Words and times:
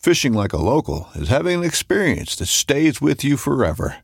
Fishing 0.00 0.32
like 0.32 0.54
a 0.54 0.56
local 0.56 1.10
is 1.14 1.28
having 1.28 1.58
an 1.58 1.64
experience 1.64 2.34
that 2.36 2.46
stays 2.46 3.02
with 3.02 3.22
you 3.22 3.36
forever. 3.36 3.96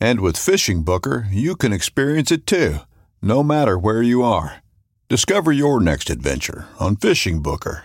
And 0.00 0.18
with 0.18 0.36
Fishing 0.36 0.82
Booker, 0.82 1.28
you 1.30 1.54
can 1.54 1.72
experience 1.72 2.32
it 2.32 2.44
too, 2.44 2.78
no 3.22 3.44
matter 3.44 3.78
where 3.78 4.02
you 4.02 4.24
are. 4.24 4.64
Discover 5.08 5.52
your 5.52 5.78
next 5.80 6.10
adventure 6.10 6.66
on 6.80 6.96
Fishing 6.96 7.40
Booker. 7.40 7.84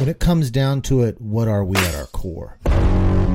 When 0.00 0.08
it 0.08 0.18
comes 0.18 0.50
down 0.50 0.82
to 0.82 1.04
it, 1.04 1.20
what 1.20 1.46
are 1.46 1.64
we 1.64 1.76
at 1.76 1.94
our 1.94 2.06
core? 2.06 2.58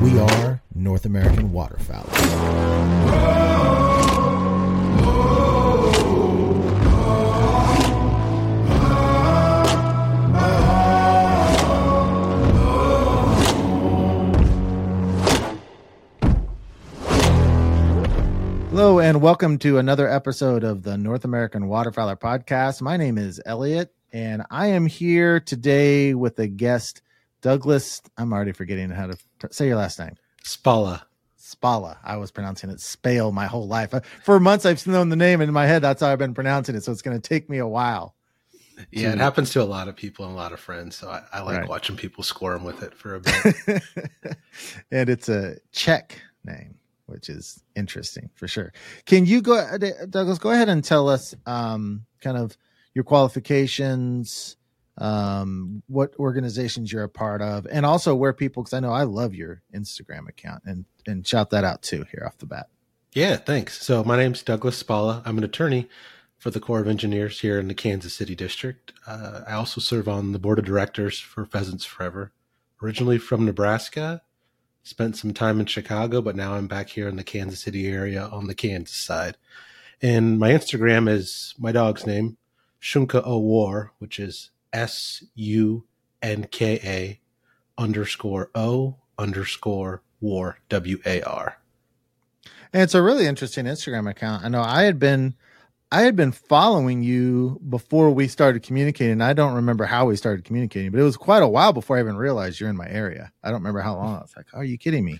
We 0.03 0.19
are 0.19 0.61
North 0.75 1.05
American 1.05 1.53
waterfowl. 1.53 2.09
Hello, 18.79 18.99
and 18.99 19.21
welcome 19.21 19.57
to 19.57 19.77
another 19.77 20.07
episode 20.09 20.63
of 20.63 20.83
the 20.83 20.97
North 20.97 21.25
American 21.25 21.63
Waterfowler 21.63 22.17
Podcast. 22.17 22.81
My 22.81 22.95
name 22.95 23.17
is 23.17 23.41
Elliot, 23.45 23.93
and 24.13 24.41
I 24.49 24.67
am 24.67 24.85
here 24.85 25.41
today 25.41 26.13
with 26.13 26.39
a 26.39 26.47
guest, 26.47 27.01
Douglas. 27.41 28.01
I'm 28.17 28.31
already 28.31 28.53
forgetting 28.53 28.89
how 28.89 29.07
to 29.07 29.15
t- 29.15 29.47
say 29.51 29.67
your 29.67 29.75
last 29.75 29.99
name. 29.99 30.15
Spala. 30.45 31.05
Spala. 31.35 31.97
I 32.05 32.15
was 32.15 32.31
pronouncing 32.31 32.69
it 32.69 32.79
Spale 32.79 33.33
my 33.33 33.47
whole 33.47 33.67
life. 33.67 33.93
Uh, 33.93 33.99
For 34.23 34.39
months, 34.39 34.65
I've 34.65 34.87
known 34.87 35.09
the 35.09 35.17
name 35.17 35.41
in 35.41 35.51
my 35.51 35.65
head. 35.65 35.81
That's 35.81 35.99
how 36.01 36.07
I've 36.07 36.17
been 36.17 36.33
pronouncing 36.33 36.73
it. 36.75 36.85
So 36.85 36.93
it's 36.93 37.01
going 37.01 37.19
to 37.19 37.29
take 37.29 37.49
me 37.49 37.57
a 37.57 37.67
while. 37.67 38.15
Yeah, 38.91 39.11
it 39.11 39.17
happens 39.17 39.49
to 39.49 39.61
a 39.61 39.65
lot 39.65 39.89
of 39.89 39.97
people 39.97 40.23
and 40.23 40.33
a 40.33 40.37
lot 40.37 40.53
of 40.53 40.59
friends. 40.61 40.95
So 40.95 41.09
I, 41.09 41.21
I 41.33 41.41
like 41.41 41.59
Right. 41.59 41.67
watching 41.67 41.97
people 41.97 42.23
squirm 42.23 42.63
with 42.63 42.81
it 42.81 42.93
for 42.95 43.15
a 43.15 43.19
bit. 43.19 43.83
and 44.89 45.09
it's 45.09 45.27
a 45.27 45.57
Czech 45.73 46.21
name, 46.45 46.75
which 47.09 47.29
is 47.29 47.63
interesting 47.75 48.29
for 48.35 48.47
sure. 48.47 48.71
Can 49.05 49.25
you 49.25 49.41
go, 49.41 49.57
uh, 49.57 49.77
Douglas? 50.09 50.37
Go 50.39 50.51
ahead 50.51 50.69
and 50.69 50.83
tell 50.83 51.09
us, 51.09 51.35
um, 51.45 52.05
kind 52.21 52.37
of 52.37 52.57
your 52.93 53.03
qualifications, 53.03 54.57
um, 54.97 55.81
what 55.87 56.13
organizations 56.19 56.91
you're 56.91 57.03
a 57.03 57.09
part 57.09 57.41
of, 57.41 57.65
and 57.71 57.85
also 57.85 58.15
where 58.15 58.33
people. 58.33 58.63
Because 58.63 58.73
I 58.73 58.79
know 58.79 58.91
I 58.91 59.03
love 59.03 59.33
your 59.33 59.61
Instagram 59.73 60.27
account, 60.27 60.63
and 60.65 60.85
and 61.07 61.25
shout 61.25 61.49
that 61.51 61.63
out 61.63 61.81
too 61.81 62.05
here 62.11 62.23
off 62.25 62.37
the 62.37 62.45
bat. 62.45 62.67
yeah, 63.13 63.37
thanks. 63.37 63.81
So 63.85 64.03
my 64.03 64.17
name's 64.17 64.43
Douglas 64.43 64.77
Spala. 64.77 65.21
I'm 65.25 65.37
an 65.37 65.43
attorney 65.43 65.87
for 66.37 66.51
the 66.51 66.59
Corps 66.59 66.79
of 66.79 66.87
Engineers 66.87 67.41
here 67.41 67.59
in 67.59 67.67
the 67.67 67.73
Kansas 67.73 68.13
City 68.13 68.35
District. 68.35 68.93
Uh, 69.07 69.41
I 69.47 69.53
also 69.53 69.81
serve 69.81 70.07
on 70.07 70.31
the 70.31 70.39
board 70.39 70.59
of 70.59 70.65
directors 70.65 71.19
for 71.19 71.45
Pheasants 71.45 71.85
Forever. 71.85 72.31
Originally 72.81 73.17
from 73.17 73.43
Nebraska, 73.45 74.21
spent 74.83 75.17
some 75.17 75.33
time 75.33 75.59
in 75.59 75.65
Chicago, 75.65 76.21
but 76.21 76.35
now 76.35 76.53
I'm 76.53 76.67
back 76.67 76.89
here 76.89 77.07
in 77.07 77.15
the 77.15 77.23
Kansas 77.23 77.61
City 77.61 77.87
area 77.87 78.25
on 78.25 78.47
the 78.47 78.55
Kansas 78.55 78.95
side. 78.95 79.37
And 80.01 80.39
my 80.39 80.51
Instagram 80.51 81.09
is 81.09 81.53
my 81.57 81.71
dog's 81.71 82.05
name, 82.05 82.37
Shunka 82.81 83.21
O 83.25 83.37
War, 83.39 83.91
which 83.99 84.19
is 84.19 84.51
S 84.71 85.23
U 85.35 85.85
N 86.21 86.47
K 86.51 86.79
A 86.83 87.19
underscore 87.77 88.49
O 88.55 88.95
underscore 89.17 90.01
War 90.21 90.59
W 90.69 90.99
A 91.05 91.21
R. 91.21 91.59
And 92.71 92.83
it's 92.83 92.95
a 92.95 93.01
really 93.01 93.25
interesting 93.25 93.65
Instagram 93.65 94.09
account. 94.09 94.45
I 94.45 94.49
know 94.49 94.61
I 94.61 94.83
had 94.83 94.99
been 94.99 95.35
I 95.91 96.01
had 96.01 96.15
been 96.15 96.31
following 96.31 97.01
you 97.01 97.59
before 97.67 98.11
we 98.11 98.27
started 98.27 98.61
communicating. 98.61 99.21
I 99.21 99.33
don't 99.33 99.55
remember 99.55 99.85
how 99.85 100.05
we 100.05 100.15
started 100.15 100.45
communicating, 100.45 100.91
but 100.91 100.99
it 100.99 101.03
was 101.03 101.17
quite 101.17 101.41
a 101.41 101.47
while 101.47 101.73
before 101.73 101.97
I 101.97 101.99
even 101.99 102.15
realized 102.15 102.59
you're 102.59 102.69
in 102.69 102.77
my 102.77 102.87
area. 102.87 103.31
I 103.43 103.47
don't 103.47 103.61
remember 103.61 103.81
how 103.81 103.95
long. 103.95 104.17
I 104.17 104.21
was 104.21 104.33
like, 104.37 104.45
"Are 104.53 104.63
you 104.63 104.77
kidding 104.77 105.03
me?" 105.03 105.19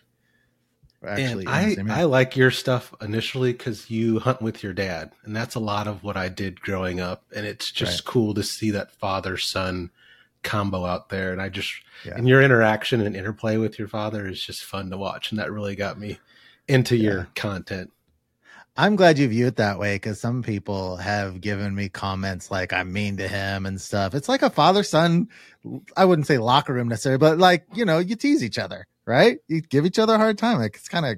We're 1.01 1.09
And 1.09 1.47
I, 1.47 1.75
I 1.89 2.03
like 2.03 2.35
your 2.35 2.51
stuff 2.51 2.93
initially 3.01 3.53
because 3.53 3.89
you 3.89 4.19
hunt 4.19 4.41
with 4.41 4.61
your 4.61 4.73
dad, 4.73 5.11
and 5.23 5.35
that's 5.35 5.55
a 5.55 5.59
lot 5.59 5.87
of 5.87 6.03
what 6.03 6.17
I 6.17 6.29
did 6.29 6.61
growing 6.61 6.99
up. 6.99 7.23
And 7.35 7.47
it's 7.47 7.71
just 7.71 8.05
cool 8.05 8.33
to 8.35 8.43
see 8.43 8.69
that 8.71 8.91
father 8.91 9.37
son 9.37 9.89
combo 10.43 10.85
out 10.85 11.09
there. 11.09 11.31
And 11.31 11.41
I 11.41 11.49
just 11.49 11.73
Yeah. 12.05 12.13
and 12.15 12.27
your 12.27 12.41
interaction 12.43 13.01
and 13.01 13.15
interplay 13.15 13.57
with 13.57 13.79
your 13.79 13.87
father 13.87 14.27
is 14.27 14.43
just 14.43 14.63
fun 14.63 14.91
to 14.91 14.97
watch, 14.97 15.31
and 15.31 15.39
that 15.39 15.51
really 15.51 15.75
got 15.75 15.97
me 15.97 16.19
into 16.67 16.95
Yeah. 16.95 17.09
your 17.09 17.27
content. 17.33 17.91
I'm 18.79 18.95
glad 18.95 19.19
you 19.19 19.27
view 19.27 19.45
it 19.47 19.57
that 19.57 19.77
way 19.77 19.95
because 19.95 20.21
some 20.21 20.41
people 20.41 20.95
have 20.95 21.41
given 21.41 21.75
me 21.75 21.89
comments 21.89 22.49
like 22.49 22.71
I'm 22.71 22.93
mean 22.93 23.17
to 23.17 23.27
him 23.27 23.65
and 23.65 23.79
stuff. 23.79 24.15
It's 24.15 24.29
like 24.29 24.41
a 24.41 24.49
father 24.49 24.83
son. 24.83 25.27
I 25.97 26.05
wouldn't 26.05 26.27
say 26.27 26.37
locker 26.37 26.73
room 26.73 26.87
necessarily, 26.87 27.17
but 27.17 27.37
like 27.37 27.65
you 27.73 27.83
know, 27.83 27.99
you 27.99 28.15
tease 28.15 28.41
each 28.41 28.57
other, 28.57 28.87
right? 29.05 29.39
You 29.49 29.59
give 29.59 29.85
each 29.85 29.99
other 29.99 30.13
a 30.15 30.17
hard 30.17 30.37
time. 30.37 30.59
Like 30.59 30.75
it's 30.77 30.87
kind 30.87 31.05
of 31.05 31.17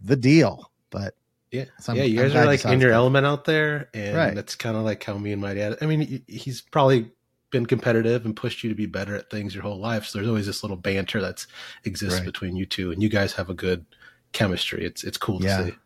the 0.00 0.16
deal. 0.16 0.70
But 0.88 1.14
Yeah, 1.50 1.66
So 1.78 1.92
yeah, 1.92 2.04
You 2.04 2.16
guys 2.22 2.34
are 2.34 2.46
like 2.46 2.64
in 2.64 2.80
your 2.80 2.90
stuff. 2.90 2.92
element 2.92 3.26
out 3.26 3.44
there, 3.44 3.90
and 3.92 4.16
Right. 4.16 4.34
that's 4.34 4.54
kind 4.56 4.78
of 4.78 4.82
like 4.84 5.04
how 5.04 5.18
me 5.18 5.32
and 5.32 5.42
my 5.42 5.52
dad. 5.52 5.76
I 5.82 5.86
mean, 5.86 6.22
he's 6.26 6.62
probably 6.62 7.10
been 7.50 7.66
competitive 7.66 8.24
and 8.24 8.34
pushed 8.34 8.64
you 8.64 8.70
to 8.70 8.74
be 8.74 8.86
better 8.86 9.14
at 9.14 9.28
things 9.30 9.54
your 9.54 9.62
whole 9.62 9.78
life. 9.78 10.06
So 10.06 10.18
there's 10.18 10.28
always 10.28 10.46
this 10.46 10.62
little 10.64 10.78
banter 10.78 11.20
that's 11.20 11.46
exists 11.84 12.20
Right. 12.20 12.24
between 12.26 12.56
you 12.56 12.64
two, 12.64 12.92
and 12.92 13.02
you 13.02 13.10
guys 13.10 13.34
have 13.34 13.50
a 13.50 13.54
good 13.54 13.84
chemistry. 14.32 14.86
It's 14.86 15.04
it's 15.04 15.18
cool 15.18 15.38
Yeah. 15.40 15.58
to 15.58 15.64
see. 15.72 15.76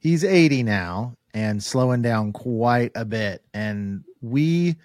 He's 0.00 0.24
80 0.24 0.62
now 0.62 1.16
and 1.34 1.62
slowing 1.62 2.02
down 2.02 2.32
quite 2.32 2.92
a 2.94 3.04
bit. 3.04 3.42
And 3.54 4.04
we 4.20 4.76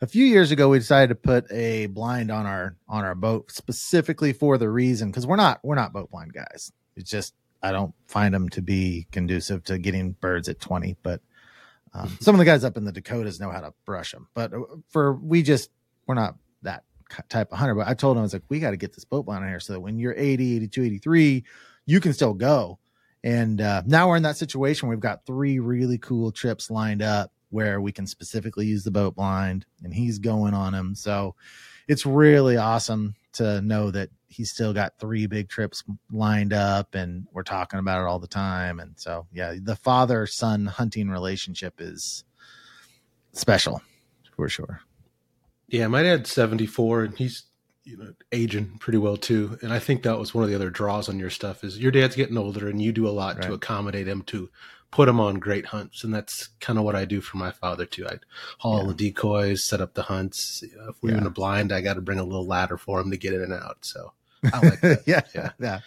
a 0.00 0.06
few 0.06 0.24
years 0.24 0.50
ago 0.50 0.68
we 0.68 0.78
decided 0.78 1.08
to 1.08 1.14
put 1.14 1.50
a 1.52 1.86
blind 1.86 2.30
on 2.30 2.46
our 2.46 2.76
on 2.88 3.04
our 3.04 3.14
boat 3.14 3.50
specifically 3.50 4.32
for 4.32 4.58
the 4.58 4.68
reason 4.68 5.10
because 5.10 5.26
we're 5.26 5.36
not 5.36 5.60
we're 5.62 5.76
not 5.76 5.92
boat 5.92 6.10
blind 6.10 6.32
guys. 6.32 6.72
It's 6.96 7.10
just 7.10 7.34
i 7.62 7.72
don't 7.72 7.94
find 8.06 8.34
them 8.34 8.48
to 8.48 8.60
be 8.60 9.06
conducive 9.12 9.62
to 9.64 9.78
getting 9.78 10.12
birds 10.12 10.48
at 10.48 10.60
20 10.60 10.96
but 11.02 11.20
um, 11.94 12.16
some 12.20 12.34
of 12.34 12.38
the 12.38 12.44
guys 12.44 12.64
up 12.64 12.76
in 12.76 12.84
the 12.84 12.92
dakotas 12.92 13.40
know 13.40 13.50
how 13.50 13.60
to 13.60 13.72
brush 13.84 14.12
them 14.12 14.28
but 14.34 14.52
uh, 14.52 14.60
for 14.88 15.14
we 15.14 15.42
just 15.42 15.70
we're 16.06 16.14
not 16.14 16.36
that 16.62 16.84
type 17.28 17.52
of 17.52 17.58
hunter 17.58 17.74
but 17.74 17.86
i 17.86 17.94
told 17.94 18.16
him 18.16 18.20
i 18.20 18.22
was 18.22 18.32
like 18.32 18.42
we 18.48 18.58
got 18.58 18.70
to 18.70 18.76
get 18.76 18.92
this 18.92 19.04
boat 19.04 19.26
blind 19.26 19.44
on 19.44 19.50
here 19.50 19.60
so 19.60 19.74
that 19.74 19.80
when 19.80 19.98
you're 19.98 20.14
80 20.16 20.56
82 20.56 20.82
83 20.82 21.44
you 21.86 22.00
can 22.00 22.12
still 22.12 22.34
go 22.34 22.78
and 23.24 23.60
uh, 23.60 23.82
now 23.86 24.08
we're 24.08 24.16
in 24.16 24.22
that 24.24 24.36
situation. 24.36 24.88
We've 24.88 25.00
got 25.00 25.26
three 25.26 25.58
really 25.58 25.98
cool 25.98 26.32
trips 26.32 26.70
lined 26.70 27.02
up 27.02 27.32
where 27.50 27.80
we 27.80 27.92
can 27.92 28.06
specifically 28.06 28.66
use 28.66 28.82
the 28.82 28.90
boat 28.90 29.14
blind, 29.14 29.66
and 29.84 29.92
he's 29.92 30.18
going 30.18 30.54
on 30.54 30.72
them. 30.72 30.94
So 30.94 31.34
it's 31.86 32.06
really 32.06 32.56
awesome 32.56 33.14
to 33.34 33.60
know 33.60 33.90
that 33.90 34.10
he's 34.28 34.50
still 34.50 34.72
got 34.72 34.98
three 34.98 35.26
big 35.26 35.48
trips 35.48 35.84
lined 36.10 36.52
up, 36.52 36.94
and 36.94 37.26
we're 37.32 37.42
talking 37.42 37.78
about 37.78 38.02
it 38.02 38.08
all 38.08 38.18
the 38.18 38.26
time. 38.26 38.80
And 38.80 38.94
so, 38.96 39.26
yeah, 39.32 39.54
the 39.60 39.76
father 39.76 40.26
son 40.26 40.66
hunting 40.66 41.08
relationship 41.08 41.74
is 41.78 42.24
special 43.32 43.82
for 44.34 44.48
sure. 44.48 44.80
Yeah, 45.68 45.86
my 45.86 46.02
dad's 46.02 46.30
74 46.30 47.04
and 47.04 47.16
he's 47.16 47.44
you 47.84 47.96
know 47.96 48.12
aging 48.30 48.78
pretty 48.78 48.98
well 48.98 49.16
too. 49.16 49.58
And 49.62 49.72
I 49.72 49.78
think 49.78 50.02
that 50.02 50.18
was 50.18 50.34
one 50.34 50.44
of 50.44 50.50
the 50.50 50.56
other 50.56 50.70
draws 50.70 51.08
on 51.08 51.18
your 51.18 51.30
stuff 51.30 51.64
is 51.64 51.78
your 51.78 51.92
dad's 51.92 52.16
getting 52.16 52.38
older 52.38 52.68
and 52.68 52.80
you 52.80 52.92
do 52.92 53.08
a 53.08 53.10
lot 53.10 53.36
right. 53.36 53.46
to 53.46 53.54
accommodate 53.54 54.08
him 54.08 54.22
to 54.22 54.50
put 54.90 55.08
him 55.08 55.18
on 55.18 55.36
great 55.36 55.66
hunts. 55.66 56.04
And 56.04 56.14
that's 56.14 56.48
kind 56.60 56.78
of 56.78 56.84
what 56.84 56.94
I 56.94 57.04
do 57.04 57.20
for 57.20 57.38
my 57.38 57.50
father 57.50 57.86
too. 57.86 58.06
I 58.06 58.18
haul 58.58 58.82
yeah. 58.82 58.88
the 58.88 58.94
decoys, 58.94 59.64
set 59.64 59.80
up 59.80 59.94
the 59.94 60.02
hunts. 60.02 60.62
You 60.62 60.76
know, 60.76 60.90
if 60.90 61.02
we're 61.02 61.12
yeah. 61.12 61.18
in 61.18 61.26
a 61.26 61.30
blind, 61.30 61.72
I 61.72 61.80
got 61.80 61.94
to 61.94 62.00
bring 62.00 62.18
a 62.18 62.24
little 62.24 62.46
ladder 62.46 62.76
for 62.76 63.00
him 63.00 63.10
to 63.10 63.16
get 63.16 63.34
in 63.34 63.42
and 63.42 63.52
out. 63.52 63.78
So 63.80 64.12
I 64.52 64.60
like 64.60 64.80
that. 64.82 65.02
yeah, 65.06 65.22
yeah, 65.34 65.50
yeah. 65.58 65.80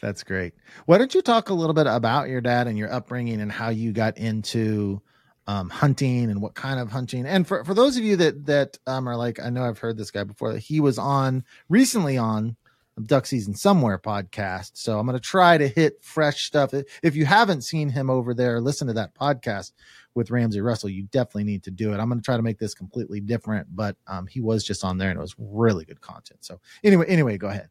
That's 0.00 0.22
great. 0.22 0.54
Why 0.86 0.98
don't 0.98 1.14
you 1.14 1.22
talk 1.22 1.50
a 1.50 1.54
little 1.54 1.74
bit 1.74 1.86
about 1.86 2.28
your 2.28 2.40
dad 2.40 2.68
and 2.68 2.78
your 2.78 2.92
upbringing 2.92 3.40
and 3.40 3.50
how 3.50 3.70
you 3.70 3.92
got 3.92 4.16
into 4.16 5.02
um, 5.50 5.68
hunting 5.68 6.30
and 6.30 6.40
what 6.40 6.54
kind 6.54 6.78
of 6.78 6.90
hunting. 6.92 7.26
And 7.26 7.46
for, 7.46 7.64
for 7.64 7.74
those 7.74 7.96
of 7.96 8.04
you 8.04 8.16
that 8.16 8.46
that 8.46 8.78
um, 8.86 9.08
are 9.08 9.16
like, 9.16 9.40
I 9.40 9.50
know 9.50 9.64
I've 9.64 9.78
heard 9.78 9.96
this 9.96 10.12
guy 10.12 10.22
before. 10.22 10.52
That 10.52 10.60
he 10.60 10.78
was 10.78 10.96
on 10.96 11.44
recently 11.68 12.16
on 12.16 12.56
Duck 13.04 13.26
Season 13.26 13.54
Somewhere 13.54 13.98
podcast. 13.98 14.72
So 14.74 14.98
I'm 14.98 15.06
going 15.06 15.18
to 15.18 15.20
try 15.20 15.58
to 15.58 15.66
hit 15.66 16.04
fresh 16.04 16.44
stuff. 16.44 16.72
If 17.02 17.16
you 17.16 17.24
haven't 17.26 17.62
seen 17.62 17.88
him 17.88 18.10
over 18.10 18.32
there, 18.32 18.60
listen 18.60 18.86
to 18.86 18.92
that 18.92 19.14
podcast 19.14 19.72
with 20.14 20.30
Ramsey 20.30 20.60
Russell. 20.60 20.88
You 20.88 21.04
definitely 21.04 21.44
need 21.44 21.64
to 21.64 21.72
do 21.72 21.92
it. 21.92 21.98
I'm 21.98 22.08
going 22.08 22.20
to 22.20 22.24
try 22.24 22.36
to 22.36 22.42
make 22.42 22.58
this 22.58 22.74
completely 22.74 23.18
different, 23.18 23.74
but 23.74 23.96
um, 24.06 24.28
he 24.28 24.40
was 24.40 24.62
just 24.62 24.84
on 24.84 24.98
there 24.98 25.10
and 25.10 25.18
it 25.18 25.22
was 25.22 25.34
really 25.36 25.84
good 25.84 26.00
content. 26.00 26.44
So 26.44 26.60
anyway, 26.84 27.06
anyway, 27.08 27.38
go 27.38 27.48
ahead. 27.48 27.70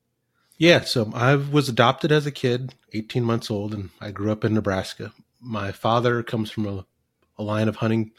Yeah, 0.57 0.81
so 0.81 1.09
I 1.13 1.35
was 1.35 1.69
adopted 1.69 2.11
as 2.11 2.25
a 2.25 2.31
kid, 2.31 2.75
18 2.91 3.23
months 3.23 3.49
old, 3.49 3.73
and 3.73 3.91
I 4.01 4.11
grew 4.11 4.33
up 4.33 4.43
in 4.43 4.53
Nebraska. 4.53 5.13
My 5.39 5.71
father 5.71 6.21
comes 6.21 6.51
from 6.51 6.65
a 6.65 6.85
a 7.39 7.43
line 7.43 7.67
of 7.67 7.77
hunting, 7.77 8.11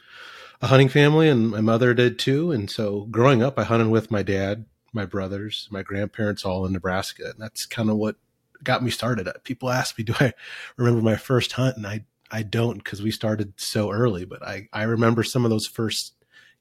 a 0.61 0.67
hunting 0.67 0.89
family, 0.89 1.29
and 1.29 1.51
my 1.51 1.61
mother 1.61 1.95
did 1.95 2.19
too. 2.19 2.51
And 2.51 2.69
so 2.71 3.03
growing 3.11 3.43
up, 3.43 3.59
I 3.59 3.65
hunted 3.65 3.89
with 3.89 4.11
my 4.11 4.23
dad, 4.23 4.65
my 4.93 5.05
brothers, 5.05 5.69
my 5.71 5.83
grandparents, 5.83 6.45
all 6.45 6.67
in 6.67 6.73
Nebraska, 6.73 7.27
and 7.27 7.39
that's 7.39 7.67
kind 7.67 7.91
of 7.91 7.97
what 7.97 8.17
got 8.65 8.83
me 8.83 8.91
started. 8.91 9.29
Uh, 9.29 9.35
people 9.45 9.71
ask 9.71 9.97
me, 9.97 10.05
"Do 10.05 10.15
I 10.19 10.33
remember 10.77 11.03
my 11.03 11.17
first 11.17 11.53
hunt?" 11.53 11.77
And 11.77 11.87
I 11.87 12.05
I 12.31 12.43
don't 12.43 12.79
because 12.79 13.03
we 13.03 13.11
started 13.11 13.55
so 13.57 13.93
early. 13.93 14.25
But 14.25 14.43
I 14.43 14.69
I 14.73 14.83
remember 14.83 15.23
some 15.23 15.45
of 15.45 15.51
those 15.51 15.67
first 15.67 16.15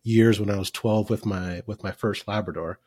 years 0.03 0.39
when 0.39 0.49
I 0.49 0.57
was 0.57 0.71
12 0.71 1.09
with 1.09 1.25
my 1.25 1.63
with 1.65 1.83
my 1.83 1.91
first 1.91 2.27
Labrador. 2.27 2.79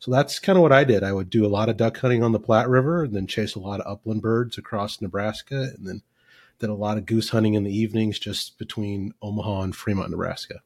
So 0.00 0.10
that's 0.10 0.38
kind 0.38 0.58
of 0.58 0.62
what 0.62 0.72
I 0.72 0.84
did. 0.84 1.02
I 1.02 1.12
would 1.12 1.30
do 1.30 1.46
a 1.46 1.48
lot 1.48 1.70
of 1.70 1.78
duck 1.78 1.96
hunting 1.98 2.22
on 2.22 2.32
the 2.32 2.40
Platte 2.40 2.68
River 2.68 3.04
and 3.04 3.14
then 3.16 3.26
chase 3.26 3.54
a 3.54 3.60
lot 3.60 3.80
of 3.80 3.90
upland 3.90 4.20
birds 4.20 4.58
across 4.58 5.00
Nebraska 5.00 5.70
and 5.76 5.86
then 5.86 6.02
did 6.58 6.70
a 6.70 6.74
lot 6.74 6.98
of 6.98 7.06
goose 7.06 7.30
hunting 7.30 7.54
in 7.54 7.64
the 7.64 7.76
evenings 7.76 8.18
just 8.18 8.58
between 8.58 9.12
Omaha 9.22 9.62
and 9.62 9.76
Fremont, 9.76 10.10
Nebraska. 10.10 10.60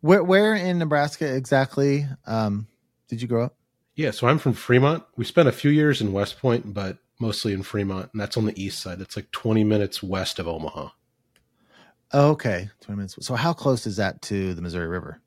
Where 0.00 0.22
where 0.22 0.54
in 0.54 0.78
Nebraska 0.78 1.32
exactly 1.34 2.06
um, 2.26 2.66
did 3.08 3.22
you 3.22 3.28
grow 3.28 3.44
up? 3.44 3.56
Yeah, 3.94 4.10
so 4.12 4.26
I'm 4.26 4.38
from 4.38 4.54
Fremont. 4.54 5.04
We 5.16 5.24
spent 5.24 5.48
a 5.48 5.52
few 5.52 5.70
years 5.70 6.00
in 6.00 6.12
West 6.12 6.38
Point, 6.38 6.72
but 6.72 6.98
mostly 7.18 7.52
in 7.52 7.62
Fremont, 7.62 8.10
and 8.12 8.20
that's 8.20 8.36
on 8.36 8.46
the 8.46 8.62
east 8.62 8.80
side. 8.80 8.98
That's 8.98 9.16
like 9.16 9.30
20 9.30 9.62
minutes 9.64 10.02
west 10.02 10.38
of 10.38 10.48
Omaha. 10.48 10.88
Okay, 12.12 12.70
20 12.80 12.96
minutes. 12.96 13.16
So 13.20 13.34
how 13.34 13.52
close 13.52 13.86
is 13.86 13.96
that 13.96 14.22
to 14.22 14.54
the 14.54 14.62
Missouri 14.62 14.88
River? 14.88 15.20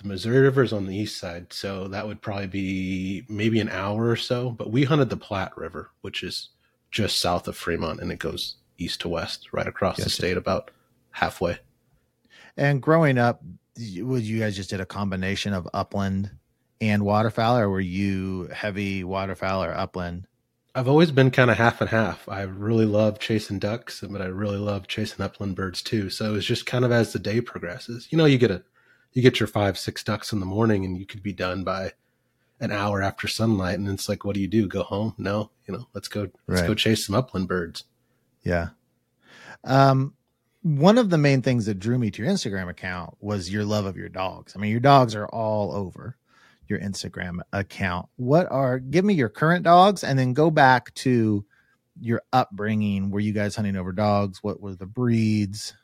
The 0.00 0.08
Missouri 0.08 0.40
River 0.40 0.62
is 0.62 0.72
on 0.72 0.86
the 0.86 0.96
east 0.96 1.18
side, 1.18 1.52
so 1.52 1.88
that 1.88 2.06
would 2.06 2.20
probably 2.20 2.48
be 2.48 3.24
maybe 3.28 3.60
an 3.60 3.68
hour 3.68 4.08
or 4.08 4.16
so. 4.16 4.50
But 4.50 4.70
we 4.70 4.84
hunted 4.84 5.10
the 5.10 5.16
Platte 5.16 5.56
River, 5.56 5.90
which 6.02 6.22
is 6.22 6.50
just 6.90 7.18
south 7.18 7.48
of 7.48 7.56
Fremont, 7.56 8.00
and 8.00 8.12
it 8.12 8.18
goes 8.18 8.56
east 8.82 9.00
to 9.02 9.08
west, 9.08 9.48
right 9.52 9.66
across 9.66 9.96
the 9.96 10.10
state, 10.10 10.36
about 10.36 10.70
halfway. 11.10 11.58
And 12.56 12.82
growing 12.82 13.18
up, 13.18 13.42
would 13.76 14.22
you 14.22 14.40
guys 14.40 14.56
just 14.56 14.70
did 14.70 14.80
a 14.80 14.86
combination 14.86 15.54
of 15.54 15.68
upland 15.72 16.30
and 16.80 17.04
waterfowl, 17.04 17.58
or 17.58 17.68
were 17.68 17.80
you 17.80 18.48
heavy 18.52 19.04
waterfowl 19.04 19.64
or 19.64 19.72
upland? 19.72 20.26
I've 20.74 20.88
always 20.88 21.10
been 21.10 21.30
kind 21.30 21.50
of 21.50 21.58
half 21.58 21.80
and 21.80 21.90
half. 21.90 22.28
I 22.28 22.42
really 22.42 22.86
love 22.86 23.18
chasing 23.18 23.58
ducks, 23.58 24.02
but 24.08 24.22
I 24.22 24.26
really 24.26 24.56
love 24.58 24.88
chasing 24.88 25.22
upland 25.22 25.54
birds 25.54 25.82
too. 25.82 26.08
So 26.08 26.30
it 26.30 26.32
was 26.32 26.46
just 26.46 26.64
kind 26.64 26.84
of 26.84 26.92
as 26.92 27.12
the 27.12 27.18
day 27.18 27.40
progresses. 27.42 28.08
You 28.10 28.16
know, 28.16 28.24
you 28.24 28.38
get 28.38 28.50
a 28.50 28.62
you 29.12 29.20
get 29.20 29.38
your 29.38 29.46
five, 29.46 29.78
six 29.78 30.02
ducks 30.02 30.32
in 30.32 30.40
the 30.40 30.46
morning 30.46 30.86
and 30.86 30.96
you 30.96 31.04
could 31.04 31.22
be 31.22 31.34
done 31.34 31.62
by 31.62 31.92
an 32.58 32.72
hour 32.72 33.02
after 33.02 33.28
sunlight. 33.28 33.78
And 33.78 33.86
it's 33.88 34.08
like, 34.08 34.24
what 34.24 34.34
do 34.34 34.40
you 34.40 34.48
do? 34.48 34.66
Go 34.66 34.82
home? 34.82 35.14
No, 35.18 35.50
you 35.66 35.74
know, 35.74 35.88
let's 35.94 36.08
go 36.08 36.30
let's 36.46 36.62
right. 36.62 36.68
go 36.68 36.74
chase 36.74 37.06
some 37.06 37.14
upland 37.14 37.48
birds. 37.48 37.84
Yeah. 38.42 38.68
Um, 39.64 40.14
one 40.62 40.98
of 40.98 41.10
the 41.10 41.18
main 41.18 41.42
things 41.42 41.66
that 41.66 41.78
drew 41.78 41.98
me 41.98 42.10
to 42.10 42.22
your 42.22 42.30
Instagram 42.30 42.68
account 42.68 43.16
was 43.20 43.50
your 43.50 43.64
love 43.64 43.84
of 43.84 43.96
your 43.96 44.08
dogs. 44.08 44.54
I 44.54 44.58
mean, 44.60 44.70
your 44.70 44.80
dogs 44.80 45.14
are 45.14 45.26
all 45.26 45.72
over 45.72 46.16
your 46.68 46.78
Instagram 46.78 47.40
account. 47.52 48.08
What 48.16 48.50
are, 48.50 48.78
give 48.78 49.04
me 49.04 49.14
your 49.14 49.28
current 49.28 49.64
dogs 49.64 50.04
and 50.04 50.18
then 50.18 50.32
go 50.32 50.50
back 50.50 50.94
to 50.94 51.44
your 52.00 52.22
upbringing. 52.32 53.10
Were 53.10 53.20
you 53.20 53.32
guys 53.32 53.56
hunting 53.56 53.76
over 53.76 53.92
dogs? 53.92 54.42
What 54.42 54.60
were 54.60 54.74
the 54.74 54.86
breeds? 54.86 55.74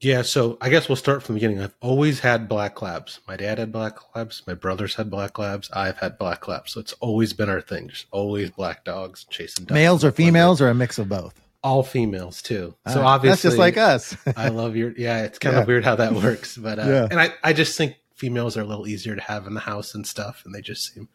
Yeah, 0.00 0.22
so 0.22 0.56
I 0.62 0.70
guess 0.70 0.88
we'll 0.88 0.96
start 0.96 1.22
from 1.22 1.34
the 1.34 1.40
beginning. 1.40 1.62
I've 1.62 1.74
always 1.80 2.20
had 2.20 2.48
black 2.48 2.80
labs. 2.80 3.20
My 3.28 3.36
dad 3.36 3.58
had 3.58 3.70
black 3.70 3.98
labs. 4.16 4.42
My 4.46 4.54
brothers 4.54 4.94
had 4.94 5.10
black 5.10 5.38
labs. 5.38 5.70
I've 5.72 5.98
had 5.98 6.16
black 6.16 6.48
labs. 6.48 6.72
So 6.72 6.80
it's 6.80 6.94
always 6.94 7.34
been 7.34 7.50
our 7.50 7.60
thing. 7.60 7.88
Just 7.88 8.06
always 8.10 8.50
black 8.50 8.84
dogs 8.84 9.24
chasing 9.28 9.66
dogs. 9.66 9.74
Males 9.74 10.02
or 10.02 10.10
females 10.10 10.62
or 10.62 10.68
a 10.68 10.74
mix 10.74 10.98
of 10.98 11.10
both? 11.10 11.38
All 11.62 11.82
females 11.82 12.40
too. 12.40 12.74
So 12.88 13.02
uh, 13.02 13.04
obviously, 13.04 13.30
that's 13.32 13.42
just 13.42 13.58
like 13.58 13.76
us. 13.76 14.16
I 14.36 14.48
love 14.48 14.74
your. 14.74 14.92
Yeah, 14.96 15.24
it's 15.24 15.38
kind 15.38 15.54
yeah. 15.54 15.62
of 15.62 15.68
weird 15.68 15.84
how 15.84 15.96
that 15.96 16.14
works, 16.14 16.56
but 16.56 16.78
uh, 16.78 16.86
yeah. 16.86 17.08
and 17.10 17.20
I 17.20 17.34
I 17.44 17.52
just 17.52 17.76
think 17.76 17.96
females 18.14 18.56
are 18.56 18.62
a 18.62 18.64
little 18.64 18.88
easier 18.88 19.14
to 19.14 19.20
have 19.20 19.46
in 19.46 19.52
the 19.52 19.60
house 19.60 19.94
and 19.94 20.06
stuff, 20.06 20.42
and 20.46 20.54
they 20.54 20.62
just 20.62 20.94
seem 20.94 21.10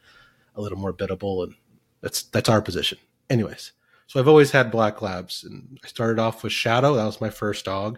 a 0.56 0.62
little 0.62 0.78
more 0.78 0.94
biddable, 0.94 1.42
and 1.42 1.56
that's 2.02 2.22
that's 2.22 2.48
our 2.48 2.62
position. 2.62 3.00
Anyways, 3.28 3.72
so 4.06 4.20
I've 4.20 4.28
always 4.28 4.52
had 4.52 4.70
black 4.70 5.02
labs, 5.02 5.44
and 5.44 5.80
I 5.84 5.88
started 5.88 6.22
off 6.22 6.44
with 6.44 6.54
Shadow. 6.54 6.94
That 6.94 7.06
was 7.06 7.20
my 7.20 7.32
first 7.32 7.66
dog 7.66 7.98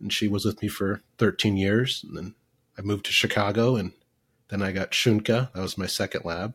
and 0.00 0.12
she 0.12 0.28
was 0.28 0.44
with 0.44 0.62
me 0.62 0.68
for 0.68 1.00
13 1.18 1.56
years. 1.56 2.04
And 2.06 2.16
then 2.16 2.34
I 2.78 2.82
moved 2.82 3.06
to 3.06 3.12
Chicago, 3.12 3.76
and 3.76 3.92
then 4.48 4.62
I 4.62 4.72
got 4.72 4.92
Shunka. 4.92 5.52
That 5.52 5.60
was 5.60 5.78
my 5.78 5.86
second 5.86 6.24
lab. 6.24 6.54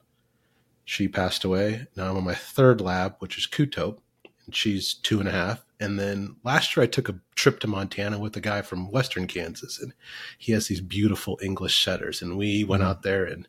She 0.86 1.08
passed 1.08 1.44
away. 1.44 1.88
Now 1.96 2.10
I'm 2.10 2.18
on 2.18 2.24
my 2.24 2.36
third 2.36 2.82
lab, 2.82 3.16
which 3.20 3.38
is 3.38 3.48
Kutope, 3.48 4.00
and 4.46 4.56
she's 4.56 4.94
two 4.94 5.20
and 5.20 5.30
a 5.30 5.32
half. 5.32 5.66
And 5.80 6.00
then 6.00 6.38
last 6.44 6.76
year 6.76 6.84
I 6.84 6.88
took 6.88 7.10
a 7.10 7.20
trip 7.36 7.60
to 7.60 7.68
Montana 7.68 8.20
with 8.20 8.36
a 8.38 8.42
guy 8.42 8.62
from 8.62 8.92
Western 8.92 9.28
Kansas, 9.28 9.82
and 9.82 9.94
he 10.38 10.52
has 10.54 10.68
these 10.68 10.82
beautiful 10.82 11.40
English 11.42 11.84
setters. 11.84 12.22
And 12.22 12.38
we 12.38 12.64
went 12.64 12.82
mm-hmm. 12.82 12.90
out 12.90 13.04
there 13.04 13.26
and 13.26 13.48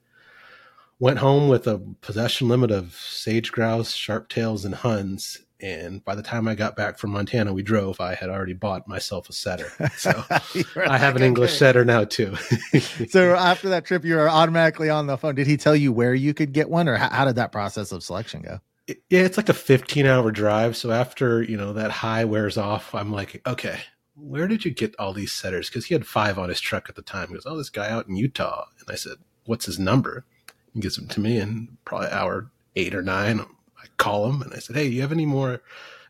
went 0.99 1.19
home 1.19 1.49
with 1.49 1.67
a 1.67 1.79
possession 2.01 2.49
limit 2.49 2.71
of 2.71 2.95
sage 2.95 3.53
grouse, 3.53 3.93
sharp 3.93 4.29
tails, 4.29 4.65
and 4.65 4.75
huns. 4.75 5.39
And 5.65 6.05
by 6.05 6.15
the 6.15 6.23
time 6.23 6.47
I 6.47 6.55
got 6.55 6.77
back 6.77 6.99
from 6.99 7.13
Montana, 7.13 7.55
we 7.55 7.63
drove. 7.63 7.99
I 7.99 8.15
had 8.15 8.29
already 8.29 8.53
bought 8.53 8.87
myself 8.87 9.31
a 9.31 9.33
setter, 9.33 9.73
so 9.97 10.13
I 10.77 10.99
have 10.99 11.17
an 11.17 11.23
English 11.23 11.57
setter 11.57 11.87
now 11.87 12.05
too. 12.05 12.37
so 13.09 13.35
after 13.35 13.71
that 13.71 13.87
trip, 13.87 14.05
you 14.05 14.17
were 14.17 14.29
automatically 14.29 14.91
on 14.91 15.07
the 15.07 15.17
phone. 15.17 15.35
Did 15.35 15.47
he 15.47 15.57
tell 15.57 15.75
you 15.75 15.91
where 15.91 16.13
you 16.13 16.35
could 16.35 16.53
get 16.53 16.69
one, 16.69 16.87
or 16.87 16.97
how, 16.97 17.09
how 17.09 17.25
did 17.25 17.37
that 17.37 17.51
process 17.51 17.93
of 17.93 18.03
selection 18.03 18.43
go? 18.43 18.61
It, 18.87 19.03
yeah, 19.09 19.21
it's 19.21 19.39
like 19.39 19.49
a 19.49 19.55
15 19.55 20.05
hour 20.05 20.31
drive. 20.31 20.77
So 20.77 20.91
after 20.91 21.43
you 21.43 21.57
know 21.57 21.73
that 21.73 21.91
high 21.91 22.27
wears 22.27 22.59
off, 22.59 22.95
I'm 22.95 23.11
like, 23.11 23.41
okay, 23.47 23.81
where 24.17 24.47
did 24.47 24.67
you 24.67 24.71
get 24.71 24.95
all 24.99 25.15
these 25.15 25.33
setters? 25.33 25.71
Because 25.71 25.87
he 25.87 25.95
had 25.95 26.07
five 26.07 26.39
on 26.39 26.51
his 26.51 26.61
truck 26.61 26.91
at 26.91 26.95
the 26.95 27.01
time. 27.01 27.29
He 27.29 27.35
goes, 27.35 27.47
oh, 27.47 27.57
this 27.57 27.71
guy 27.71 27.89
out 27.89 28.07
in 28.07 28.17
Utah, 28.17 28.67
and 28.81 28.91
I 28.91 28.97
said, 28.97 29.17
what's 29.47 29.65
his 29.65 29.79
number? 29.79 30.27
He 30.75 30.81
gives 30.81 30.97
them 30.97 31.09
to 31.09 31.21
me, 31.21 31.39
and 31.39 31.79
probably 31.87 32.09
hour 32.09 32.51
eight 32.77 32.95
or 32.95 33.03
nine, 33.03 33.47
call 33.97 34.29
him 34.29 34.43
and 34.43 34.53
I 34.53 34.59
said, 34.59 34.77
Hey, 34.77 34.87
you 34.87 35.03
have 35.03 35.13
any 35.13 35.27
more 35.27 35.63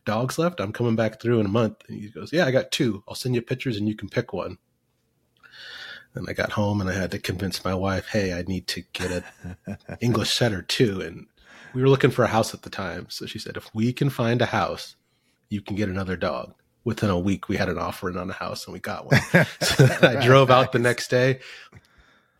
dogs 0.05 0.38
left? 0.38 0.61
I'm 0.61 0.73
coming 0.73 0.97
back 0.97 1.21
through 1.21 1.41
in 1.41 1.47
a 1.47 1.50
month. 1.50 1.83
And 1.88 2.00
he 2.00 2.09
goes, 2.09 2.33
Yeah, 2.33 2.47
I 2.47 2.50
got 2.50 2.71
two. 2.71 3.03
I'll 3.09 3.14
send 3.14 3.35
you 3.35 3.43
pictures 3.43 3.76
and 3.76 3.88
you 3.88 3.95
can 3.95 4.09
pick 4.09 4.33
one. 4.33 4.59
And 6.14 6.29
I 6.29 6.33
got 6.33 6.53
home 6.53 6.81
and 6.81 6.88
I 6.88 6.95
had 6.95 7.11
to 7.11 7.19
convince 7.19 7.64
my 7.64 7.75
wife, 7.75 8.09
Hey, 8.09 8.33
I 8.33 8.43
need 8.43 8.67
to 8.69 8.83
get 8.93 9.25
an 9.67 9.76
English 10.00 10.33
setter 10.33 10.62
too. 10.62 11.00
And 11.00 11.26
we 11.75 11.83
were 11.83 11.88
looking 11.88 12.11
for 12.11 12.25
a 12.25 12.29
house 12.29 12.55
at 12.55 12.62
the 12.62 12.71
time. 12.71 13.07
So 13.11 13.26
she 13.26 13.38
said, 13.38 13.57
If 13.57 13.75
we 13.75 13.93
can 13.93 14.11
find 14.11 14.41
a 14.41 14.47
house, 14.47 14.97
you 15.49 15.61
can 15.61 15.76
get 15.76 15.88
another 15.88 16.17
dog. 16.17 16.55
Within 16.85 17.09
a 17.09 17.19
week, 17.19 17.49
we 17.49 17.57
had 17.57 17.71
an 17.71 17.79
offering 17.79 18.19
on 18.19 18.29
a 18.29 18.35
house 18.35 18.67
and 18.67 18.75
we 18.75 18.81
got 18.81 19.07
one. 19.07 19.21
so 19.61 19.88
I 20.03 20.25
drove 20.25 20.50
out 20.50 20.73
the 20.73 20.79
next 20.79 21.09
day, 21.09 21.41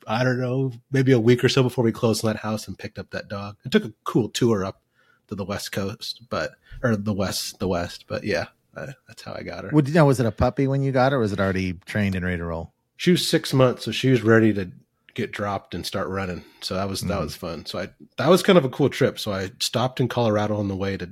I 0.07 0.23
don't 0.23 0.41
know, 0.41 0.73
maybe 0.93 1.13
a 1.13 1.21
week 1.21 1.43
or 1.43 1.49
so 1.49 1.63
before 1.63 1.85
we 1.85 1.93
closed 1.93 2.25
on 2.25 2.33
that 2.33 2.41
house 2.41 2.69
and 2.69 2.79
picked 2.79 2.99
up 2.99 3.11
that 3.11 3.29
dog. 3.29 3.57
It 3.65 3.73
took 3.73 3.85
a 3.85 3.93
cool 4.05 4.29
tour 4.29 4.65
up 4.65 4.83
to 5.29 5.35
the 5.35 5.45
west 5.45 5.73
coast, 5.73 6.23
but 6.29 6.53
or 6.83 6.97
the 6.97 7.13
west, 7.13 7.59
the 7.59 7.69
west. 7.69 8.05
But 8.09 8.25
yeah, 8.25 8.47
uh, 8.77 8.93
that's 9.07 9.23
how 9.23 9.35
I 9.35 9.43
got 9.43 9.65
her. 9.65 9.71
Would 9.73 9.95
know? 9.95 10.07
Was 10.07 10.21
it 10.21 10.27
a 10.27 10.33
puppy 10.33 10.67
when 10.67 10.83
you 10.83 10.93
got 10.93 11.13
her? 11.13 11.19
or 11.19 11.21
Was 11.21 11.33
it 11.33 11.41
already 11.41 11.75
trained 11.87 12.15
and 12.15 12.25
ready 12.25 12.39
to 12.39 12.45
roll? 12.45 12.73
She 12.97 13.11
was 13.11 13.27
six 13.27 13.53
months, 13.53 13.85
so 13.85 13.91
she 13.91 14.11
was 14.11 14.23
ready 14.23 14.53
to 14.55 14.71
get 15.15 15.33
dropped 15.33 15.75
and 15.75 15.87
start 15.87 16.09
running. 16.09 16.45
So 16.61 16.75
that 16.75 16.89
was 16.89 17.01
mm-hmm. 17.01 17.09
that 17.09 17.21
was 17.21 17.37
fun. 17.37 17.67
So 17.67 17.79
I 17.79 17.89
that 18.17 18.29
was 18.29 18.43
kind 18.43 18.59
of 18.59 18.65
a 18.65 18.71
cool 18.71 18.89
trip. 18.89 19.19
So 19.19 19.33
I 19.33 19.51
stopped 19.61 20.01
in 20.01 20.09
Colorado 20.09 20.57
on 20.57 20.69
the 20.69 20.77
way 20.77 20.97
to 20.97 21.11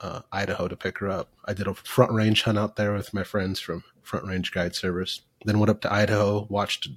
uh, 0.00 0.20
Idaho 0.32 0.68
to 0.68 0.76
pick 0.76 0.98
her 0.98 1.08
up. 1.08 1.32
I 1.44 1.54
did 1.54 1.66
a 1.66 1.74
front 1.74 2.12
range 2.12 2.42
hunt 2.42 2.58
out 2.58 2.76
there 2.76 2.92
with 2.94 3.14
my 3.14 3.24
friends 3.24 3.60
from 3.60 3.84
Front 4.02 4.26
Range 4.26 4.50
Guide 4.52 4.74
Service. 4.74 5.22
Then 5.44 5.58
went 5.58 5.70
up 5.70 5.80
to 5.82 5.92
Idaho, 5.92 6.46
watched 6.48 6.86
a 6.86 6.90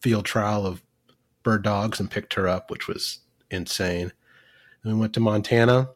field 0.00 0.24
trial 0.24 0.66
of 0.66 0.82
bird 1.42 1.62
dogs, 1.62 2.00
and 2.00 2.10
picked 2.10 2.34
her 2.34 2.48
up, 2.48 2.70
which 2.70 2.88
was 2.88 3.20
insane. 3.50 4.12
And 4.86 4.94
we 4.94 5.00
went 5.00 5.14
to 5.14 5.20
Montana, 5.20 5.78
and 5.78 5.88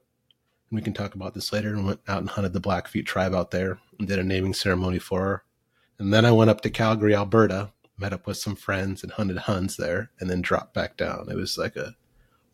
we 0.73 0.83
can 0.83 0.93
talk 0.93 1.15
about 1.15 1.33
this 1.33 1.53
later. 1.53 1.69
And 1.69 1.87
went 1.87 2.01
out 2.09 2.19
and 2.19 2.29
hunted 2.29 2.53
the 2.53 2.61
Blackfeet 2.61 3.07
tribe 3.07 3.33
out 3.33 3.53
there 3.53 3.79
and 3.99 4.09
did 4.09 4.19
a 4.19 4.25
naming 4.25 4.53
ceremony 4.53 4.99
for 4.99 5.21
her. 5.21 5.45
And 6.01 6.13
then 6.13 6.25
I 6.25 6.33
went 6.33 6.51
up 6.51 6.61
to 6.63 6.71
Calgary, 6.71 7.15
Alberta, 7.15 7.71
met 7.97 8.13
up 8.13 8.27
with 8.27 8.37
some 8.37 8.57
friends 8.57 9.05
and 9.05 9.13
hunted 9.13 9.39
huns 9.39 9.77
there, 9.77 10.11
and 10.19 10.29
then 10.29 10.43
dropped 10.43 10.75
back 10.75 10.97
down. 10.97 11.29
It 11.31 11.37
was 11.37 11.57
like 11.57 11.77
a 11.77 11.95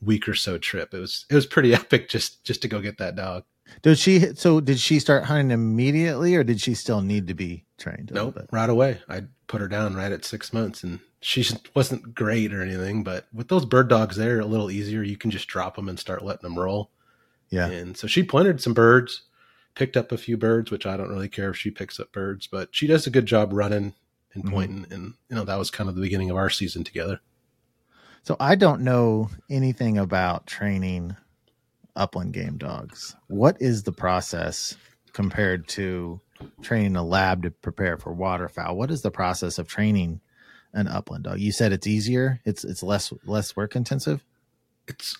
week 0.02 0.28
or 0.28 0.34
so 0.34 0.58
trip. 0.58 0.92
It 0.92 0.98
was 0.98 1.24
it 1.30 1.34
was 1.34 1.46
pretty 1.46 1.72
epic 1.74 2.10
just 2.10 2.44
just 2.44 2.60
to 2.60 2.68
go 2.68 2.82
get 2.82 2.98
that 2.98 3.16
dog. 3.16 3.44
Did 3.80 3.98
she? 3.98 4.20
So 4.34 4.60
did 4.60 4.78
she 4.78 4.98
start 4.98 5.24
hunting 5.24 5.52
immediately, 5.52 6.36
or 6.36 6.44
did 6.44 6.60
she 6.60 6.74
still 6.74 7.00
need 7.00 7.28
to 7.28 7.34
be 7.34 7.64
trained? 7.78 8.10
Nope, 8.12 8.38
right 8.52 8.68
away. 8.68 9.00
I 9.08 9.22
put 9.46 9.62
her 9.62 9.68
down 9.68 9.94
right 9.94 10.12
at 10.12 10.26
six 10.26 10.52
months, 10.52 10.84
and 10.84 11.00
she 11.26 11.44
wasn't 11.74 12.14
great 12.14 12.54
or 12.54 12.62
anything. 12.62 13.02
But 13.02 13.26
with 13.32 13.48
those 13.48 13.64
bird 13.64 13.88
dogs, 13.88 14.14
they're 14.14 14.38
a 14.38 14.46
little 14.46 14.70
easier. 14.70 15.02
You 15.02 15.16
can 15.16 15.32
just 15.32 15.48
drop 15.48 15.74
them 15.74 15.88
and 15.88 15.98
start 15.98 16.24
letting 16.24 16.42
them 16.42 16.56
roll. 16.56 16.92
Yeah. 17.50 17.66
And 17.66 17.96
so 17.96 18.06
she 18.06 18.22
pointed 18.22 18.60
some 18.60 18.74
birds, 18.74 19.22
picked 19.74 19.96
up 19.96 20.12
a 20.12 20.18
few 20.18 20.36
birds, 20.36 20.70
which 20.70 20.86
I 20.86 20.96
don't 20.96 21.08
really 21.08 21.28
care 21.28 21.50
if 21.50 21.56
she 21.56 21.72
picks 21.72 21.98
up 21.98 22.12
birds, 22.12 22.46
but 22.46 22.68
she 22.70 22.86
does 22.86 23.08
a 23.08 23.10
good 23.10 23.26
job 23.26 23.52
running 23.52 23.94
and 24.34 24.44
mm-hmm. 24.44 24.54
pointing. 24.54 24.82
Mm-hmm. 24.82 24.94
And 24.94 25.14
you 25.28 25.34
know 25.34 25.44
that 25.44 25.58
was 25.58 25.68
kind 25.68 25.88
of 25.88 25.96
the 25.96 26.00
beginning 26.00 26.30
of 26.30 26.36
our 26.36 26.48
season 26.48 26.84
together. 26.84 27.20
So 28.22 28.36
I 28.38 28.54
don't 28.54 28.82
know 28.82 29.28
anything 29.50 29.98
about 29.98 30.46
training 30.46 31.16
upland 31.96 32.34
game 32.34 32.56
dogs. 32.56 33.16
What 33.26 33.56
is 33.60 33.82
the 33.82 33.92
process 33.92 34.76
compared 35.12 35.66
to 35.70 36.20
training 36.62 36.94
a 36.94 37.04
lab 37.04 37.42
to 37.42 37.50
prepare 37.50 37.96
for 37.96 38.12
waterfowl? 38.12 38.76
What 38.76 38.92
is 38.92 39.02
the 39.02 39.10
process 39.10 39.58
of 39.58 39.66
training 39.66 40.20
an 40.76 40.86
upland 40.86 41.24
dog? 41.24 41.40
You 41.40 41.50
said 41.50 41.72
it's 41.72 41.86
easier. 41.86 42.40
It's 42.44 42.62
it's 42.62 42.82
less 42.82 43.12
less 43.24 43.56
work 43.56 43.74
intensive. 43.74 44.22
It's 44.86 45.16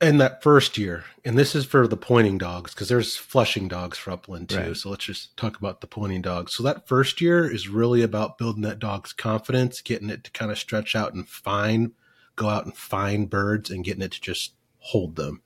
in 0.00 0.16
that 0.16 0.42
first 0.42 0.78
year, 0.78 1.04
and 1.24 1.36
this 1.36 1.54
is 1.54 1.66
for 1.66 1.86
the 1.86 1.96
pointing 1.96 2.38
dogs 2.38 2.72
because 2.72 2.88
there's 2.88 3.16
flushing 3.16 3.68
dogs 3.68 3.98
for 3.98 4.12
upland 4.12 4.48
too. 4.48 4.56
Right. 4.56 4.76
So 4.76 4.88
let's 4.88 5.04
just 5.04 5.36
talk 5.36 5.58
about 5.58 5.82
the 5.82 5.86
pointing 5.86 6.22
dogs. 6.22 6.54
So 6.54 6.62
that 6.62 6.88
first 6.88 7.20
year 7.20 7.50
is 7.50 7.68
really 7.68 8.00
about 8.02 8.38
building 8.38 8.62
that 8.62 8.78
dog's 8.78 9.12
confidence, 9.12 9.82
getting 9.82 10.08
it 10.08 10.24
to 10.24 10.30
kind 10.30 10.50
of 10.50 10.58
stretch 10.58 10.96
out 10.96 11.12
and 11.12 11.28
find, 11.28 11.92
go 12.36 12.48
out 12.48 12.64
and 12.64 12.74
find 12.74 13.28
birds, 13.28 13.70
and 13.70 13.84
getting 13.84 14.02
it 14.02 14.12
to 14.12 14.20
just 14.20 14.54
hold 14.78 15.16
them. 15.16 15.42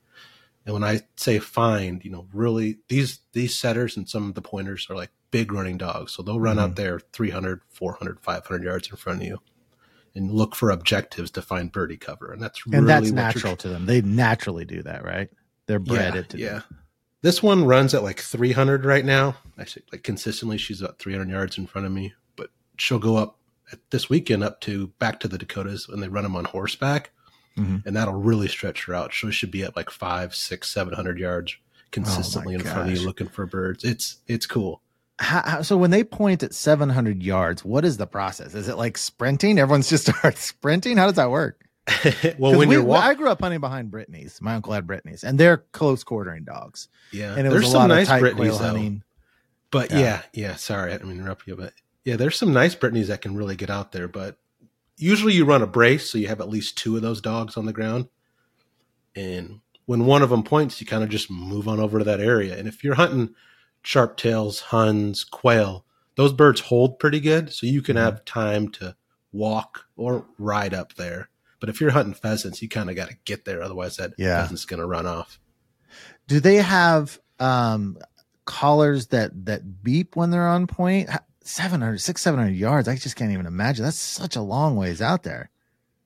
And 0.64 0.72
when 0.72 0.84
I 0.84 1.00
say 1.16 1.40
find, 1.40 2.04
you 2.04 2.10
know, 2.10 2.28
really 2.32 2.78
these 2.88 3.20
these 3.32 3.58
setters 3.58 3.96
and 3.96 4.08
some 4.08 4.28
of 4.28 4.34
the 4.34 4.42
pointers 4.42 4.86
are 4.88 4.94
like 4.94 5.10
big 5.32 5.52
running 5.52 5.78
dogs. 5.78 6.12
So 6.12 6.22
they'll 6.22 6.38
run 6.38 6.58
mm-hmm. 6.58 6.64
out 6.64 6.76
there 6.76 7.00
300, 7.12 7.62
400, 7.70 8.20
500 8.20 8.62
yards 8.62 8.88
in 8.88 8.96
front 8.96 9.20
of 9.20 9.26
you 9.26 9.40
and 10.14 10.30
look 10.30 10.54
for 10.54 10.70
objectives 10.70 11.30
to 11.32 11.42
find 11.42 11.72
birdie 11.72 11.96
cover. 11.96 12.32
And 12.32 12.42
that's 12.42 12.62
and 12.72 12.88
that's 12.88 13.10
natural 13.10 13.56
to 13.56 13.68
them. 13.68 13.86
They 13.86 14.00
naturally 14.00 14.64
do 14.64 14.82
that, 14.82 15.04
right? 15.04 15.28
They're 15.66 15.78
bred 15.78 16.14
yeah, 16.14 16.22
to 16.22 16.38
yeah. 16.38 16.60
This 17.22 17.42
one 17.42 17.64
runs 17.64 17.94
at 17.94 18.02
like 18.02 18.20
300 18.20 18.84
right 18.84 19.04
now. 19.04 19.36
I 19.56 19.64
say 19.64 19.80
like 19.92 20.02
consistently 20.02 20.58
she's 20.58 20.80
about 20.80 20.98
300 20.98 21.30
yards 21.30 21.58
in 21.58 21.66
front 21.66 21.86
of 21.86 21.92
me, 21.92 22.14
but 22.36 22.50
she'll 22.76 22.98
go 22.98 23.16
up 23.16 23.38
this 23.90 24.10
weekend 24.10 24.44
up 24.44 24.60
to 24.60 24.88
back 24.98 25.20
to 25.20 25.28
the 25.28 25.38
Dakotas 25.38 25.88
when 25.88 26.00
they 26.00 26.08
run 26.08 26.24
them 26.24 26.36
on 26.36 26.44
horseback 26.44 27.10
mm-hmm. 27.56 27.76
and 27.86 27.96
that'll 27.96 28.14
really 28.14 28.48
stretch 28.48 28.84
her 28.84 28.94
out. 28.94 29.12
She 29.12 29.30
should 29.30 29.50
be 29.50 29.62
at 29.62 29.76
like 29.76 29.90
five, 29.90 30.34
six, 30.34 30.70
seven 30.70 30.94
hundred 30.94 31.18
yards 31.18 31.56
consistently 31.90 32.54
oh 32.54 32.58
in 32.58 32.64
front 32.64 32.90
of 32.90 32.96
you 32.96 33.04
looking 33.04 33.28
for 33.28 33.46
birds. 33.46 33.84
It's 33.84 34.18
it's 34.26 34.46
cool. 34.46 34.82
How, 35.18 35.42
how, 35.44 35.62
so 35.62 35.76
when 35.76 35.90
they 35.90 36.02
point 36.02 36.42
at 36.42 36.54
700 36.54 37.22
yards, 37.22 37.64
what 37.64 37.84
is 37.84 37.96
the 37.96 38.06
process? 38.06 38.54
Is 38.54 38.68
it 38.68 38.76
like 38.76 38.98
sprinting? 38.98 39.58
Everyone's 39.58 39.88
just 39.90 40.08
starts 40.08 40.40
sprinting. 40.40 40.96
How 40.96 41.06
does 41.06 41.16
that 41.16 41.30
work? 41.30 41.60
well, 42.38 42.56
when 42.56 42.68
we, 42.68 42.76
you're 42.76 42.92
I 42.92 43.14
grew 43.14 43.28
up 43.28 43.40
hunting 43.40 43.60
behind 43.60 43.90
Brittany's. 43.90 44.40
My 44.40 44.54
uncle 44.54 44.72
had 44.72 44.86
Brittany's, 44.86 45.22
and 45.22 45.38
they're 45.38 45.58
close 45.58 46.02
quartering 46.02 46.44
dogs. 46.44 46.88
Yeah, 47.12 47.34
and 47.36 47.46
it 47.46 47.50
there's 47.50 47.70
some 47.70 47.88
nice 47.88 48.08
Brittany's 48.08 48.56
hunting. 48.56 49.02
But 49.70 49.90
yeah. 49.90 49.98
yeah, 49.98 50.22
yeah. 50.32 50.56
Sorry, 50.56 50.92
I 50.92 50.96
didn't 50.96 51.12
interrupt 51.12 51.46
you, 51.46 51.56
but 51.56 51.74
yeah, 52.04 52.16
there's 52.16 52.36
some 52.36 52.52
nice 52.52 52.74
Brittany's 52.74 53.08
that 53.08 53.20
can 53.20 53.36
really 53.36 53.56
get 53.56 53.68
out 53.68 53.92
there. 53.92 54.08
But 54.08 54.38
usually 54.96 55.34
you 55.34 55.44
run 55.44 55.62
a 55.62 55.66
brace, 55.66 56.10
so 56.10 56.16
you 56.16 56.28
have 56.28 56.40
at 56.40 56.48
least 56.48 56.78
two 56.78 56.96
of 56.96 57.02
those 57.02 57.20
dogs 57.20 57.56
on 57.56 57.66
the 57.66 57.72
ground. 57.72 58.08
And 59.14 59.60
when 59.86 60.06
one 60.06 60.22
of 60.22 60.30
them 60.30 60.42
points, 60.42 60.80
you 60.80 60.86
kind 60.86 61.04
of 61.04 61.10
just 61.10 61.30
move 61.30 61.68
on 61.68 61.80
over 61.80 61.98
to 61.98 62.04
that 62.04 62.20
area. 62.20 62.56
And 62.56 62.66
if 62.66 62.82
you're 62.82 62.94
hunting 62.94 63.34
sharp 63.84 64.16
tails, 64.16 64.60
huns, 64.60 65.22
quail, 65.22 65.84
those 66.16 66.32
birds 66.32 66.60
hold 66.60 66.98
pretty 66.98 67.20
good, 67.20 67.52
so 67.52 67.66
you 67.66 67.82
can 67.82 67.96
mm-hmm. 67.96 68.04
have 68.04 68.24
time 68.24 68.68
to 68.68 68.96
walk 69.32 69.86
or 69.96 70.26
ride 70.38 70.74
up 70.74 70.94
there. 70.94 71.28
But 71.60 71.68
if 71.68 71.80
you're 71.80 71.90
hunting 71.90 72.14
pheasants, 72.14 72.62
you 72.62 72.68
kind 72.68 72.90
of 72.90 72.96
got 72.96 73.08
to 73.08 73.16
get 73.24 73.44
there, 73.44 73.62
otherwise 73.62 73.96
that 73.96 74.14
yeah. 74.18 74.42
pheasant's 74.42 74.64
going 74.64 74.80
to 74.80 74.86
run 74.86 75.06
off. 75.06 75.38
Do 76.26 76.40
they 76.40 76.56
have 76.56 77.18
um, 77.38 77.98
collars 78.44 79.08
that 79.08 79.46
that 79.46 79.82
beep 79.82 80.16
when 80.16 80.30
they're 80.30 80.48
on 80.48 80.66
point? 80.66 81.10
700, 81.42 81.98
600, 81.98 82.18
700 82.18 82.50
yards. 82.56 82.88
I 82.88 82.96
just 82.96 83.16
can't 83.16 83.32
even 83.32 83.46
imagine. 83.46 83.84
That's 83.84 83.98
such 83.98 84.36
a 84.36 84.40
long 84.40 84.76
ways 84.76 85.02
out 85.02 85.22
there. 85.22 85.50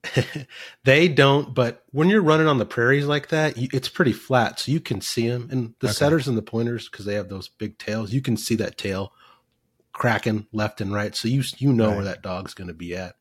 they 0.83 1.07
don't, 1.07 1.53
but 1.53 1.83
when 1.91 2.09
you're 2.09 2.21
running 2.21 2.47
on 2.47 2.57
the 2.57 2.65
prairies 2.65 3.05
like 3.05 3.29
that, 3.29 3.57
you, 3.57 3.67
it's 3.73 3.89
pretty 3.89 4.13
flat, 4.13 4.59
so 4.59 4.71
you 4.71 4.79
can 4.79 5.01
see 5.01 5.27
them. 5.27 5.49
And 5.51 5.73
the 5.79 5.87
okay. 5.87 5.93
setters 5.93 6.27
and 6.27 6.37
the 6.37 6.41
pointers, 6.41 6.87
because 6.89 7.05
they 7.05 7.15
have 7.15 7.29
those 7.29 7.49
big 7.49 7.77
tails, 7.77 8.13
you 8.13 8.21
can 8.21 8.37
see 8.37 8.55
that 8.55 8.77
tail 8.77 9.13
cracking 9.91 10.47
left 10.53 10.79
and 10.79 10.93
right, 10.93 11.15
so 11.15 11.27
you 11.27 11.43
you 11.57 11.73
know 11.73 11.87
right. 11.87 11.95
where 11.95 12.05
that 12.05 12.21
dog's 12.21 12.53
going 12.53 12.69
to 12.69 12.73
be 12.73 12.95
at. 12.95 13.15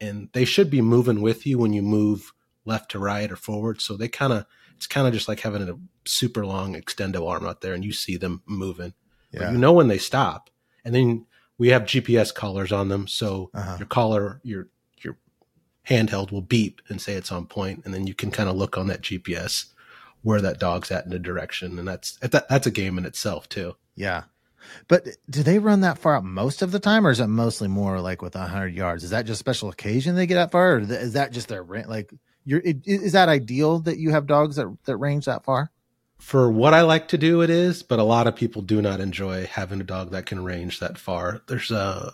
And 0.00 0.28
they 0.32 0.44
should 0.44 0.70
be 0.70 0.82
moving 0.82 1.22
with 1.22 1.46
you 1.46 1.58
when 1.58 1.72
you 1.72 1.82
move 1.82 2.32
left 2.64 2.90
to 2.90 2.98
right 2.98 3.30
or 3.30 3.36
forward. 3.36 3.80
So 3.80 3.96
they 3.96 4.08
kind 4.08 4.32
of 4.32 4.46
it's 4.76 4.86
kind 4.86 5.06
of 5.06 5.14
just 5.14 5.28
like 5.28 5.40
having 5.40 5.68
a 5.68 5.78
super 6.04 6.44
long 6.44 6.74
extendo 6.74 7.28
arm 7.28 7.46
out 7.46 7.60
there, 7.60 7.74
and 7.74 7.84
you 7.84 7.92
see 7.92 8.16
them 8.16 8.42
moving. 8.46 8.94
Yeah. 9.32 9.40
But 9.40 9.52
you 9.52 9.58
know 9.58 9.72
when 9.72 9.88
they 9.88 9.98
stop, 9.98 10.50
and 10.84 10.94
then 10.94 11.26
we 11.58 11.68
have 11.68 11.82
GPS 11.82 12.34
collars 12.34 12.72
on 12.72 12.88
them, 12.88 13.06
so 13.06 13.50
uh-huh. 13.54 13.76
your 13.78 13.86
collar, 13.86 14.40
your 14.42 14.68
handheld 15.88 16.30
will 16.30 16.42
beep 16.42 16.80
and 16.88 17.00
say 17.00 17.14
it's 17.14 17.32
on 17.32 17.46
point, 17.46 17.82
and 17.84 17.94
then 17.94 18.06
you 18.06 18.14
can 18.14 18.30
kind 18.30 18.48
of 18.48 18.56
look 18.56 18.76
on 18.76 18.86
that 18.88 19.02
GPS 19.02 19.66
where 20.22 20.40
that 20.40 20.58
dog's 20.58 20.90
at 20.90 21.06
in 21.06 21.12
a 21.12 21.18
direction, 21.18 21.78
and 21.78 21.86
that's 21.86 22.18
that's 22.20 22.66
a 22.66 22.70
game 22.70 22.98
in 22.98 23.06
itself 23.06 23.48
too. 23.48 23.76
Yeah, 23.94 24.24
but 24.88 25.06
do 25.30 25.42
they 25.42 25.58
run 25.58 25.80
that 25.80 25.98
far 25.98 26.16
out 26.16 26.24
most 26.24 26.62
of 26.62 26.72
the 26.72 26.80
time, 26.80 27.06
or 27.06 27.10
is 27.10 27.20
it 27.20 27.28
mostly 27.28 27.68
more 27.68 28.00
like 28.00 28.22
with 28.22 28.34
hundred 28.34 28.74
yards? 28.74 29.04
Is 29.04 29.10
that 29.10 29.26
just 29.26 29.40
special 29.40 29.68
occasion 29.68 30.14
they 30.14 30.26
get 30.26 30.34
that 30.36 30.52
far, 30.52 30.76
or 30.76 30.78
is 30.80 31.12
that 31.14 31.32
just 31.32 31.48
their 31.48 31.64
like? 31.64 32.12
You're, 32.48 32.62
is 32.64 33.12
that 33.12 33.28
ideal 33.28 33.80
that 33.80 33.98
you 33.98 34.10
have 34.10 34.28
dogs 34.28 34.54
that 34.54 34.72
that 34.84 34.96
range 34.98 35.24
that 35.24 35.44
far? 35.44 35.72
for 36.18 36.50
what 36.50 36.74
I 36.74 36.82
like 36.82 37.08
to 37.08 37.18
do, 37.18 37.42
it 37.42 37.50
is, 37.50 37.82
but 37.82 37.98
a 37.98 38.04
lot 38.04 38.26
of 38.26 38.36
people 38.36 38.62
do 38.62 38.80
not 38.80 39.00
enjoy 39.00 39.46
having 39.46 39.80
a 39.80 39.84
dog 39.84 40.10
that 40.10 40.26
can 40.26 40.42
range 40.42 40.80
that 40.80 40.98
far. 40.98 41.42
There's 41.46 41.70
uh, 41.70 42.10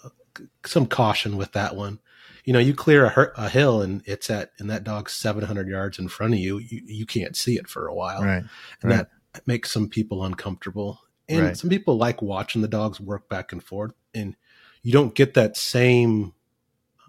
some 0.65 0.87
caution 0.87 1.37
with 1.37 1.53
that 1.53 1.77
one. 1.77 2.01
You 2.45 2.53
know, 2.53 2.59
you 2.59 2.75
clear 2.75 3.07
a, 3.07 3.33
a 3.37 3.49
hill 3.49 3.83
and 3.83 4.03
it's 4.05 4.29
at, 4.29 4.53
and 4.59 4.69
that 4.71 4.85
dog's 4.85 5.15
700 5.15 5.69
yards 5.69 5.99
in 5.99 6.09
front 6.09 6.35
of 6.35 6.41
you, 6.41 6.59
you, 6.59 6.83
you 6.85 7.07
can't 7.07 7.37
see 7.37 7.57
it 7.57 7.69
for 7.69 7.87
a 7.87 7.95
while. 7.95 8.23
Right. 8.23 8.45
And 8.83 8.91
right. 8.91 9.07
that 9.33 9.47
makes 9.47 9.71
some 9.71 9.89
people 9.89 10.25
uncomfortable. 10.25 11.01
And 11.29 11.47
right. 11.47 11.57
some 11.57 11.71
people 11.71 11.97
like 11.97 12.21
watching 12.21 12.63
the 12.63 12.69
dogs 12.69 13.01
work 13.01 13.29
back 13.29 13.53
and 13.53 13.63
forth. 13.63 13.93
And 14.13 14.37
you 14.83 14.93
don't 14.93 15.15
get 15.15 15.35
that 15.35 15.57
same 15.57 16.35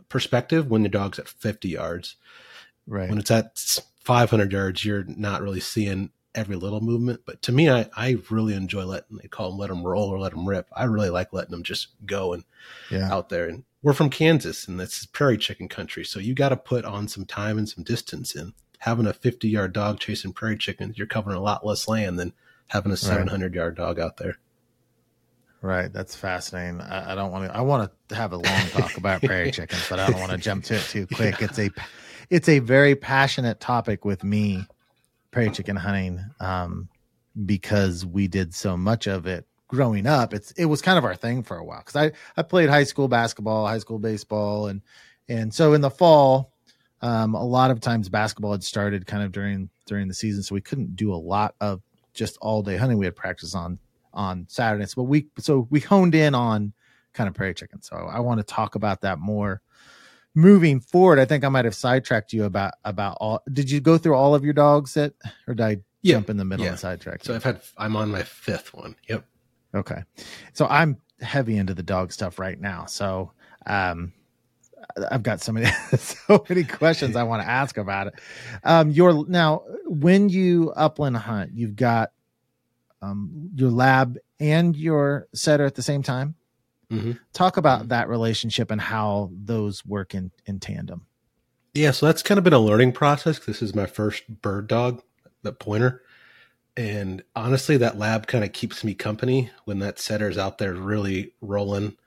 perspective 0.07 0.69
when 0.69 0.83
the 0.83 0.89
dog's 0.89 1.17
at 1.17 1.27
50 1.27 1.69
yards. 1.69 2.15
Right. 2.85 3.09
When 3.09 3.17
it's 3.17 3.31
at 3.31 3.57
500 4.03 4.51
yards, 4.51 4.85
you're 4.85 5.05
not 5.07 5.41
really 5.41 5.59
seeing 5.59 6.11
every 6.35 6.55
little 6.55 6.81
movement. 6.81 7.21
But 7.25 7.41
to 7.43 7.51
me, 7.51 7.69
I, 7.69 7.89
I 7.95 8.17
really 8.29 8.53
enjoy 8.53 8.85
letting 8.85 9.17
they 9.17 9.27
call 9.27 9.49
them 9.49 9.59
let 9.59 9.69
them 9.69 9.83
roll 9.83 10.09
or 10.09 10.19
let 10.19 10.31
them 10.31 10.47
rip. 10.47 10.67
I 10.75 10.85
really 10.85 11.09
like 11.09 11.33
letting 11.33 11.51
them 11.51 11.63
just 11.63 11.89
go 12.05 12.33
and 12.33 12.43
yeah. 12.89 13.11
out 13.11 13.29
there. 13.29 13.47
And 13.47 13.63
we're 13.81 13.93
from 13.93 14.09
Kansas, 14.09 14.67
and 14.67 14.79
this 14.79 14.99
is 14.99 15.05
prairie 15.05 15.37
chicken 15.37 15.67
country, 15.67 16.05
so 16.05 16.19
you 16.19 16.33
got 16.33 16.49
to 16.49 16.57
put 16.57 16.85
on 16.85 17.07
some 17.07 17.25
time 17.25 17.57
and 17.57 17.67
some 17.67 17.83
distance. 17.83 18.33
And 18.33 18.53
having 18.79 19.07
a 19.07 19.13
50 19.13 19.47
yard 19.47 19.73
dog 19.73 19.99
chasing 19.99 20.33
prairie 20.33 20.57
chickens, 20.57 20.97
you're 20.97 21.07
covering 21.07 21.37
a 21.37 21.41
lot 21.41 21.65
less 21.65 21.87
land 21.87 22.17
than 22.17 22.33
having 22.67 22.91
a 22.91 22.97
700 22.97 23.45
right. 23.45 23.55
yard 23.55 23.75
dog 23.75 23.99
out 23.99 24.17
there. 24.17 24.37
Right, 25.61 25.91
that's 25.93 26.15
fascinating. 26.15 26.81
I, 26.81 27.13
I 27.13 27.15
don't 27.15 27.31
want 27.31 27.49
to. 27.49 27.57
I 27.57 27.61
want 27.61 27.91
to 28.09 28.15
have 28.15 28.33
a 28.33 28.37
long 28.37 28.67
talk 28.71 28.97
about 28.97 29.21
prairie 29.21 29.51
chickens, 29.53 29.85
but 29.89 29.99
I 29.99 30.09
don't 30.09 30.19
want 30.19 30.31
to 30.31 30.37
jump 30.37 30.65
to 30.65 30.75
it 30.75 30.81
too 30.81 31.07
quick. 31.07 31.41
It's 31.41 31.57
a, 31.57 31.69
it's 32.29 32.49
a 32.49 32.59
very 32.59 32.95
passionate 32.95 33.61
topic 33.61 34.03
with 34.03 34.25
me 34.25 34.67
prairie 35.33 35.51
chicken 35.51 35.75
hunting 35.75 36.23
um, 36.39 36.87
because 37.45 38.05
we 38.05 38.29
did 38.29 38.53
so 38.53 38.77
much 38.77 39.07
of 39.07 39.27
it 39.27 39.45
growing 39.67 40.07
up. 40.07 40.33
It's 40.33 40.51
it 40.51 40.65
was 40.65 40.81
kind 40.81 40.97
of 40.97 41.03
our 41.03 41.15
thing 41.15 41.43
for 41.43 41.57
a 41.57 41.65
while 41.65 41.83
because 41.85 41.95
I 41.95 42.11
I 42.39 42.43
played 42.43 42.69
high 42.69 42.85
school 42.85 43.09
basketball, 43.09 43.67
high 43.67 43.79
school 43.79 43.99
baseball, 43.99 44.67
and 44.67 44.81
and 45.27 45.53
so 45.53 45.73
in 45.73 45.81
the 45.81 45.89
fall, 45.89 46.53
Um, 47.01 47.35
a 47.35 47.43
lot 47.43 47.69
of 47.69 47.81
times 47.81 48.07
basketball 48.07 48.53
had 48.53 48.63
started 48.63 49.05
kind 49.05 49.23
of 49.23 49.33
during 49.33 49.69
during 49.85 50.07
the 50.07 50.13
season, 50.13 50.41
so 50.41 50.55
we 50.55 50.61
couldn't 50.61 50.95
do 50.95 51.13
a 51.13 51.19
lot 51.33 51.53
of 51.59 51.81
just 52.13 52.37
all 52.39 52.61
day 52.63 52.77
hunting. 52.77 52.97
We 52.97 53.05
had 53.05 53.15
practice 53.15 53.55
on 53.55 53.77
on 54.13 54.45
Saturdays, 54.47 54.95
but 54.95 55.03
we 55.03 55.27
so 55.37 55.67
we 55.69 55.81
honed 55.81 56.15
in 56.15 56.33
on 56.33 56.71
kind 57.13 57.27
of 57.27 57.33
prairie 57.33 57.53
chicken. 57.53 57.81
So 57.81 57.95
I 57.95 58.19
want 58.21 58.39
to 58.39 58.55
talk 58.55 58.75
about 58.75 59.01
that 59.01 59.19
more 59.19 59.61
moving 60.35 60.79
forward. 60.79 61.19
I 61.19 61.25
think 61.25 61.43
I 61.43 61.49
might 61.49 61.65
have 61.65 61.75
sidetracked 61.75 62.33
you 62.33 62.45
about 62.45 62.73
about 62.83 63.17
all. 63.19 63.41
Did 63.51 63.69
you 63.69 63.79
go 63.79 63.97
through 63.97 64.15
all 64.15 64.35
of 64.35 64.43
your 64.43 64.53
dogs 64.53 64.93
that, 64.95 65.13
or 65.47 65.53
did 65.53 65.63
I 65.65 65.77
Yeah, 66.01 66.15
jump 66.15 66.29
in 66.29 66.37
the 66.37 66.45
middle 66.45 66.65
yeah. 66.65 66.71
and 66.71 66.79
sidetrack? 66.79 67.23
So? 67.23 67.35
I've 67.35 67.43
had 67.43 67.61
I'm 67.77 67.95
on 67.95 68.11
my 68.11 68.23
fifth 68.23 68.73
one. 68.73 68.95
Yep. 69.07 69.25
Okay. 69.75 70.03
So 70.53 70.67
I'm 70.67 70.97
heavy 71.21 71.57
into 71.57 71.73
the 71.73 71.83
dog 71.83 72.11
stuff 72.11 72.39
right 72.39 72.59
now. 72.59 72.85
So 72.85 73.31
um 73.65 74.13
I've 75.09 75.23
got 75.23 75.41
so 75.41 75.51
many 75.51 75.67
so 75.97 76.45
many 76.49 76.63
questions 76.63 77.15
I 77.15 77.23
want 77.23 77.41
to 77.43 77.49
ask 77.49 77.77
about 77.77 78.07
it. 78.07 78.13
Um 78.63 78.91
your 78.91 79.25
now 79.27 79.63
when 79.85 80.29
you 80.29 80.71
upland 80.75 81.17
hunt, 81.17 81.51
you've 81.53 81.75
got 81.75 82.11
um 83.01 83.49
your 83.55 83.69
lab 83.71 84.17
and 84.39 84.75
your 84.75 85.27
setter 85.33 85.65
at 85.65 85.75
the 85.75 85.81
same 85.81 86.03
time. 86.03 86.35
Mhm. 86.93 87.19
Talk 87.33 87.57
about 87.57 87.89
that 87.89 88.07
relationship 88.07 88.71
and 88.71 88.79
how 88.79 89.31
those 89.33 89.85
work 89.85 90.13
in 90.13 90.31
in 90.45 90.59
tandem. 90.59 91.05
Yeah, 91.73 91.91
so 91.91 92.05
that's 92.05 92.21
kind 92.21 92.37
of 92.37 92.43
been 92.43 92.53
a 92.53 92.59
learning 92.59 92.91
process. 92.91 93.39
This 93.39 93.61
is 93.61 93.73
my 93.73 93.87
first 93.87 94.41
bird 94.41 94.67
dog, 94.67 95.01
the 95.41 95.51
pointer. 95.51 96.03
And 96.77 97.23
honestly, 97.35 97.77
that 97.77 97.97
lab 97.97 98.27
kind 98.27 98.43
of 98.43 98.53
keeps 98.53 98.83
me 98.83 98.93
company 98.93 99.49
when 99.65 99.79
that 99.79 99.99
setter's 99.99 100.37
out 100.37 100.57
there 100.57 100.73
really 100.73 101.33
rolling 101.41 101.97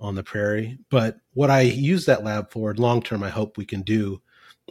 on 0.00 0.16
the 0.16 0.22
prairie. 0.24 0.78
But 0.90 1.18
what 1.34 1.50
I 1.50 1.60
use 1.60 2.06
that 2.06 2.24
lab 2.24 2.50
for 2.50 2.74
long 2.74 3.02
term, 3.02 3.22
I 3.22 3.30
hope 3.30 3.56
we 3.56 3.64
can 3.64 3.82
do 3.82 4.20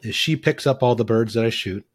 is 0.04 0.16
she 0.16 0.36
picks 0.36 0.68
up 0.68 0.84
all 0.84 0.96
the 0.96 1.06
birds 1.06 1.34
that 1.34 1.46
I 1.46 1.50
shoot. 1.50 1.86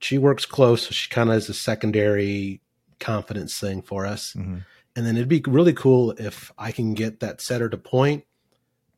She 0.00 0.16
works 0.16 0.46
close, 0.46 0.82
so 0.86 0.90
she 0.92 1.10
kind 1.10 1.28
of 1.30 1.36
is 1.36 1.48
a 1.48 1.54
secondary 1.54 2.60
confidence 3.00 3.58
thing 3.58 3.82
for 3.82 4.06
us. 4.06 4.34
Mhm. 4.34 4.64
And 4.98 5.06
then 5.06 5.16
it'd 5.16 5.28
be 5.28 5.40
really 5.46 5.74
cool 5.74 6.10
if 6.18 6.50
I 6.58 6.72
can 6.72 6.92
get 6.92 7.20
that 7.20 7.40
setter 7.40 7.68
to 7.68 7.76
point, 7.76 8.24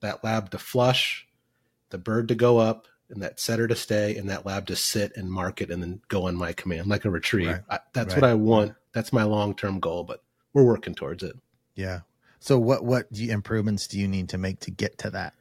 that 0.00 0.24
lab 0.24 0.48
to 0.52 0.58
flush, 0.58 1.28
the 1.90 1.98
bird 1.98 2.28
to 2.28 2.34
go 2.34 2.56
up, 2.56 2.88
and 3.10 3.20
that 3.22 3.38
setter 3.38 3.68
to 3.68 3.76
stay, 3.76 4.16
and 4.16 4.30
that 4.30 4.46
lab 4.46 4.66
to 4.68 4.76
sit 4.76 5.14
and 5.14 5.30
mark 5.30 5.60
it 5.60 5.70
and 5.70 5.82
then 5.82 6.00
go 6.08 6.26
on 6.26 6.36
my 6.36 6.54
command 6.54 6.86
like 6.86 7.04
a 7.04 7.10
retrieve. 7.10 7.48
Right. 7.48 7.60
I, 7.68 7.80
that's 7.92 8.14
Right. 8.14 8.22
what 8.22 8.30
I 8.30 8.32
want. 8.32 8.76
That's 8.94 9.12
my 9.12 9.24
long 9.24 9.54
term 9.54 9.78
goal, 9.78 10.04
but 10.04 10.22
we're 10.54 10.64
working 10.64 10.94
towards 10.94 11.22
it. 11.22 11.36
Yeah. 11.74 12.00
So 12.38 12.58
what 12.58 12.82
what 12.82 13.06
improvements 13.12 13.86
do 13.86 14.00
you 14.00 14.08
need 14.08 14.30
to 14.30 14.38
make 14.38 14.60
to 14.60 14.70
get 14.70 14.96
to 15.00 15.10
that? 15.10 15.34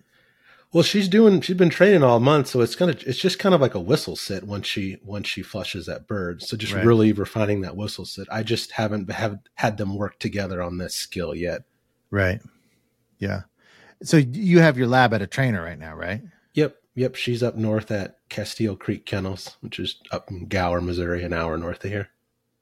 Well, 0.71 0.83
she's 0.83 1.07
doing. 1.07 1.41
She's 1.41 1.57
been 1.57 1.71
training 1.71 2.03
all 2.03 2.19
month, 2.19 2.47
so 2.47 2.61
it's 2.61 2.75
kind 2.75 2.91
of. 2.91 3.01
It's 3.07 3.17
just 3.17 3.39
kind 3.39 3.55
of 3.55 3.61
like 3.61 3.73
a 3.73 3.79
whistle 3.79 4.15
sit 4.15 4.43
once 4.43 4.67
she 4.67 4.97
once 5.03 5.27
she 5.27 5.41
flushes 5.41 5.88
that 5.88 6.05
bird. 6.07 6.43
So 6.43 6.55
just 6.55 6.73
Right. 6.73 6.85
really 6.85 7.11
refining 7.11 7.61
that 7.61 7.75
whistle 7.75 8.05
sit. 8.05 8.27
I 8.31 8.43
just 8.43 8.73
haven't 8.73 9.11
have 9.11 9.39
had 9.55 9.77
them 9.77 9.95
work 9.95 10.19
together 10.19 10.61
on 10.61 10.77
this 10.77 10.93
skill 10.93 11.33
yet. 11.33 11.63
Right. 12.11 12.39
Yeah. 13.17 13.41
So 14.03 14.17
you 14.17 14.59
have 14.59 14.77
your 14.77 14.88
lab 14.88 15.13
at 15.13 15.21
a 15.23 15.27
trainer 15.27 15.63
right 15.63 15.77
now, 15.79 15.95
right? 15.95 16.21
Yep, 16.53 16.75
yep. 16.95 17.15
She's 17.15 17.41
up 17.43 17.55
north 17.55 17.89
at 17.91 18.17
Castile 18.29 18.75
Creek 18.75 19.05
Kennels, 19.05 19.57
which 19.61 19.79
is 19.79 19.95
up 20.11 20.29
in 20.29 20.45
Gower, 20.47 20.81
Missouri, 20.81 21.23
an 21.23 21.33
hour 21.33 21.57
north 21.57 21.83
of 21.83 21.89
here. 21.91 22.09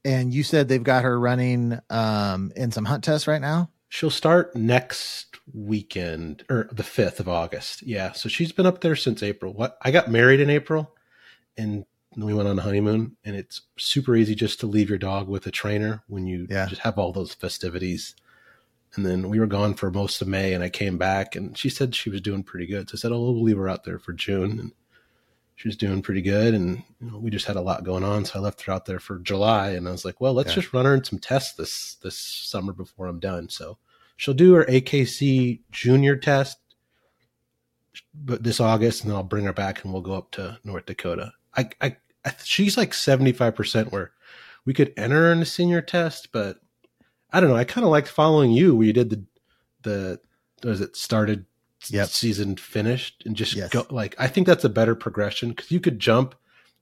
And 0.05 0.33
you 0.33 0.43
said 0.43 0.67
they've 0.69 0.81
got 0.81 1.03
her 1.03 1.19
running 1.19 1.77
um, 1.89 2.53
in 2.55 2.71
some 2.71 2.85
hunt 2.85 3.03
tests 3.03 3.27
right 3.27 3.41
now. 3.41 3.69
She'll 3.89 4.09
start 4.09 4.55
next 4.55 5.37
weekend 5.53 6.43
or 6.49 6.67
the 6.71 6.83
5th 6.83 7.19
of 7.19 7.29
August. 7.29 7.81
Yeah. 7.83 8.11
So 8.11 8.27
she's 8.27 8.51
been 8.51 8.65
up 8.65 8.81
there 8.81 8.95
since 8.97 9.23
April. 9.23 9.53
What 9.53 9.77
I 9.81 9.91
got 9.91 10.11
married 10.11 10.39
in 10.41 10.49
April 10.49 10.93
and 11.57 11.85
we 12.17 12.33
went 12.33 12.49
on 12.49 12.59
a 12.59 12.63
honeymoon 12.63 13.15
and 13.23 13.35
it's 13.35 13.61
super 13.77 14.15
easy 14.15 14.35
just 14.35 14.59
to 14.59 14.67
leave 14.67 14.89
your 14.89 14.97
dog 14.97 15.27
with 15.29 15.45
a 15.47 15.51
trainer 15.51 16.03
when 16.07 16.27
you 16.27 16.47
Yeah. 16.49 16.65
just 16.67 16.81
have 16.81 16.97
all 16.97 17.13
those 17.13 17.33
festivities. 17.33 18.15
And 18.95 19.05
then 19.05 19.29
we 19.29 19.39
were 19.39 19.47
gone 19.47 19.73
for 19.75 19.89
most 19.91 20.21
of 20.21 20.27
May 20.27 20.53
and 20.53 20.63
I 20.63 20.69
came 20.69 20.97
back 20.97 21.35
and 21.35 21.57
she 21.57 21.69
said 21.69 21.95
she 21.95 22.09
was 22.09 22.19
doing 22.21 22.43
pretty 22.43 22.65
good. 22.65 22.89
So 22.89 22.95
I 22.95 22.97
said, 22.97 23.11
Oh, 23.13 23.19
we'll 23.21 23.41
leave 23.43 23.57
her 23.57 23.69
out 23.69 23.85
there 23.85 23.99
for 23.99 24.11
June. 24.13 24.59
And 24.59 24.71
she 25.55 25.67
was 25.69 25.77
doing 25.77 26.01
pretty 26.01 26.21
good. 26.21 26.53
And 26.53 26.83
you 26.99 27.09
know, 27.11 27.17
we 27.19 27.29
just 27.29 27.45
had 27.45 27.55
a 27.55 27.61
lot 27.61 27.83
going 27.85 28.03
on. 28.03 28.25
So 28.25 28.39
I 28.39 28.41
left 28.41 28.61
her 28.63 28.73
out 28.73 28.85
there 28.85 28.99
for 28.99 29.17
July 29.19 29.69
and 29.69 29.87
I 29.87 29.91
was 29.91 30.03
like, 30.03 30.19
well, 30.19 30.33
let's 30.33 30.49
Yeah. 30.49 30.55
just 30.55 30.73
run 30.73 30.85
her 30.85 30.93
in 30.93 31.03
some 31.05 31.19
tests 31.19 31.53
this, 31.53 31.95
this 32.03 32.17
summer 32.17 32.73
before 32.73 33.07
I'm 33.07 33.19
done. 33.19 33.47
So 33.49 33.77
she'll 34.17 34.33
do 34.33 34.53
her 34.55 34.65
AKC 34.65 35.61
junior 35.71 36.15
test 36.17 36.57
but 38.13 38.43
this 38.43 38.59
August 38.59 39.01
and 39.01 39.09
then 39.11 39.17
I'll 39.17 39.23
bring 39.23 39.45
her 39.45 39.53
back 39.53 39.83
and 39.83 39.91
we'll 39.93 40.01
go 40.01 40.13
up 40.13 40.31
to 40.31 40.59
North 40.63 40.85
Dakota. 40.85 41.33
I, 41.55 41.69
I, 41.81 41.97
I 42.25 42.33
she's 42.43 42.77
like 42.77 42.91
75% 42.91 43.91
where 43.91 44.11
we 44.65 44.73
could 44.73 44.93
enter 44.97 45.31
in 45.31 45.39
the 45.39 45.45
senior 45.45 45.81
test, 45.81 46.31
but 46.31 46.59
I 47.31 47.39
don't 47.39 47.49
know. 47.49 47.55
I 47.55 47.63
kind 47.63 47.85
of 47.85 47.91
liked 47.91 48.07
following 48.07 48.51
you 48.51 48.75
where 48.75 48.85
you 48.87 48.93
did 48.93 49.09
the, 49.09 49.23
the, 49.83 50.19
was 50.67 50.81
it 50.81 50.95
started 50.95 51.45
Yep. 51.89 52.09
season 52.09 52.55
finished 52.55 53.21
and 53.25 53.35
just 53.35 53.53
Yes. 53.55 53.69
go 53.69 53.85
like, 53.91 54.15
I 54.19 54.27
think 54.27 54.47
that's 54.47 54.63
a 54.65 54.69
better 54.69 54.95
progression 54.95 55.49
because 55.49 55.69
you 55.71 55.79
could 55.79 55.99
jump. 55.99 56.33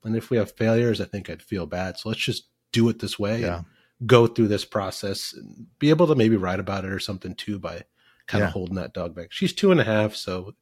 And 0.06 0.16
if 0.16 0.30
we 0.30 0.38
have 0.38 0.52
failures, 0.54 1.02
I 1.02 1.06
think 1.06 1.30
I'd 1.30 1.42
feel 1.44 1.66
bad. 1.66 1.98
So 2.00 2.10
let's 2.10 2.22
just 2.22 2.46
do 2.72 2.88
it 2.90 3.00
this 3.00 3.20
way 3.20 3.42
Yeah. 3.42 3.58
and 3.58 3.66
go 4.06 4.28
through 4.28 4.48
this 4.50 4.66
process 4.66 5.34
and 5.34 5.68
be 5.80 5.90
able 5.90 6.08
to 6.08 6.16
maybe 6.16 6.36
write 6.36 6.60
about 6.60 6.84
it 6.86 6.92
or 6.92 7.00
something 7.00 7.34
too 7.36 7.58
by 7.60 7.84
kind 8.28 8.42
Yeah. 8.42 8.48
of 8.48 8.54
holding 8.54 8.76
that 8.76 8.94
dog 8.94 9.16
back. 9.16 9.32
She's 9.32 9.54
two 9.54 9.72
and 9.72 9.80
a 9.80 9.84
half, 9.86 10.16
so 10.16 10.56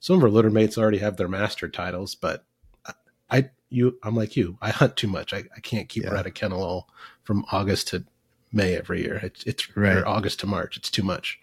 some 0.00 0.16
of 0.16 0.22
her 0.22 0.30
litter 0.30 0.50
mates 0.50 0.76
already 0.78 0.98
have 0.98 1.16
their 1.16 1.28
master 1.28 1.68
titles, 1.68 2.14
but 2.14 2.44
I, 2.86 2.92
I 3.30 3.50
you 3.68 3.98
I'm 4.02 4.16
like 4.16 4.36
you. 4.36 4.58
I 4.60 4.70
hunt 4.70 4.96
too 4.96 5.06
much. 5.08 5.32
I, 5.32 5.44
I 5.56 5.60
can't 5.60 5.88
keep 5.88 6.04
her 6.04 6.14
Yeah. 6.14 6.20
at 6.20 6.26
a 6.26 6.30
kennel 6.30 6.62
all 6.62 6.88
from 7.22 7.44
August 7.52 7.88
to 7.88 8.04
May 8.52 8.74
every 8.76 9.02
year. 9.02 9.20
It's 9.22 9.44
it's 9.44 9.76
Right. 9.76 10.02
August 10.02 10.40
to 10.40 10.46
March. 10.46 10.76
It's 10.76 10.90
too 10.90 11.04
much. 11.04 11.38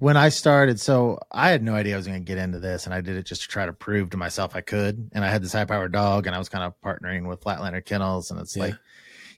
When 0.00 0.16
I 0.16 0.28
started, 0.28 0.78
so 0.78 1.18
I 1.32 1.50
had 1.50 1.62
no 1.62 1.74
idea 1.74 1.94
I 1.94 1.96
was 1.96 2.06
going 2.06 2.20
to 2.20 2.24
get 2.24 2.38
into 2.38 2.60
this, 2.60 2.84
and 2.86 2.94
I 2.94 3.00
did 3.00 3.16
it 3.16 3.26
just 3.26 3.42
to 3.42 3.48
try 3.48 3.66
to 3.66 3.72
prove 3.72 4.10
to 4.10 4.16
myself 4.16 4.54
I 4.54 4.60
could. 4.60 5.10
And 5.12 5.24
I 5.24 5.28
had 5.28 5.42
this 5.42 5.52
high 5.52 5.64
powered 5.64 5.90
dog, 5.92 6.26
and 6.28 6.36
I 6.36 6.38
was 6.38 6.48
kind 6.48 6.62
of 6.64 6.80
partnering 6.80 7.28
with 7.28 7.40
Flatlander 7.40 7.84
Kennels, 7.84 8.30
and 8.30 8.38
it's 8.40 8.56
Yeah. 8.56 8.62
like 8.64 8.74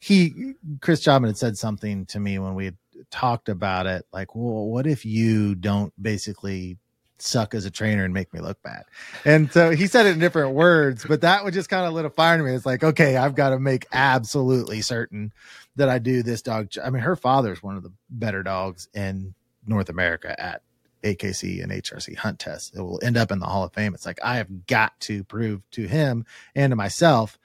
he, 0.01 0.55
Chris 0.81 1.05
Jobman 1.05 1.27
had 1.27 1.39
said 1.39 1.59
something 1.59 2.07
to 2.07 2.19
me 2.19 2.39
when 2.39 2.55
we 2.55 2.73
talked 3.11 3.49
about 3.49 3.87
it, 3.87 4.07
like, 4.13 4.35
well, 4.35 4.65
what 4.67 4.87
if 4.87 5.05
you 5.05 5.55
don't 5.55 5.93
basically 6.01 6.79
suck 7.19 7.55
as 7.55 7.67
a 7.67 7.71
trainer 7.71 8.05
and 8.05 8.15
make 8.15 8.33
me 8.33 8.41
look 8.41 8.61
bad? 8.63 8.85
And 9.27 9.53
so 9.53 9.71
he 9.71 9.87
said 9.87 10.07
it 10.07 10.15
in 10.15 10.19
different 10.19 10.55
words, 10.55 11.05
but 11.07 11.21
that 11.21 11.45
would 11.45 11.53
just 11.53 11.69
kind 11.69 11.87
of 11.87 11.93
lit 11.93 12.07
a 12.07 12.11
fire 12.11 12.35
in 12.35 12.45
me. 12.45 12.53
It's 12.53 12.65
like, 12.65 12.83
okay, 12.83 13.19
I've 13.19 13.35
got 13.35 13.51
to 13.51 13.61
make 13.61 13.87
absolutely 13.93 14.81
certain 14.81 15.33
that 15.77 15.91
I 15.91 15.99
do 15.99 16.23
this 16.23 16.41
dog. 16.41 16.71
I 16.83 16.89
mean, 16.89 17.03
her 17.03 17.17
father's 17.17 17.63
one 17.63 17.77
of 17.77 17.83
the 17.83 17.93
better 18.09 18.43
dogs 18.43 18.89
in 18.95 19.35
North 19.67 19.91
America 19.91 20.35
at 20.41 20.63
AKC 21.03 21.63
and 21.63 21.73
HRC 21.73 22.17
hunt 22.17 22.39
tests. 22.39 22.73
It 22.75 22.81
will 22.81 23.01
end 23.03 23.19
up 23.19 23.31
in 23.31 23.39
the 23.39 23.47
Hall 23.47 23.65
of 23.65 23.75
Fame. 23.75 23.95
It's 23.95 24.07
like 24.07 24.21
I 24.25 24.37
have 24.37 24.67
got 24.67 24.99
to 25.01 25.25
prove 25.25 25.63
to 25.73 25.87
him 25.87 26.25
and 26.55 26.71
to 26.71 26.77
myself 26.77 27.39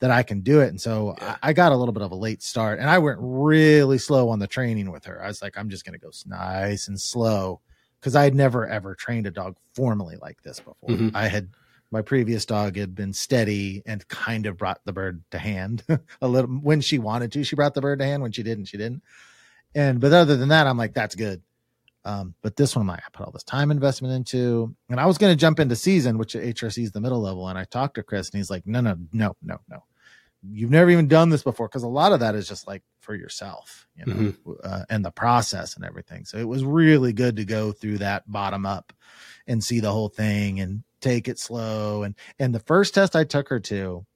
that 0.00 0.10
I 0.10 0.22
can 0.22 0.40
do 0.40 0.60
it. 0.60 0.68
And 0.68 0.80
so 0.80 1.14
Yeah. 1.18 1.36
I, 1.42 1.50
I 1.50 1.52
got 1.52 1.72
a 1.72 1.76
little 1.76 1.92
bit 1.92 2.02
of 2.02 2.10
a 2.10 2.16
late 2.16 2.42
start 2.42 2.78
and 2.80 2.88
I 2.90 2.98
went 2.98 3.18
really 3.20 3.98
slow 3.98 4.28
on 4.30 4.38
the 4.38 4.46
training 4.46 4.90
with 4.90 5.04
her. 5.04 5.22
I 5.22 5.28
was 5.28 5.42
like, 5.42 5.56
I'm 5.58 5.68
just 5.70 5.84
going 5.84 5.98
to 5.98 6.04
go 6.04 6.10
nice 6.26 6.88
and 6.88 7.00
slow 7.00 7.60
because 8.00 8.16
I 8.16 8.24
had 8.24 8.34
never 8.34 8.66
ever 8.66 8.94
trained 8.94 9.26
a 9.26 9.30
dog 9.30 9.56
formally 9.74 10.16
like 10.20 10.42
this 10.42 10.58
before. 10.58 10.88
Mhm. 10.88 11.12
I 11.14 11.28
had 11.28 11.50
my 11.92 12.02
previous 12.02 12.44
dog 12.46 12.76
had 12.76 12.94
been 12.94 13.12
steady 13.12 13.82
and 13.84 14.06
kind 14.08 14.46
of 14.46 14.56
brought 14.56 14.80
the 14.84 14.92
bird 14.92 15.22
to 15.32 15.38
hand 15.38 15.84
a 16.22 16.28
little 16.28 16.50
when 16.50 16.80
she 16.80 16.98
wanted 16.98 17.32
to. 17.32 17.44
She 17.44 17.56
brought 17.56 17.74
the 17.74 17.80
bird 17.80 17.98
to 17.98 18.04
hand 18.04 18.22
when 18.22 18.32
she 18.32 18.42
didn't, 18.42 18.66
she 18.66 18.76
didn't. 18.78 19.02
And 19.74 20.00
but 20.00 20.12
other 20.12 20.36
than 20.36 20.48
that, 20.48 20.66
I'm 20.66 20.78
like, 20.78 20.94
that's 20.94 21.14
good. 21.14 21.42
Um, 22.04 22.34
but 22.42 22.56
this 22.56 22.74
one, 22.74 22.82
I'm 22.84 22.88
like, 22.88 23.00
I 23.06 23.10
put 23.12 23.26
all 23.26 23.32
this 23.32 23.42
time 23.42 23.70
investment 23.70 24.14
into, 24.14 24.74
and 24.88 24.98
I 24.98 25.04
was 25.04 25.18
going 25.18 25.32
to 25.32 25.36
jump 25.36 25.60
into 25.60 25.76
season, 25.76 26.16
which 26.16 26.32
HRC 26.34 26.84
is 26.84 26.92
the 26.92 27.00
middle 27.00 27.20
level. 27.20 27.46
And 27.48 27.58
I 27.58 27.64
talked 27.64 27.96
to 27.96 28.02
Chris, 28.02 28.30
and 28.30 28.38
he's 28.38 28.50
like, 28.50 28.66
no, 28.66 28.80
no, 28.80 28.96
no, 29.12 29.36
no, 29.42 29.58
no. 29.68 29.84
You've 30.42 30.70
never 30.70 30.90
even 30.90 31.06
done 31.06 31.28
this 31.28 31.42
before, 31.42 31.68
because 31.68 31.82
a 31.82 31.88
lot 31.88 32.12
of 32.12 32.20
that 32.20 32.34
is 32.34 32.48
just 32.48 32.66
like 32.66 32.82
for 33.00 33.14
yourself, 33.14 33.86
you 33.94 34.06
know, 34.06 34.32
uh, 34.64 34.84
and 34.88 35.04
the 35.04 35.10
process 35.10 35.76
and 35.76 35.84
everything. 35.84 36.24
So 36.24 36.38
it 36.38 36.48
was 36.48 36.64
really 36.64 37.12
good 37.12 37.36
to 37.36 37.44
go 37.44 37.72
through 37.72 37.98
that 37.98 38.30
bottom 38.30 38.64
up 38.64 38.92
and 39.46 39.62
see 39.62 39.80
the 39.80 39.92
whole 39.92 40.08
thing 40.08 40.60
and 40.60 40.82
take 41.00 41.28
it 41.28 41.38
slow. 41.38 42.04
And 42.04 42.14
and 42.38 42.54
the 42.54 42.60
first 42.60 42.94
test 42.94 43.14
I 43.16 43.24
took 43.24 43.48
her 43.48 43.60
to, 43.60 44.06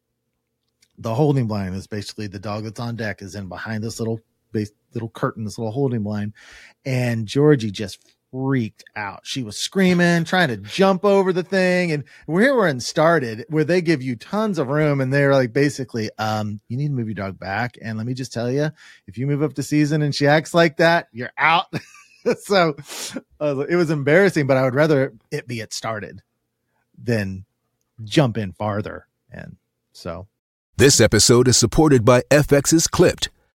the 0.96 1.14
holding 1.14 1.46
blind 1.46 1.74
is 1.74 1.86
basically 1.86 2.26
the 2.26 2.38
dog 2.38 2.64
that's 2.64 2.80
on 2.80 2.96
deck 2.96 3.20
is 3.20 3.34
in 3.34 3.48
behind 3.48 3.84
this 3.84 3.98
little 3.98 4.20
base, 4.52 4.70
little 4.94 5.10
curtain, 5.10 5.44
this 5.44 5.58
little 5.58 5.72
holding 5.72 6.04
blind, 6.04 6.32
and 6.86 7.26
Georgie 7.26 7.70
just 7.70 8.14
freaked 8.34 8.82
out. 8.96 9.20
She 9.22 9.44
was 9.44 9.56
screaming, 9.56 10.24
trying 10.24 10.48
to 10.48 10.56
jump 10.56 11.04
over 11.04 11.32
the 11.32 11.44
thing, 11.44 11.92
and 11.92 12.02
we're 12.26 12.56
we're 12.56 12.66
in 12.66 12.80
started 12.80 13.44
where 13.48 13.62
they 13.62 13.80
give 13.80 14.02
you 14.02 14.16
tons 14.16 14.58
of 14.58 14.66
room, 14.68 15.00
and 15.00 15.12
they're 15.12 15.32
like 15.32 15.52
basically, 15.52 16.10
um, 16.18 16.60
you 16.68 16.76
need 16.76 16.88
to 16.88 16.94
move 16.94 17.06
your 17.06 17.14
dog 17.14 17.38
back. 17.38 17.78
And 17.80 17.96
let 17.96 18.08
me 18.08 18.14
just 18.14 18.32
tell 18.32 18.50
you, 18.50 18.70
if 19.06 19.16
you 19.16 19.28
move 19.28 19.42
up 19.42 19.54
to 19.54 19.62
season 19.62 20.02
and 20.02 20.12
she 20.12 20.26
acts 20.26 20.52
like 20.52 20.78
that, 20.78 21.06
you're 21.12 21.30
out. 21.38 21.72
so 22.40 22.74
uh, 23.40 23.64
it 23.68 23.76
was 23.76 23.90
embarrassing, 23.90 24.48
but 24.48 24.56
I 24.56 24.64
would 24.64 24.74
rather 24.74 25.14
it 25.30 25.46
be 25.46 25.60
it 25.60 25.72
started 25.72 26.22
than 27.00 27.44
jump 28.02 28.36
in 28.36 28.52
farther. 28.52 29.06
And 29.30 29.58
so 29.92 30.26
This 30.76 31.00
episode 31.00 31.46
is 31.46 31.56
supported 31.56 32.04
by 32.04 32.22
FX's 32.32 32.88
Clipped, 32.88 33.28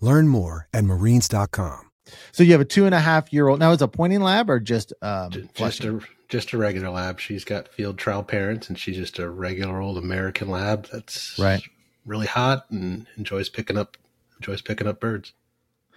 Learn 0.00 0.28
more 0.28 0.68
at 0.72 0.84
marines.com. 0.84 1.90
so 2.32 2.42
you 2.42 2.52
have 2.52 2.60
a 2.60 2.64
two 2.64 2.84
and 2.86 2.94
a 2.94 3.00
half 3.00 3.32
year 3.32 3.48
old 3.48 3.58
now 3.60 3.72
Is 3.72 3.80
a 3.82 3.88
pointing 3.88 4.20
lab 4.20 4.50
or 4.50 4.60
just 4.60 4.92
um 5.02 5.30
just 5.30 5.54
flushing? 5.56 5.98
a 5.98 6.00
just 6.28 6.52
a 6.52 6.58
regular 6.58 6.90
lab. 6.90 7.20
She's 7.20 7.44
got 7.44 7.68
field 7.68 7.96
trial 7.98 8.22
parents, 8.22 8.68
and 8.68 8.78
she's 8.78 8.96
just 8.96 9.18
a 9.18 9.28
regular 9.30 9.80
old 9.80 9.96
American 9.98 10.48
lab 10.48 10.88
that's 10.92 11.38
Right. 11.38 11.62
really 12.04 12.26
hot 12.26 12.66
and 12.70 13.06
enjoys 13.16 13.48
picking 13.48 13.78
up 13.78 13.96
enjoys 14.38 14.60
picking 14.60 14.86
up 14.86 15.00
birds. 15.00 15.32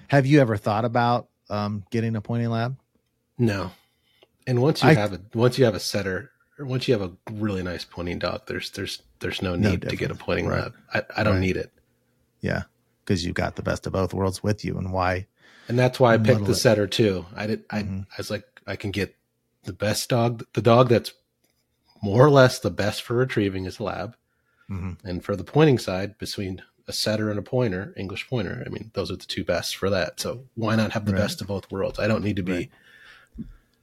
have 0.10 0.26
you 0.26 0.40
ever 0.40 0.56
thought 0.58 0.86
about 0.86 1.28
um 1.50 1.84
getting 1.92 2.16
a 2.16 2.22
pointing 2.22 2.50
lab? 2.50 2.78
No, 3.38 3.72
and 4.46 4.62
once 4.62 4.82
you 4.84 4.90
I- 4.90 4.94
have 4.94 5.14
a 5.14 5.22
once 5.34 5.58
you 5.58 5.66
have 5.66 5.76
a 5.76 5.80
setter, 5.80 6.32
or 6.58 6.66
once 6.66 6.88
you 6.88 6.94
have 6.98 7.02
a 7.02 7.12
really 7.32 7.64
nice 7.64 7.84
pointing 7.84 8.20
dog, 8.20 8.44
there's 8.48 8.70
there's 8.72 9.02
there's 9.20 9.42
no 9.42 9.56
No 9.56 9.72
need 9.72 9.82
to 9.82 9.96
get 9.96 10.12
a 10.12 10.16
pointing 10.16 10.48
Right. 10.48 10.62
lab. 10.64 10.76
I, 10.94 11.04
I 11.18 11.24
don't 11.24 11.34
Right. 11.36 11.42
need 11.42 11.58
it, 11.58 11.72
Yeah. 12.42 12.64
Because 13.08 13.26
you 13.26 13.32
got 13.32 13.56
the 13.56 13.62
best 13.64 13.88
of 13.88 13.94
both 13.94 14.14
worlds 14.14 14.44
with 14.44 14.66
you 14.66 14.78
and 14.78 14.92
why 14.92 15.26
and 15.70 15.80
that's 15.80 15.98
why 16.00 16.14
I 16.14 16.18
picked 16.18 16.44
the 16.44 16.52
it. 16.52 16.56
setter 16.56 16.88
too. 16.88 17.26
I 17.36 17.48
did. 17.48 17.64
I 17.70 17.84
Mhm. 17.84 18.04
I 18.12 18.16
was 18.18 18.30
like, 18.30 18.44
I 18.68 18.76
can 18.76 18.92
get 18.92 19.16
the 19.64 19.72
best 19.74 20.10
dog, 20.10 20.46
the 20.54 20.62
dog 20.62 20.90
that's 20.90 21.14
more 22.04 22.26
or 22.26 22.30
less 22.30 22.60
the 22.60 22.70
best 22.70 23.02
for 23.02 23.16
retrieving 23.16 23.64
is 23.66 23.80
a 23.80 23.84
lab. 23.84 24.16
Mhm. 24.70 24.98
And 25.06 25.24
for 25.26 25.36
the 25.38 25.44
pointing 25.46 25.78
side, 25.78 26.18
between 26.18 26.62
a 26.88 26.94
setter 26.94 27.30
and 27.30 27.38
a 27.40 27.42
pointer, 27.42 27.94
English 27.98 28.30
pointer, 28.30 28.62
I 28.66 28.70
mean, 28.70 28.92
those 28.94 29.10
are 29.12 29.16
the 29.18 29.26
two 29.26 29.44
best 29.46 29.76
for 29.78 29.90
that. 29.90 30.20
So 30.22 30.46
why 30.56 30.76
not 30.76 30.92
have 30.94 31.06
the 31.06 31.14
Right. 31.14 31.20
best 31.22 31.42
of 31.42 31.48
both 31.48 31.70
worlds? 31.72 32.00
I 32.00 32.08
don't 32.08 32.24
need 32.24 32.36
to 32.38 32.44
be 32.44 32.52
Right. 32.54 32.72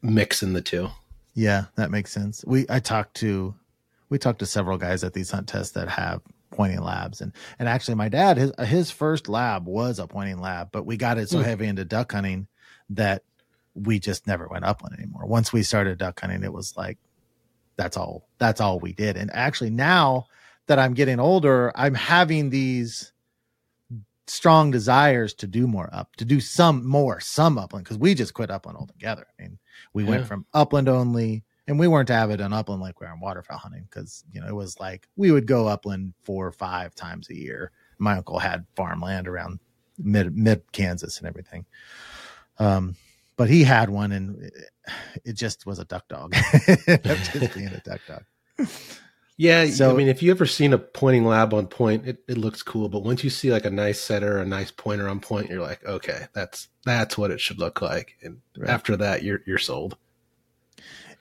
mixing 0.02 0.52
the 0.52 0.62
two. 0.62 0.90
Yeah, 1.34 1.66
that 1.76 1.90
makes 1.90 2.12
sense. 2.12 2.44
We 2.46 2.66
I 2.68 2.78
talked 2.80 3.14
to 3.16 3.54
we 4.10 4.18
talked 4.18 4.38
to 4.40 4.46
several 4.46 4.76
guys 4.78 5.02
at 5.02 5.12
these 5.14 5.30
hunt 5.30 5.48
tests 5.48 5.72
that 5.72 5.88
have 5.88 6.20
pointing 6.54 6.80
labs 6.80 7.20
and 7.20 7.32
and 7.58 7.68
actually 7.68 7.94
my 7.94 8.08
dad 8.08 8.36
his 8.36 8.52
his 8.66 8.90
first 8.90 9.28
lab 9.28 9.66
was 9.66 9.98
a 9.98 10.06
pointing 10.06 10.40
lab, 10.40 10.70
but 10.72 10.86
we 10.86 10.96
got 10.96 11.18
it 11.18 11.28
so 11.28 11.38
Hmm. 11.38 11.44
heavy 11.44 11.66
into 11.66 11.84
duck 11.84 12.12
hunting 12.12 12.48
that 12.90 13.22
we 13.74 13.98
just 13.98 14.26
never 14.26 14.46
went 14.48 14.64
upland 14.64 14.96
anymore. 14.98 15.26
Once 15.26 15.52
we 15.52 15.62
started 15.62 15.98
duck 15.98 16.20
hunting, 16.20 16.44
it 16.44 16.52
was 16.52 16.76
like 16.76 16.98
that's 17.76 17.96
all 17.96 18.28
that's 18.38 18.60
all 18.60 18.78
we 18.78 18.92
did. 18.92 19.16
And 19.16 19.30
actually 19.34 19.70
now 19.70 20.26
that 20.66 20.78
I'm 20.78 20.94
getting 20.94 21.20
older, 21.20 21.72
I'm 21.74 21.94
having 21.94 22.50
these 22.50 23.12
strong 24.26 24.70
desires 24.70 25.34
to 25.34 25.46
do 25.46 25.66
more 25.66 25.90
up, 25.92 26.16
to 26.16 26.24
do 26.24 26.40
some 26.40 26.86
more, 26.86 27.20
some 27.20 27.58
upland, 27.58 27.84
because 27.84 27.98
we 27.98 28.14
just 28.14 28.32
quit 28.32 28.50
upland 28.50 28.78
altogether. 28.78 29.26
I 29.38 29.42
mean, 29.42 29.58
we 29.92 30.02
went 30.04 30.26
from 30.26 30.46
upland 30.54 30.88
only, 30.88 31.44
and 31.66 31.78
we 31.78 31.88
weren't 31.88 32.10
avid 32.10 32.40
on 32.40 32.52
upland 32.52 32.80
like 32.82 33.00
we 33.00 33.06
are 33.06 33.12
on 33.12 33.20
waterfowl 33.20 33.58
hunting 33.58 33.86
because 33.90 34.24
you 34.32 34.40
know 34.40 34.46
it 34.46 34.54
was 34.54 34.78
like 34.80 35.08
we 35.16 35.30
would 35.32 35.46
go 35.46 35.66
upland 35.68 36.14
four 36.24 36.46
or 36.46 36.52
five 36.52 36.94
times 36.94 37.30
a 37.30 37.34
year. 37.36 37.70
My 37.98 38.16
uncle 38.16 38.38
had 38.38 38.66
farmland 38.76 39.28
around 39.28 39.60
mid 39.98 40.36
mid 40.36 40.62
Kansas 40.72 41.18
and 41.18 41.26
everything. 41.28 41.64
Um, 42.58 42.96
but 43.36 43.48
he 43.50 43.64
had 43.64 43.90
one, 43.90 44.12
and 44.12 44.42
it, 44.44 44.52
it 45.24 45.32
just 45.32 45.66
was 45.66 45.78
a 45.80 45.84
duck 45.84 46.06
dog. 46.08 46.32
Just 46.86 47.54
being 47.54 47.66
a 47.68 47.80
duck 47.84 48.00
dog. 48.06 48.24
Yeah, 49.36 49.66
So- 49.66 49.90
I 49.90 49.94
mean, 49.94 50.06
if 50.06 50.22
you 50.22 50.30
ever 50.30 50.46
seen 50.46 50.72
a 50.72 50.78
pointing 50.78 51.24
lab 51.24 51.52
on 51.52 51.66
point, 51.66 52.06
it, 52.06 52.18
it 52.28 52.38
looks 52.38 52.62
cool. 52.62 52.88
But 52.88 53.00
once 53.02 53.24
you 53.24 53.30
see 53.30 53.50
like 53.50 53.64
a 53.64 53.70
nice 53.70 54.00
setter, 54.00 54.38
a 54.38 54.44
nice 54.46 54.70
pointer 54.70 55.08
on 55.08 55.18
point, 55.18 55.50
you're 55.50 55.60
like, 55.62 55.84
okay, 55.84 56.26
that's 56.32 56.68
that's 56.84 57.18
what 57.18 57.32
it 57.32 57.40
should 57.40 57.58
look 57.58 57.82
like. 57.82 58.14
And 58.22 58.40
Right. 58.56 58.70
after 58.70 58.96
that, 58.98 59.24
you're 59.24 59.40
you're 59.46 59.58
sold. 59.58 59.96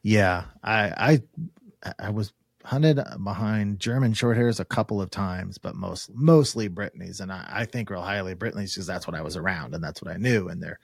Yeah, 0.04 0.46
I 0.64 1.22
I 1.86 1.94
I 2.00 2.10
was 2.12 2.34
hunted 2.66 2.98
behind 3.24 3.78
German 3.80 4.14
short 4.14 4.38
hairs 4.38 4.60
a 4.60 4.66
couple 4.66 5.02
of 5.02 5.10
times, 5.10 5.58
but 5.58 5.76
most 5.76 6.10
mostly 6.14 6.68
Brittany's, 6.70 7.20
and 7.20 7.32
I, 7.32 7.46
I 7.50 7.66
think 7.66 7.90
real 7.90 8.02
highly 8.02 8.34
Brittany's 8.36 8.74
because 8.74 8.88
that's 8.88 9.06
what 9.08 9.16
I 9.16 9.22
was 9.22 9.36
around 9.36 9.74
and 9.76 9.84
that's 9.84 10.02
what 10.02 10.14
I 10.14 10.18
knew, 10.18 10.48
and 10.50 10.62
they're 10.64 10.80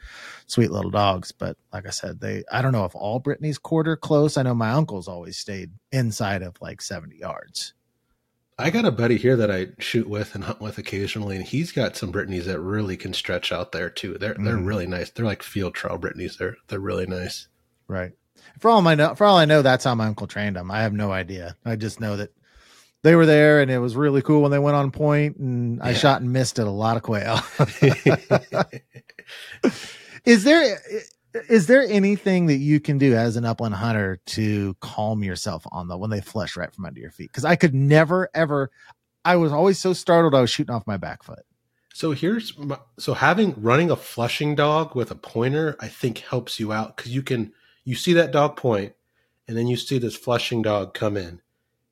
sweet 0.48 0.72
little 0.72 0.92
dogs. 0.92 1.32
But 1.32 1.58
like 1.74 1.86
I 1.88 1.92
said, 1.92 2.20
they 2.22 2.44
I 2.52 2.62
don't 2.62 2.72
know 2.74 2.86
if 2.86 2.96
all 2.96 3.20
Brittany's 3.20 3.58
quarter 3.58 3.96
close. 3.96 4.38
I 4.38 4.44
know 4.44 4.54
my 4.54 4.72
uncle's 4.72 5.08
always 5.08 5.38
stayed 5.38 5.72
inside 5.92 6.42
of 6.44 6.56
like 6.62 6.82
seventy 6.82 7.18
yards. 7.18 7.74
I 8.58 8.72
got 8.72 8.84
a 8.84 8.92
buddy 8.92 9.16
here 9.18 9.38
that 9.38 9.50
I 9.50 9.68
shoot 9.80 10.10
with 10.10 10.36
and 10.36 10.44
hunt 10.44 10.60
with 10.60 10.78
occasionally, 10.78 11.38
and 11.38 11.46
he's 11.46 11.72
got 11.72 11.96
some 11.96 12.12
Brittany's 12.12 12.46
that 12.48 12.60
really 12.60 12.98
can 12.98 13.14
stretch 13.14 13.54
out 13.54 13.72
there 13.72 13.90
too. 13.90 14.18
They're 14.18 14.36
they're 14.38 14.58
Mm. 14.58 14.68
really 14.68 14.88
nice. 14.88 15.12
They're 15.12 15.26
like 15.26 15.44
field 15.44 15.76
trial 15.76 15.98
Brittany's. 15.98 16.36
They're 16.38 16.58
they're 16.68 16.80
really 16.80 17.08
nice. 17.08 17.48
Right. 17.88 18.12
For 18.60 18.70
all 18.70 18.86
I 18.88 18.96
know, 18.96 19.16
for 19.16 19.26
all 19.26 19.38
I 19.38 19.46
know, 19.46 19.62
that's 19.62 19.84
how 19.84 19.96
my 19.96 20.08
uncle 20.08 20.28
trained 20.28 20.56
them. 20.56 20.72
I 20.72 20.82
have 20.82 20.94
no 20.94 21.12
idea. 21.12 21.56
I 21.66 21.76
just 21.76 22.00
know 22.00 22.18
that 22.18 22.32
they 23.02 23.16
were 23.16 23.26
there, 23.26 23.62
and 23.62 23.72
it 23.72 23.80
was 23.80 23.96
really 23.96 24.22
cool 24.22 24.42
when 24.42 24.52
they 24.52 24.60
went 24.60 24.76
on 24.76 24.92
point, 24.92 25.38
and 25.38 25.82
I 25.82 25.94
shot 25.94 26.22
and 26.22 26.34
missed 26.34 26.60
at 26.60 26.68
a 26.68 26.72
lot 26.72 26.98
of 26.98 27.04
quail. 27.04 27.40
is 30.26 30.44
there 30.44 30.78
is 31.48 31.68
there 31.68 31.84
anything 31.84 32.48
that 32.48 32.58
you 32.58 32.80
can 32.80 32.98
do 32.98 33.16
as 33.16 33.36
an 33.38 33.46
upland 33.46 33.76
hunter 33.76 34.20
to 34.26 34.76
calm 34.82 35.24
yourself 35.24 35.66
on 35.72 35.88
the 35.88 35.98
when 35.98 36.10
they 36.10 36.22
flush 36.22 36.58
right 36.58 36.74
from 36.74 36.86
under 36.86 37.00
your 37.00 37.12
feet? 37.12 37.32
Because 37.32 37.46
I 37.46 37.56
could 37.56 37.74
never 37.74 38.30
ever. 38.34 38.72
I 39.24 39.36
was 39.36 39.52
always 39.52 39.80
so 39.80 39.94
startled. 39.94 40.36
I 40.36 40.42
was 40.42 40.50
shooting 40.50 40.74
off 40.74 40.88
my 40.88 40.98
back 40.98 41.24
foot. 41.24 41.46
So 41.94 42.12
here's 42.12 42.58
my, 42.58 42.80
so 42.98 43.14
having 43.14 43.54
running 43.58 43.92
a 43.92 43.96
flushing 43.96 44.56
dog 44.56 44.96
with 44.96 45.12
a 45.12 45.16
pointer, 45.16 45.76
I 45.80 45.88
think 45.88 46.20
helps 46.20 46.60
you 46.60 46.72
out 46.72 46.96
because 46.96 47.14
you 47.14 47.22
can 47.22 47.54
you 47.84 47.96
see 47.96 48.14
that 48.14 48.32
dog 48.32 48.56
point, 48.58 48.94
and 49.48 49.58
then 49.58 49.68
you 49.68 49.76
see 49.78 49.98
this 49.98 50.16
flushing 50.16 50.62
dog 50.62 50.94
come 50.94 51.18
in 51.18 51.42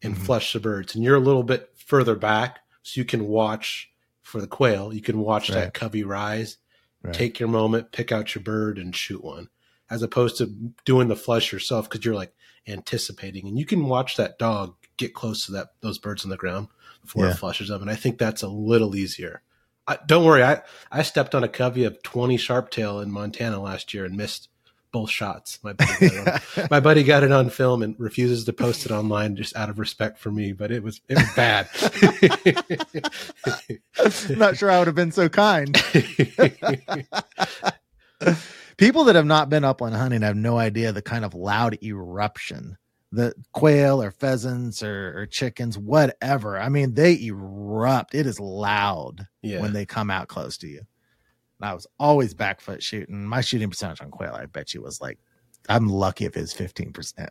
and 0.03 0.15
Mhm. 0.15 0.19
flush 0.25 0.53
the 0.53 0.59
birds, 0.59 0.93
and 0.95 1.03
you're 1.03 1.15
a 1.15 1.19
little 1.19 1.43
bit 1.43 1.71
further 1.75 2.15
back, 2.15 2.59
so 2.83 2.99
you 2.99 3.05
can 3.05 3.27
watch 3.27 3.89
for 4.21 4.39
the 4.41 4.47
quail. 4.47 4.93
You 4.93 5.01
can 5.01 5.19
watch 5.19 5.49
Right. 5.49 5.55
that 5.55 5.73
covey 5.73 6.03
rise, 6.03 6.57
Right. 7.01 7.13
take 7.13 7.39
your 7.39 7.49
moment, 7.49 7.91
pick 7.91 8.11
out 8.11 8.35
your 8.35 8.43
bird, 8.43 8.77
and 8.77 8.95
shoot 8.95 9.23
one, 9.23 9.49
as 9.89 10.01
opposed 10.03 10.37
to 10.37 10.47
doing 10.85 11.07
the 11.07 11.15
flush 11.15 11.51
yourself 11.51 11.89
because 11.89 12.05
you're 12.05 12.13
like 12.15 12.33
anticipating, 12.67 13.47
and 13.47 13.57
you 13.57 13.65
can 13.65 13.85
watch 13.85 14.17
that 14.17 14.37
dog 14.37 14.75
get 14.97 15.13
close 15.13 15.45
to 15.45 15.51
that 15.53 15.73
those 15.81 15.97
birds 15.97 16.23
on 16.23 16.29
the 16.29 16.37
ground 16.37 16.67
before 17.01 17.25
Yeah. 17.25 17.31
it 17.31 17.37
flushes 17.37 17.69
them, 17.69 17.81
and 17.81 17.89
I 17.89 17.95
think 17.95 18.17
that's 18.17 18.41
a 18.43 18.47
little 18.49 18.95
easier. 18.95 19.41
I, 19.87 19.97
don't 20.05 20.25
worry, 20.25 20.43
I 20.43 20.61
I 20.91 21.01
stepped 21.03 21.33
on 21.33 21.43
a 21.45 21.47
covey 21.47 21.85
of 21.85 22.03
twenty 22.03 22.37
sharptail 22.37 23.01
in 23.01 23.09
Montana 23.09 23.61
last 23.61 23.93
year 23.93 24.03
and 24.05 24.17
missed 24.17 24.49
both 24.91 25.09
shots. 25.09 25.59
My 25.63 25.73
buddy, 25.73 26.09
got 26.09 26.27
it 26.27 26.27
on, 26.57 26.67
my 26.71 26.79
buddy 26.79 27.03
got 27.03 27.23
it 27.23 27.31
on 27.31 27.49
film 27.49 27.83
and 27.83 27.95
refuses 27.99 28.45
to 28.45 28.53
post 28.53 28.85
it 28.85 28.91
online 28.91 29.35
just 29.35 29.55
out 29.55 29.69
of 29.69 29.79
respect 29.79 30.19
for 30.19 30.31
me, 30.31 30.53
but 30.53 30.71
it 30.71 30.83
was 30.83 31.01
it 31.07 31.17
was 31.17 31.33
bad. 31.35 31.67
Not 34.37 34.57
sure 34.57 34.71
I 34.71 34.79
would 34.79 34.87
have 34.87 34.95
been 34.95 35.11
so 35.11 35.29
kind. 35.29 35.75
People 38.77 39.03
that 39.05 39.15
have 39.15 39.25
not 39.25 39.49
been 39.49 39.63
upland 39.63 39.95
hunting 39.95 40.21
have 40.21 40.35
no 40.35 40.59
idea 40.59 40.91
the 40.91 41.01
kind 41.01 41.25
of 41.25 41.33
loud 41.33 41.79
eruption 41.83 42.77
that 43.11 43.33
quail 43.51 44.01
or 44.01 44.11
pheasants 44.11 44.83
or, 44.83 45.19
or 45.19 45.25
chickens, 45.25 45.77
whatever. 45.77 46.59
I 46.59 46.69
mean, 46.69 46.93
they 46.93 47.19
erupt. 47.25 48.13
It 48.13 48.27
is 48.27 48.39
loud 48.39 49.27
yeah. 49.41 49.61
when 49.61 49.73
they 49.73 49.85
come 49.85 50.11
out 50.11 50.27
close 50.27 50.57
to 50.59 50.67
you. 50.67 50.81
I 51.61 51.73
was 51.73 51.87
always 51.99 52.33
back 52.33 52.61
foot 52.61 52.83
shooting. 52.83 53.25
My 53.25 53.41
shooting 53.41 53.69
percentage 53.69 54.01
on 54.01 54.11
quail, 54.11 54.33
I 54.33 54.45
bet 54.45 54.73
you, 54.73 54.81
was 54.81 55.01
like 55.01 55.17
I'm 55.69 55.87
lucky 55.89 56.25
if 56.25 56.37
it's 56.37 56.53
15%. 56.53 57.27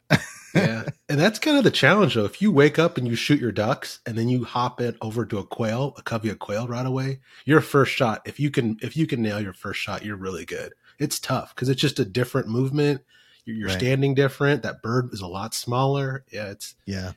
yeah. 0.55 0.83
And 1.09 1.21
that's 1.21 1.39
kind 1.39 1.57
of 1.57 1.63
the 1.65 1.71
challenge 1.71 2.15
though. 2.15 2.25
If 2.25 2.43
you 2.43 2.51
wake 2.51 2.79
up 2.79 2.99
and 2.99 3.07
you 3.07 3.15
shoot 3.15 3.41
your 3.41 3.53
ducks 3.53 4.01
and 4.07 4.19
then 4.19 4.29
you 4.29 4.45
hop 4.45 4.81
it 4.81 4.97
over 5.01 5.25
to 5.25 5.39
a 5.39 5.45
quail, 5.47 5.95
a 5.97 6.03
covey 6.03 6.29
of 6.31 6.39
quail 6.41 6.67
right 6.67 6.85
away, 6.85 7.21
your 7.45 7.61
first 7.61 7.93
shot, 7.93 8.23
if 8.27 8.41
you 8.41 8.51
can 8.51 8.77
if 8.83 8.97
you 8.97 9.07
can 9.07 9.23
nail 9.23 9.41
your 9.41 9.53
first 9.53 9.81
shot, 9.81 10.05
you're 10.05 10.17
really 10.17 10.45
good. 10.45 10.75
It's 10.99 11.21
tough 11.21 11.55
because 11.55 11.69
it's 11.69 11.81
just 11.81 11.99
a 12.01 12.05
different 12.05 12.49
movement. 12.49 13.03
You're, 13.45 13.57
you're 13.57 13.69
Right. 13.69 13.79
standing 13.79 14.15
different. 14.15 14.63
That 14.65 14.83
bird 14.83 15.11
is 15.13 15.21
a 15.21 15.27
lot 15.29 15.55
smaller. 15.55 16.25
Yeah, 16.33 16.47
it's 16.51 16.75
yeah. 16.85 17.13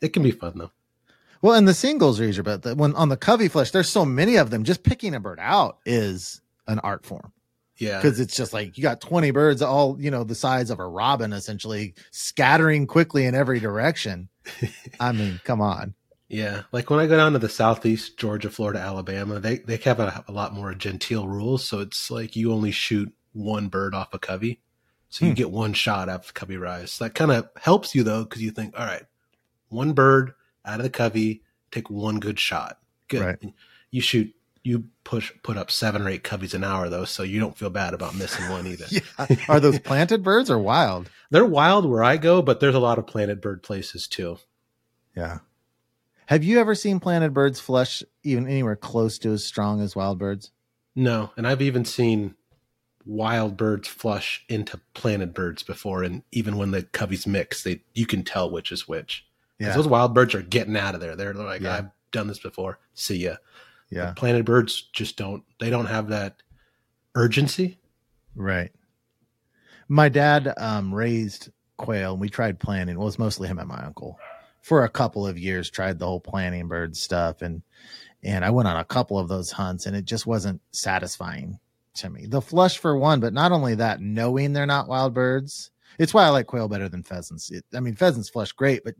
it 0.00 0.12
can 0.12 0.22
be 0.24 0.32
fun 0.32 0.54
though. 0.56 0.72
Well, 1.40 1.54
and 1.54 1.68
the 1.68 1.74
singles 1.74 2.18
are 2.20 2.24
easier, 2.24 2.42
but 2.42 2.62
the, 2.62 2.74
when 2.74 2.94
on 2.96 3.08
the 3.10 3.16
covey 3.16 3.46
flesh, 3.46 3.70
there's 3.70 3.88
so 3.88 4.04
many 4.04 4.36
of 4.36 4.50
them. 4.50 4.64
Just 4.64 4.82
picking 4.82 5.14
a 5.14 5.20
bird 5.20 5.38
out 5.40 5.78
is 5.86 6.40
an 6.68 6.78
art 6.80 7.04
form 7.04 7.32
Yeah. 7.78 7.96
because 7.98 8.20
it's 8.20 8.36
just 8.36 8.52
like 8.52 8.76
you 8.78 8.82
got 8.82 9.00
20 9.00 9.30
birds, 9.32 9.60
all 9.62 9.96
you 10.00 10.10
know, 10.10 10.22
the 10.22 10.34
size 10.36 10.70
of 10.70 10.78
a 10.78 10.86
robin, 10.86 11.32
essentially 11.32 11.94
scattering 12.12 12.86
quickly 12.86 13.24
in 13.24 13.34
every 13.34 13.58
direction. 13.58 14.28
I 15.00 15.12
mean, 15.12 15.40
come 15.44 15.60
on. 15.60 15.94
Yeah, 16.28 16.62
like 16.72 16.90
when 16.90 17.00
I 17.00 17.06
go 17.06 17.16
down 17.16 17.32
to 17.32 17.38
the 17.38 17.48
southeast, 17.48 18.18
Georgia, 18.18 18.50
Florida, 18.50 18.78
Alabama, 18.80 19.40
they 19.40 19.58
they 19.58 19.76
have 19.78 19.98
a, 19.98 20.22
a 20.28 20.32
lot 20.32 20.52
more 20.52 20.74
genteel 20.74 21.26
rules. 21.26 21.64
So 21.64 21.80
it's 21.80 22.10
like 22.10 22.36
you 22.36 22.52
only 22.52 22.70
shoot 22.70 23.10
one 23.32 23.68
bird 23.68 23.94
off 23.94 24.12
a 24.12 24.18
covey, 24.18 24.60
so 25.08 25.24
you 25.24 25.30
Hmm. 25.30 25.36
get 25.36 25.50
one 25.50 25.72
shot 25.72 26.10
after 26.10 26.32
covey 26.34 26.58
rise. 26.58 26.98
That 26.98 27.14
kind 27.14 27.30
of 27.30 27.48
helps 27.58 27.94
you 27.94 28.02
though, 28.02 28.24
because 28.24 28.42
you 28.42 28.50
think, 28.50 28.78
all 28.78 28.84
right, 28.84 29.04
one 29.70 29.94
bird 29.94 30.32
out 30.66 30.80
of 30.80 30.84
the 30.84 30.90
covey, 30.90 31.42
take 31.70 31.88
one 31.88 32.20
good 32.20 32.38
shot. 32.38 32.78
Good. 33.08 33.22
Right. 33.22 33.52
You 33.90 34.02
shoot, 34.02 34.34
you 34.68 34.84
push 35.04 35.32
put 35.42 35.56
up 35.56 35.70
seven 35.70 36.02
or 36.02 36.08
eight 36.08 36.22
coveys 36.24 36.54
an 36.54 36.62
hour 36.64 36.88
though, 36.88 37.04
so 37.04 37.22
you 37.22 37.40
don't 37.40 37.56
feel 37.56 37.70
bad 37.70 37.94
about 37.94 38.14
missing 38.14 38.48
one 38.50 38.66
either. 38.66 38.86
Yeah. 38.90 39.36
Are 39.48 39.60
those 39.60 39.78
planted 39.78 40.22
birds 40.22 40.50
or 40.50 40.58
wild? 40.58 41.10
They're 41.30 41.44
wild 41.44 41.86
where 41.86 42.04
I 42.04 42.16
go, 42.18 42.42
but 42.42 42.60
there's 42.60 42.74
a 42.74 42.78
lot 42.80 42.98
of 42.98 43.06
planted 43.06 43.40
bird 43.40 43.62
places 43.62 44.06
too. 44.06 44.38
Yeah. 45.16 45.38
Have 46.26 46.44
you 46.44 46.60
ever 46.60 46.74
seen 46.74 47.00
planted 47.00 47.32
birds 47.32 47.58
flush 47.58 48.02
even 48.22 48.46
anywhere 48.46 48.76
close 48.76 49.18
to 49.20 49.32
as 49.32 49.44
strong 49.44 49.80
as 49.80 49.96
wild 49.96 50.18
birds? 50.18 50.50
No, 50.94 51.30
and 51.36 51.46
I've 51.46 51.62
even 51.62 51.84
seen 51.84 52.34
wild 53.06 53.56
birds 53.56 53.88
flush 53.88 54.44
into 54.48 54.78
planted 54.92 55.32
birds 55.32 55.62
before, 55.62 56.02
and 56.02 56.22
even 56.32 56.58
when 56.58 56.70
the 56.72 56.82
coveys 56.82 57.26
mix, 57.26 57.62
they 57.62 57.80
you 57.94 58.04
can 58.06 58.24
tell 58.24 58.50
which 58.50 58.70
is 58.70 58.86
which. 58.86 59.24
'Cause 59.60 59.74
Those 59.74 59.88
wild 59.88 60.14
birds 60.14 60.34
are 60.34 60.42
getting 60.42 60.76
out 60.76 60.94
of 60.94 61.00
there. 61.00 61.16
They're 61.16 61.32
like, 61.34 61.62
Yeah. 61.62 61.74
I've 61.76 61.90
done 62.12 62.26
this 62.28 62.38
before. 62.38 62.78
See 62.94 63.16
ya. 63.24 63.36
Yeah. 63.90 64.12
Planted 64.16 64.44
birds 64.44 64.88
just 64.92 65.16
don't. 65.16 65.42
They 65.60 65.70
don't 65.70 65.86
have 65.86 66.08
that 66.08 66.36
urgency. 67.14 67.78
Right. 68.34 68.70
My 69.88 70.08
dad 70.08 70.52
um, 70.58 70.94
raised 70.94 71.50
quail 71.76 72.12
and 72.12 72.20
we 72.20 72.28
tried 72.28 72.58
planting. 72.58 72.98
Well, 72.98 73.08
it's 73.08 73.18
mostly 73.18 73.48
him 73.48 73.58
and 73.58 73.68
my 73.68 73.82
uncle 73.84 74.18
for 74.60 74.84
a 74.84 74.88
couple 74.88 75.26
of 75.26 75.38
years, 75.38 75.70
tried 75.70 75.98
the 75.98 76.06
whole 76.06 76.20
planting 76.20 76.68
bird 76.68 76.94
stuff. 76.96 77.40
And, 77.40 77.62
and 78.22 78.44
I 78.44 78.50
went 78.50 78.68
on 78.68 78.76
a 78.76 78.84
couple 78.84 79.18
of 79.18 79.28
those 79.28 79.50
hunts 79.50 79.86
and 79.86 79.96
it 79.96 80.04
just 80.04 80.26
wasn't 80.26 80.60
satisfying 80.72 81.58
to 81.94 82.10
me. 82.10 82.26
The 82.26 82.42
flush 82.42 82.76
for 82.78 82.96
one, 82.96 83.20
but 83.20 83.32
not 83.32 83.52
only 83.52 83.76
that, 83.76 84.00
knowing 84.00 84.52
they're 84.52 84.66
not 84.66 84.88
wild 84.88 85.14
birds. 85.14 85.70
It's 85.98 86.12
why 86.12 86.24
I 86.24 86.28
like 86.28 86.46
quail 86.46 86.68
better 86.68 86.88
than 86.88 87.02
pheasants. 87.02 87.50
It, 87.50 87.64
I 87.74 87.80
mean, 87.80 87.94
pheasants 87.94 88.28
flush 88.28 88.52
great, 88.52 88.84
but 88.84 88.94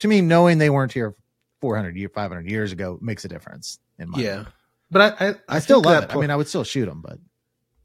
to 0.00 0.08
me, 0.08 0.20
knowing 0.20 0.58
they 0.58 0.70
weren't 0.70 0.92
here 0.92 1.14
400 1.64 1.96
years, 1.96 2.10
500 2.14 2.50
years 2.50 2.72
ago 2.72 2.98
makes 3.00 3.24
a 3.24 3.28
difference 3.28 3.78
in 3.98 4.10
my, 4.10 4.18
Yeah, 4.18 4.44
but 4.90 5.18
I 5.18 5.28
I, 5.28 5.34
I 5.48 5.58
still 5.60 5.80
love 5.80 6.04
it. 6.04 6.14
I 6.14 6.20
mean, 6.20 6.30
I 6.30 6.36
would 6.36 6.46
still 6.46 6.62
shoot 6.62 6.84
them, 6.84 7.00
but 7.00 7.18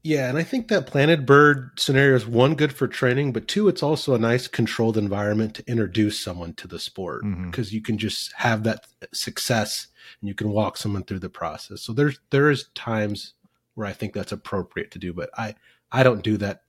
Yeah, 0.02 0.28
and 0.28 0.36
I 0.36 0.42
think 0.42 0.68
that 0.68 0.86
planted 0.86 1.24
bird 1.24 1.70
scenario 1.78 2.14
is 2.14 2.26
one 2.26 2.56
good 2.56 2.74
for 2.74 2.86
training, 2.86 3.32
but 3.32 3.48
two, 3.48 3.68
it's 3.68 3.82
also 3.82 4.14
a 4.14 4.18
nice 4.18 4.48
controlled 4.48 4.98
environment 4.98 5.54
to 5.54 5.64
introduce 5.66 6.20
someone 6.20 6.52
to 6.56 6.68
the 6.68 6.78
sport 6.78 7.24
mm-hmm. 7.24 7.50
because 7.50 7.72
you 7.72 7.80
can 7.80 7.96
just 7.96 8.34
have 8.34 8.64
that 8.64 8.86
success 9.14 9.86
and 10.20 10.28
you 10.28 10.34
can 10.34 10.50
walk 10.50 10.76
someone 10.76 11.04
through 11.04 11.20
the 11.20 11.30
process. 11.30 11.80
So 11.80 11.94
there's 11.94 12.20
there 12.28 12.50
is 12.50 12.68
times 12.74 13.32
where 13.76 13.86
I 13.86 13.94
think 13.94 14.12
that's 14.12 14.32
appropriate 14.32 14.90
to 14.90 14.98
do, 14.98 15.14
but 15.14 15.30
I 15.38 15.54
I 15.90 16.02
don't 16.02 16.22
do 16.22 16.36
that 16.36 16.64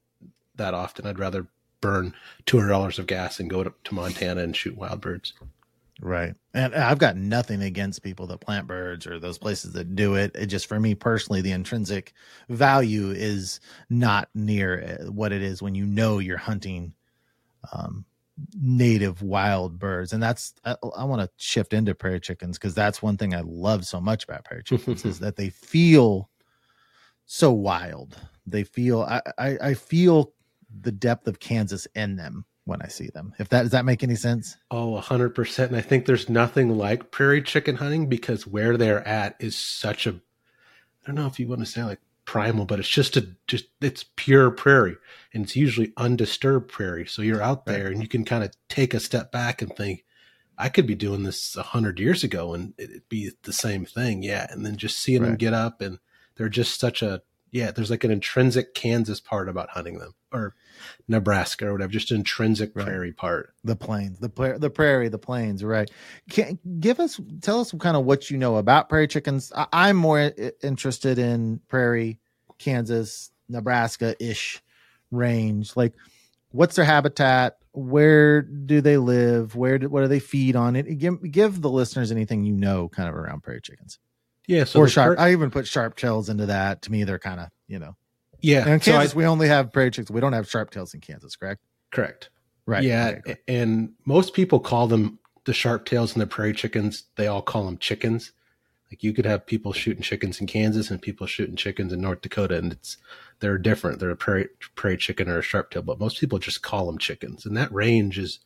that 0.55 0.73
often. 0.73 1.05
I'd 1.05 1.19
rather 1.19 1.47
burn 1.81 2.13
two 2.45 2.57
hundred 2.57 2.69
dollars 2.69 2.99
of 2.99 3.07
gas 3.07 3.37
and 3.37 3.49
go 3.49 3.65
to, 3.65 3.73
to 3.83 3.93
Montana 3.93 4.43
and 4.43 4.55
shoot 4.55 4.77
wild 4.77 5.01
birds. 5.01 5.33
Right. 6.01 6.33
And 6.55 6.73
I've 6.73 6.97
got 6.97 7.15
nothing 7.15 7.61
against 7.61 8.01
people 8.01 8.25
that 8.27 8.41
plant 8.41 8.67
birds 8.67 9.05
or 9.05 9.19
those 9.19 9.37
places 9.37 9.73
that 9.73 9.95
do 9.95 10.15
it. 10.15 10.31
It 10.35 10.47
just 10.47 10.65
for 10.65 10.79
me 10.79 10.95
personally, 10.95 11.41
the 11.41 11.51
intrinsic 11.51 12.13
value 12.49 13.11
is 13.11 13.59
not 13.89 14.27
near 14.33 14.99
uh, 14.99 15.11
what 15.11 15.31
it 15.31 15.43
is 15.43 15.61
when 15.61 15.75
you 15.75 15.85
know 15.85 16.17
you're 16.17 16.37
hunting 16.37 16.93
um, 17.71 18.03
native 18.59 19.21
wild 19.21 19.77
birds. 19.77 20.11
And 20.11 20.23
that's, 20.23 20.55
I, 20.65 20.75
I 20.97 21.03
want 21.03 21.21
to 21.21 21.29
shift 21.37 21.71
into 21.71 21.93
prairie 21.93 22.19
chickens 22.19 22.57
because 22.57 22.73
that's 22.73 23.03
one 23.03 23.15
thing 23.15 23.35
I 23.35 23.41
love 23.41 23.85
so 23.85 24.01
much 24.01 24.23
about 24.23 24.43
prairie 24.43 24.63
chickens 24.63 25.05
is 25.05 25.19
that 25.19 25.35
they 25.35 25.49
feel 25.49 26.31
so 27.27 27.51
wild. 27.51 28.17
They 28.47 28.63
feel, 28.63 29.03
I, 29.03 29.21
I, 29.37 29.57
I 29.61 29.73
feel 29.75 30.33
the 30.81 30.91
depth 30.91 31.27
of 31.27 31.39
Kansas 31.39 31.87
in 31.93 32.15
them 32.15 32.45
when 32.65 32.81
I 32.81 32.87
see 32.87 33.07
them. 33.07 33.33
If 33.39 33.49
that, 33.49 33.63
does 33.63 33.71
that 33.71 33.85
make 33.85 34.03
any 34.03 34.15
sense? 34.15 34.57
Oh, 34.69 34.95
a 34.95 35.01
hundred 35.01 35.35
percent. 35.35 35.71
And 35.71 35.77
I 35.77 35.81
think 35.81 36.05
there's 36.05 36.29
nothing 36.29 36.77
like 36.77 37.11
prairie 37.11 37.41
chicken 37.41 37.77
hunting 37.77 38.07
because 38.07 38.45
where 38.45 38.77
they're 38.77 39.07
at 39.07 39.35
is 39.39 39.55
such 39.55 40.07
a 40.07 40.11
I 40.11 41.07
don't 41.07 41.15
know 41.15 41.27
if 41.27 41.39
you 41.39 41.47
want 41.47 41.61
to 41.61 41.65
say 41.65 41.83
like 41.83 41.99
primal, 42.25 42.65
but 42.65 42.79
it's 42.79 42.87
just 42.87 43.17
a 43.17 43.27
just 43.47 43.65
it's 43.81 44.05
pure 44.15 44.51
prairie. 44.51 44.97
And 45.33 45.43
it's 45.43 45.55
usually 45.55 45.93
undisturbed 45.97 46.71
prairie. 46.71 47.07
So 47.07 47.21
you're 47.21 47.41
out 47.41 47.65
there 47.65 47.87
and 47.87 48.01
you 48.01 48.07
can 48.07 48.25
kind 48.25 48.43
of 48.43 48.51
take 48.69 48.93
a 48.93 48.99
step 48.99 49.31
back 49.31 49.61
and 49.61 49.75
think, 49.75 50.05
I 50.57 50.69
could 50.69 50.85
be 50.85 50.95
doing 50.95 51.23
this 51.23 51.55
a 51.55 51.63
hundred 51.63 51.99
years 51.99 52.23
ago 52.23 52.53
and 52.53 52.73
it'd 52.77 53.09
be 53.09 53.31
the 53.43 53.53
same 53.53 53.85
thing. 53.85 54.21
Yeah. 54.21 54.45
And 54.49 54.65
then 54.65 54.77
just 54.77 54.99
seeing 54.99 55.23
them 55.23 55.35
get 55.35 55.53
up 55.53 55.81
and 55.81 55.97
they're 56.35 56.49
just 56.49 56.79
such 56.79 57.01
a 57.01 57.23
yeah, 57.51 57.71
there's 57.71 57.91
like 57.91 58.03
an 58.03 58.11
intrinsic 58.11 58.73
Kansas 58.73 59.19
part 59.19 59.49
about 59.49 59.71
hunting 59.71 59.99
them. 59.99 60.13
Or 60.31 60.55
Nebraska 61.07 61.67
or 61.67 61.73
whatever, 61.73 61.91
just 61.91 62.11
intrinsic 62.11 62.71
Right. 62.75 62.85
prairie 62.85 63.11
part. 63.13 63.53
the 63.63 63.75
plains 63.75 64.19
the 64.19 64.29
pra- 64.29 64.57
the 64.59 64.69
prairie 64.69 65.09
the 65.09 65.17
plains 65.17 65.63
right. 65.63 65.89
Can 66.29 66.57
give 66.79 66.99
us 66.99 67.19
tell 67.41 67.59
us 67.61 67.71
kind 67.79 67.95
of 67.97 68.05
what 68.05 68.29
you 68.29 68.37
know 68.37 68.57
about 68.57 68.89
prairie 68.89 69.07
chickens. 69.07 69.51
I, 69.55 69.67
i'm 69.73 69.97
more 69.97 70.31
interested 70.63 71.19
in 71.19 71.59
prairie 71.67 72.19
kansas 72.59 73.31
nebraska 73.49 74.15
ish 74.23 74.61
range. 75.11 75.75
Like 75.75 75.93
what's 76.51 76.75
their 76.75 76.85
habitat? 76.85 77.57
Where 77.73 78.41
do 78.41 78.81
they 78.81 78.97
live? 78.97 79.55
Where 79.55 79.77
do, 79.77 79.87
what 79.89 80.01
do 80.01 80.07
they 80.07 80.19
feed 80.19 80.55
on? 80.57 80.75
It 80.75 80.97
give, 80.97 81.31
give 81.31 81.61
the 81.61 81.69
listeners 81.69 82.11
anything 82.11 82.43
you 82.43 82.53
know 82.53 82.89
kind 82.89 83.07
of 83.07 83.15
around 83.15 83.43
prairie 83.43 83.61
chickens. 83.61 83.97
Yeah. 84.47 84.63
So 84.65 84.79
or 84.81 84.87
sharp 84.89 85.19
i 85.19 85.31
even 85.31 85.51
put 85.51 85.67
sharp 85.67 85.95
tails 85.95 86.27
into 86.29 86.47
that. 86.47 86.81
To 86.83 86.91
me 86.91 87.03
they're 87.03 87.19
kind 87.19 87.39
of 87.39 87.49
you 87.67 87.79
know 87.79 87.95
yeah. 88.41 88.61
and 88.63 88.69
in 88.73 88.81
so 88.81 88.91
I- 88.91 88.97
kansas 88.97 89.15
we 89.15 89.25
only 89.25 89.47
have 89.47 89.71
prairie 89.71 89.91
chickens 89.91 90.11
we 90.11 90.21
don't 90.21 90.33
have 90.33 90.49
sharp 90.49 90.71
tails 90.71 90.93
in 90.93 90.99
kansas 91.01 91.35
correct 91.35 91.61
correct. 91.91 92.29
right 92.65 92.83
Yeah, 92.83 93.15
Okay, 93.19 93.37
a- 93.47 93.51
and 93.51 93.93
most 94.05 94.33
people 94.33 94.59
call 94.59 94.87
them 94.87 95.19
the 95.45 95.53
sharp 95.53 95.85
tails 95.85 96.13
and 96.13 96.21
the 96.21 96.27
prairie 96.27 96.53
chickens. 96.53 97.05
They 97.15 97.25
all 97.27 97.41
call 97.41 97.65
them 97.65 97.77
chickens. 97.79 98.31
Like 98.91 99.01
you 99.03 99.11
could 99.13 99.25
have 99.25 99.45
people 99.47 99.73
shooting 99.73 100.03
chickens 100.03 100.39
in 100.39 100.45
Kansas 100.47 100.91
and 100.91 101.01
people 101.01 101.25
shooting 101.25 101.55
chickens 101.55 101.91
in 101.91 101.99
North 102.01 102.21
Dakota, 102.21 102.57
and 102.57 102.71
it's 102.73 102.97
they're 103.39 103.57
different. 103.57 103.99
They're 103.99 104.11
a 104.11 104.15
prairie 104.15 104.49
prairie 104.75 104.97
chicken 104.97 105.29
or 105.29 105.39
a 105.39 105.41
sharp 105.41 105.71
tail, 105.71 105.81
but 105.81 105.99
most 105.99 106.19
people 106.19 106.37
just 106.39 106.61
call 106.61 106.85
them 106.85 106.97
chickens. 106.99 107.45
And 107.45 107.57
that 107.57 107.71
range 107.73 108.19
is 108.19 108.39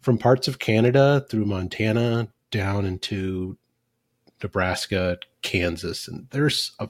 from 0.00 0.18
parts 0.18 0.48
of 0.48 0.58
Canada 0.58 1.24
through 1.30 1.44
Montana 1.44 2.28
down 2.50 2.84
into 2.84 3.56
Nebraska, 4.42 5.18
Kansas, 5.42 6.08
and 6.08 6.26
there's 6.30 6.72
a 6.78 6.88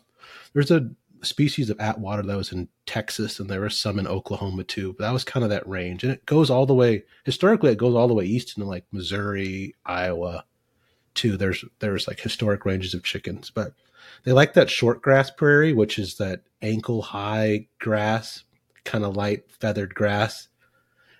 there's 0.54 0.70
a 0.70 0.88
species 1.25 1.71
of 1.71 1.79
Attwater 1.79 2.27
that 2.27 2.37
was 2.37 2.53
in 2.53 2.69
Texas, 2.87 3.39
and 3.41 3.49
there 3.49 3.61
were 3.61 3.71
some 3.71 3.99
in 3.99 4.07
Oklahoma 4.07 4.65
too. 4.65 4.95
But 4.99 5.05
that 5.05 5.13
was 5.13 5.25
kind 5.25 5.45
of 5.45 5.51
that 5.51 5.69
range, 5.69 6.05
and 6.05 6.13
it 6.13 6.27
goes 6.27 6.51
all 6.51 6.67
the 6.67 6.75
way. 6.75 7.05
Historically, 7.25 7.73
it 7.73 7.79
goes 7.79 7.95
all 7.95 8.09
the 8.09 8.15
way 8.15 8.25
east 8.25 8.57
into 8.57 8.69
like 8.69 8.85
Missouri, 8.93 9.75
Iowa, 9.85 10.45
too. 11.15 11.37
There's 11.37 11.65
there's 11.79 12.09
like 12.09 12.21
historic 12.21 12.65
ranges 12.65 12.95
of 12.95 13.03
chickens, 13.03 13.51
but 13.51 13.75
they 14.25 14.33
like 14.33 14.55
that 14.55 14.71
short 14.71 15.03
grass 15.03 15.31
prairie, 15.31 15.73
which 15.73 15.99
is 15.99 16.17
that 16.17 16.43
ankle 16.63 17.03
high 17.03 17.69
grass, 17.79 18.45
kind 18.85 19.05
of 19.05 19.17
light 19.17 19.51
feathered 19.51 19.95
grass. 19.95 20.49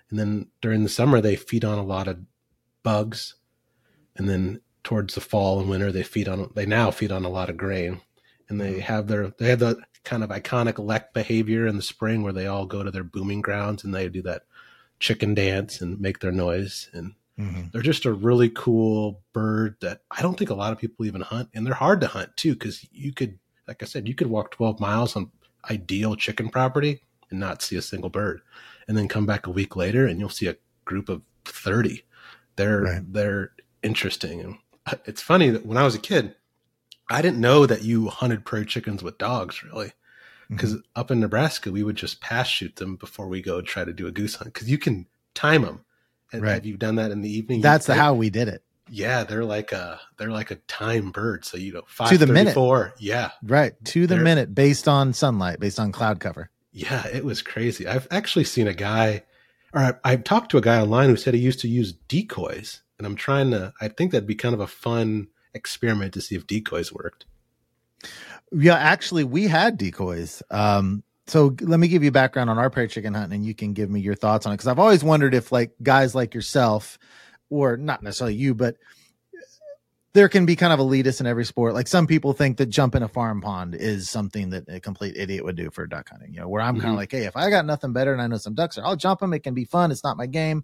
And 0.09 0.19
then 0.19 0.47
during 0.61 0.83
the 0.83 0.89
summer, 0.89 1.21
they 1.21 1.35
feed 1.35 1.65
on 1.65 1.77
a 1.77 1.83
lot 1.83 2.07
of 2.07 2.19
bugs, 2.83 3.35
and 4.15 4.29
then 4.29 4.61
towards 4.83 5.15
the 5.15 5.21
fall 5.21 5.59
and 5.59 5.69
winter, 5.69 5.91
they 5.91 6.03
feed 6.03 6.29
on 6.29 6.49
they 6.55 6.65
now 6.65 6.91
feed 6.91 7.11
on 7.11 7.25
a 7.25 7.29
lot 7.29 7.49
of 7.49 7.57
grain, 7.57 8.01
and 8.47 8.61
they 8.61 8.73
mm-hmm. 8.73 8.79
have 8.81 9.07
their 9.07 9.33
they 9.37 9.49
have 9.49 9.59
the 9.59 9.81
kind 10.05 10.23
of 10.23 10.29
iconic 10.29 10.77
lek 10.83 11.13
behavior 11.13 11.67
in 11.67 11.75
the 11.75 11.81
spring 11.81 12.23
where 12.23 12.33
they 12.33 12.47
all 12.47 12.65
go 12.65 12.83
to 12.83 12.91
their 12.91 13.03
booming 13.03 13.41
grounds 13.41 13.83
and 13.83 13.93
they 13.93 14.07
do 14.07 14.21
that 14.21 14.43
chicken 14.99 15.33
dance 15.33 15.81
and 15.81 15.99
make 15.99 16.19
their 16.19 16.31
noise 16.31 16.89
and 16.93 17.13
Mhm. 17.37 17.69
they're 17.73 17.81
just 17.81 18.05
a 18.05 18.13
really 18.13 18.49
cool 18.49 19.21
bird 19.33 19.75
that 19.81 20.03
I 20.09 20.21
don't 20.21 20.37
think 20.37 20.49
a 20.51 20.55
lot 20.55 20.71
of 20.71 20.79
people 20.79 21.05
even 21.05 21.19
hunt, 21.19 21.49
and 21.53 21.67
they're 21.67 21.73
hard 21.73 21.99
to 21.99 22.07
hunt 22.07 22.37
too 22.37 22.53
because 22.53 22.87
you 22.93 23.11
could, 23.11 23.37
like 23.67 23.83
I 23.83 23.85
said, 23.85 24.07
you 24.07 24.15
could 24.15 24.27
walk 24.27 24.51
12 24.51 24.79
miles 24.79 25.17
on 25.17 25.31
ideal 25.69 26.15
chicken 26.15 26.47
property 26.47 27.01
and 27.29 27.37
not 27.39 27.61
see 27.61 27.75
a 27.75 27.81
single 27.81 28.09
bird. 28.09 28.41
And 28.87 28.97
then 28.97 29.09
come 29.09 29.25
back 29.25 29.47
a 29.47 29.51
week 29.51 29.75
later 29.75 30.05
and 30.07 30.17
you'll 30.17 30.29
see 30.29 30.47
a 30.47 30.55
group 30.85 31.09
of 31.09 31.23
30. 31.43 32.03
They're 32.55 32.81
Right. 32.83 33.13
they're 33.13 33.51
interesting. 33.83 34.39
And 34.39 34.57
it's 35.05 35.21
funny 35.21 35.49
that 35.49 35.65
when 35.65 35.77
I 35.77 35.83
was 35.83 35.95
a 35.95 35.99
kid, 35.99 36.35
I 37.09 37.21
didn't 37.21 37.39
know 37.41 37.65
that 37.65 37.83
you 37.83 38.07
hunted 38.09 38.45
prairie 38.45 38.65
chickens 38.65 39.03
with 39.03 39.17
dogs 39.17 39.63
really. 39.63 39.87
Mm-hmm. 39.87 40.55
Because 40.55 40.75
up 40.95 41.09
in 41.11 41.19
Nebraska, 41.19 41.71
we 41.71 41.83
would 41.83 41.95
just 41.95 42.21
pass 42.21 42.47
shoot 42.47 42.75
them 42.75 42.95
before 42.97 43.27
we 43.27 43.41
go 43.41 43.61
try 43.61 43.83
to 43.83 43.93
do 43.93 44.07
a 44.07 44.11
goose 44.11 44.35
hunt. 44.35 44.53
Because 44.53 44.69
you 44.69 44.77
can 44.77 45.07
time 45.33 45.63
them. 45.63 45.83
And 46.31 46.41
Right. 46.43 46.53
have 46.53 46.65
you 46.65 46.77
done 46.77 46.95
that 46.95 47.11
in 47.11 47.21
the 47.21 47.29
evening? 47.35 47.61
That's 47.61 47.87
how 47.87 48.13
we 48.13 48.29
did 48.29 48.47
it. 48.47 48.63
yeah, 48.89 49.23
they're 49.23 49.43
like 49.45 49.71
a 49.71 49.99
they're 50.17 50.29
like 50.29 50.51
a 50.51 50.55
time 50.67 51.09
bird. 51.11 51.43
So 51.45 51.57
you 51.57 51.73
know, 51.73 51.81
five 51.87 52.09
To 52.09 52.17
the 52.17 52.27
minute. 52.27 52.53
four. 52.53 52.93
Yeah, 52.99 53.31
Right. 53.43 53.73
To 53.85 54.01
the 54.05 54.15
They're- 54.15 54.23
minute 54.23 54.53
based 54.53 54.87
on 54.87 55.13
sunlight, 55.13 55.59
based 55.59 55.79
on 55.79 55.91
cloud 55.91 56.19
cover. 56.19 56.49
yeah, 56.71 57.07
it 57.07 57.25
was 57.25 57.41
crazy. 57.41 57.87
I've 57.87 58.07
actually 58.11 58.43
seen 58.45 58.67
a 58.67 58.73
guy, 58.73 59.23
or 59.73 59.81
I, 59.81 59.93
I've 60.03 60.23
talked 60.23 60.51
to 60.51 60.57
a 60.57 60.61
guy 60.61 60.79
online 60.79 61.09
who 61.09 61.15
said 61.15 61.33
he 61.33 61.39
used 61.39 61.61
to 61.61 61.67
use 61.67 61.93
decoys, 61.93 62.81
and 62.99 63.07
I'm 63.07 63.15
trying 63.15 63.49
to. 63.51 63.73
I 63.81 63.87
think 63.87 64.11
that'd 64.11 64.27
be 64.27 64.35
kind 64.35 64.53
of 64.53 64.59
a 64.61 64.67
fun 64.67 65.27
experiment 65.55 66.13
to 66.13 66.21
see 66.21 66.35
if 66.35 66.45
decoys 66.45 66.93
worked. 66.93 67.25
Yeah, 68.51 68.75
actually, 68.75 69.23
we 69.23 69.47
had 69.47 69.77
decoys. 69.77 70.43
Um, 70.51 71.01
so 71.25 71.55
let 71.61 71.79
me 71.79 71.87
give 71.87 72.03
you 72.03 72.11
background 72.11 72.51
on 72.51 72.59
our 72.59 72.69
prairie 72.69 72.87
chicken 72.87 73.15
hunting, 73.15 73.37
and 73.37 73.45
you 73.45 73.55
can 73.55 73.73
give 73.73 73.89
me 73.89 73.99
your 73.99 74.13
thoughts 74.13 74.45
on 74.45 74.53
it. 74.53 74.57
Because 74.57 74.67
I've 74.67 74.79
always 74.79 75.03
wondered 75.03 75.33
if, 75.33 75.51
like, 75.51 75.71
guys 75.81 76.13
like 76.13 76.35
yourself, 76.35 76.99
or 77.49 77.77
not 77.77 78.03
necessarily 78.03 78.35
you, 78.35 78.53
but 78.53 78.77
there 80.15 80.29
can 80.29 80.45
be 80.45 80.55
kind 80.55 80.71
of 80.71 80.79
elitist 80.79 81.19
in 81.19 81.27
every 81.27 81.43
sport. 81.43 81.73
Like 81.73 81.89
some 81.89 82.07
people 82.07 82.31
think 82.31 82.55
that 82.57 82.67
jumping 82.67 83.03
a 83.03 83.07
farm 83.09 83.41
pond 83.41 83.75
is 83.75 84.09
something 84.09 84.49
that 84.51 84.63
a 84.69 84.79
complete 84.79 85.17
idiot 85.17 85.43
would 85.43 85.57
do 85.57 85.69
for 85.69 85.85
duck 85.85 86.07
hunting. 86.09 86.33
You 86.33 86.39
know, 86.39 86.47
where 86.47 86.61
I'm 86.61 86.79
kind 86.79 86.93
of 86.93 86.95
like, 86.95 87.11
hey, 87.11 87.25
if 87.25 87.35
I 87.35 87.49
got 87.49 87.65
nothing 87.65 87.91
better 87.91 88.13
and 88.13 88.21
I 88.21 88.27
know 88.27 88.37
some 88.37 88.53
ducks 88.55 88.77
are, 88.77 88.85
I'll 88.85 88.95
jump 88.95 89.19
them. 89.19 89.33
It 89.33 89.39
can 89.39 89.53
be 89.53 89.65
fun. 89.65 89.91
It's 89.91 90.05
not 90.05 90.15
my 90.15 90.25
game. 90.25 90.63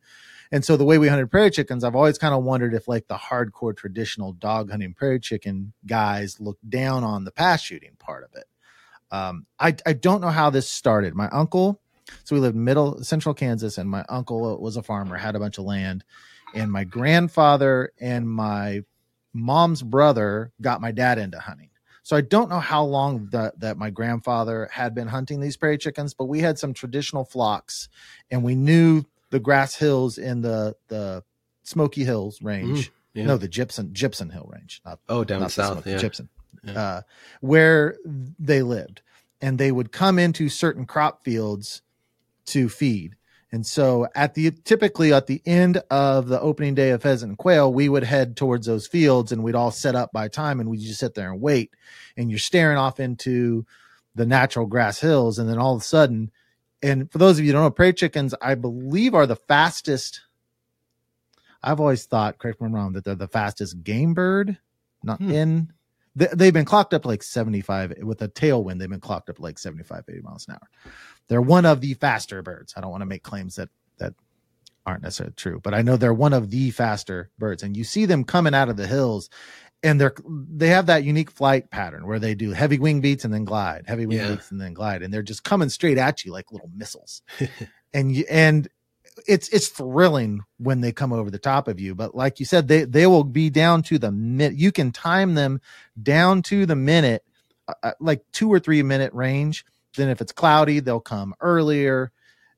And 0.53 0.63
so 0.63 0.77
the 0.77 0.85
way 0.85 0.97
we 0.97 1.09
hunted 1.09 1.29
prairie 1.29 1.51
chickens, 1.51 1.83
I've 1.83 1.97
always 1.97 2.17
kind 2.17 2.33
of 2.33 2.45
wondered 2.45 2.73
if 2.73 2.87
like 2.87 3.09
the 3.09 3.17
hardcore 3.17 3.75
traditional 3.75 4.31
dog 4.31 4.71
hunting 4.71 4.93
prairie 4.93 5.19
chicken 5.19 5.73
guys 5.85 6.39
look 6.39 6.57
down 6.69 7.03
on 7.03 7.25
the 7.25 7.31
pass 7.31 7.61
shooting 7.61 7.97
part 7.99 8.23
of 8.23 8.29
it. 8.35 8.45
Um, 9.11 9.45
I 9.59 9.75
I 9.85 9.91
don't 9.91 10.21
know 10.21 10.29
how 10.29 10.49
this 10.49 10.69
started. 10.69 11.13
My 11.13 11.27
uncle, 11.27 11.81
so 12.23 12.35
we 12.35 12.39
lived 12.39 12.55
middle 12.55 13.03
central 13.03 13.35
Kansas, 13.35 13.77
and 13.77 13.89
my 13.89 14.05
uncle 14.07 14.57
was 14.61 14.77
a 14.77 14.81
farmer, 14.81 15.17
had 15.17 15.35
a 15.35 15.39
bunch 15.39 15.57
of 15.57 15.65
land, 15.65 16.05
and 16.55 16.71
my 16.71 16.85
grandfather 16.85 17.91
and 17.99 18.29
my 18.29 18.83
mom's 19.33 19.81
brother 19.81 20.51
got 20.61 20.81
my 20.81 20.91
dad 20.91 21.17
into 21.17 21.39
hunting. 21.39 21.69
So 22.03 22.15
I 22.15 22.21
don't 22.21 22.49
know 22.49 22.59
how 22.59 22.83
long 22.83 23.29
that 23.31 23.59
that 23.59 23.77
my 23.77 23.89
grandfather 23.91 24.67
had 24.71 24.95
been 24.95 25.07
hunting 25.07 25.39
these 25.39 25.55
prairie 25.55 25.77
chickens, 25.77 26.13
but 26.13 26.25
we 26.25 26.39
had 26.39 26.57
some 26.57 26.73
traditional 26.73 27.23
flocks, 27.23 27.89
and 28.31 28.43
we 28.43 28.55
knew 28.55 29.05
the 29.29 29.39
grass 29.39 29.75
hills 29.75 30.17
in 30.17 30.41
the 30.41 30.75
the 30.87 31.23
Smoky 31.63 32.03
Hills 32.03 32.41
range. 32.41 32.89
Mm, 32.89 32.91
yeah. 33.13 33.25
No, 33.25 33.37
the 33.37 33.47
Gypsum 33.47 33.93
Gypsum 33.93 34.29
Hill 34.31 34.49
range, 34.51 34.81
not 34.83 34.99
oh, 35.09 35.23
down 35.23 35.41
not 35.41 35.51
south. 35.51 35.73
Smoky, 35.73 35.91
Yeah. 35.91 35.97
Gypsum, 35.97 36.29
Yeah. 36.63 36.73
uh, 36.81 37.01
where 37.41 37.97
they 38.03 38.63
lived, 38.63 39.01
and 39.39 39.59
they 39.59 39.71
would 39.71 39.91
come 39.91 40.17
into 40.17 40.49
certain 40.49 40.85
crop 40.85 41.23
fields 41.23 41.83
to 42.47 42.67
feed. 42.67 43.15
And 43.53 43.65
so, 43.65 44.07
at 44.15 44.33
the 44.33 44.51
typically 44.51 45.11
at 45.11 45.27
the 45.27 45.41
end 45.45 45.81
of 45.89 46.27
the 46.29 46.39
opening 46.39 46.73
day 46.73 46.91
of 46.91 47.01
pheasant 47.01 47.31
and 47.31 47.37
quail, 47.37 47.73
we 47.73 47.89
would 47.89 48.03
head 48.03 48.37
towards 48.37 48.65
those 48.65 48.87
fields, 48.87 49.31
and 49.33 49.43
we'd 49.43 49.55
all 49.55 49.71
set 49.71 49.93
up 49.93 50.11
by 50.13 50.29
time, 50.29 50.59
and 50.61 50.69
we'd 50.69 50.79
just 50.79 50.99
sit 51.01 51.15
there 51.15 51.31
and 51.31 51.41
wait. 51.41 51.73
And 52.15 52.29
you're 52.29 52.39
staring 52.39 52.77
off 52.77 52.99
into 52.99 53.65
the 54.15 54.25
natural 54.25 54.65
grass 54.67 54.99
hills, 54.99 55.37
and 55.37 55.49
then 55.49 55.57
all 55.57 55.75
of 55.75 55.81
a 55.81 55.85
sudden, 55.85 56.31
and 56.81 57.11
for 57.11 57.17
those 57.17 57.37
of 57.39 57.45
you 57.45 57.49
who 57.49 57.53
don't 57.53 57.63
know, 57.63 57.71
prairie 57.71 57.93
chickens, 57.93 58.33
I 58.41 58.55
believe, 58.55 59.13
are 59.13 59.27
the 59.27 59.35
fastest. 59.35 60.21
I've 61.61 61.79
always 61.79 62.05
thought, 62.05 62.39
correct 62.39 62.61
me 62.61 62.65
if 62.65 62.69
I'm 62.69 62.75
wrong, 62.75 62.93
that 62.93 63.03
they're 63.03 63.15
the 63.15 63.27
fastest 63.27 63.83
game 63.83 64.13
bird. 64.13 64.57
Not 65.03 65.19
Hmm. 65.19 65.31
in. 65.31 65.73
They, 66.15 66.27
they've 66.33 66.53
been 66.53 66.65
clocked 66.65 66.93
up 66.93 67.05
like 67.05 67.23
75 67.23 67.93
with 68.03 68.21
a 68.21 68.27
tailwind. 68.27 68.79
They've 68.79 68.89
been 68.89 68.99
clocked 68.99 69.29
up 69.29 69.39
like 69.39 69.57
75, 69.57 70.03
80 70.09 70.21
miles 70.21 70.47
an 70.47 70.55
hour. 70.55 70.91
They're 71.27 71.41
one 71.41 71.65
of 71.65 71.81
the 71.81 71.93
faster 71.93 72.41
birds. 72.41 72.73
I 72.75 72.81
don't 72.81 72.91
want 72.91 73.01
to 73.01 73.05
make 73.07 73.23
claims 73.23 73.55
that 73.55 73.69
that 73.97 74.13
aren't 74.85 75.03
necessarily 75.03 75.33
true, 75.35 75.59
but 75.63 75.73
I 75.73 75.81
know 75.83 75.95
they're 75.95 76.13
one 76.13 76.33
of 76.33 76.49
the 76.49 76.71
faster 76.71 77.29
birds. 77.37 77.63
And 77.63 77.77
you 77.77 77.83
see 77.83 78.05
them 78.05 78.23
coming 78.23 78.53
out 78.53 78.67
of 78.69 78.77
the 78.77 78.87
hills, 78.87 79.29
and 79.83 80.01
they're 80.01 80.13
they 80.27 80.67
have 80.69 80.87
that 80.87 81.03
unique 81.03 81.31
flight 81.31 81.69
pattern 81.71 82.05
where 82.05 82.19
they 82.19 82.35
do 82.35 82.51
heavy 82.51 82.77
wing 82.79 82.99
beats 83.01 83.23
and 83.23 83.33
then 83.33 83.45
glide, 83.45 83.85
heavy 83.87 84.05
wing 84.05 84.17
Yeah. 84.17 84.27
beats 84.29 84.51
and 84.51 84.59
then 84.59 84.73
glide, 84.73 85.03
and 85.03 85.13
they're 85.13 85.21
just 85.21 85.43
coming 85.43 85.69
straight 85.69 85.97
at 85.97 86.25
you 86.25 86.31
like 86.31 86.51
little 86.51 86.69
missiles. 86.75 87.21
and 87.93 88.13
you 88.13 88.25
and 88.29 88.67
it's 89.27 89.49
it's 89.49 89.67
thrilling 89.67 90.41
when 90.57 90.81
they 90.81 90.91
come 90.91 91.13
over 91.13 91.29
the 91.31 91.39
top 91.39 91.67
of 91.67 91.79
you. 91.79 91.95
But 91.95 92.15
like 92.15 92.39
you 92.39 92.45
said, 92.45 92.67
they 92.67 92.83
they 92.83 93.07
will 93.07 93.23
be 93.23 93.49
down 93.49 93.83
to 93.83 93.97
the 93.97 94.11
minute. 94.11 94.57
You 94.57 94.71
can 94.71 94.91
time 94.91 95.35
them 95.35 95.61
down 96.01 96.41
to 96.43 96.65
the 96.65 96.75
minute, 96.75 97.23
uh, 97.67 97.73
uh, 97.83 97.91
like 97.99 98.23
two 98.31 98.51
or 98.51 98.59
three 98.59 98.83
minute 98.83 99.13
range. 99.13 99.65
Then 99.95 100.09
if 100.09 100.21
it's 100.21 100.31
cloudy, 100.31 100.79
they'll 100.79 100.99
come 100.99 101.33
earlier. 101.41 102.11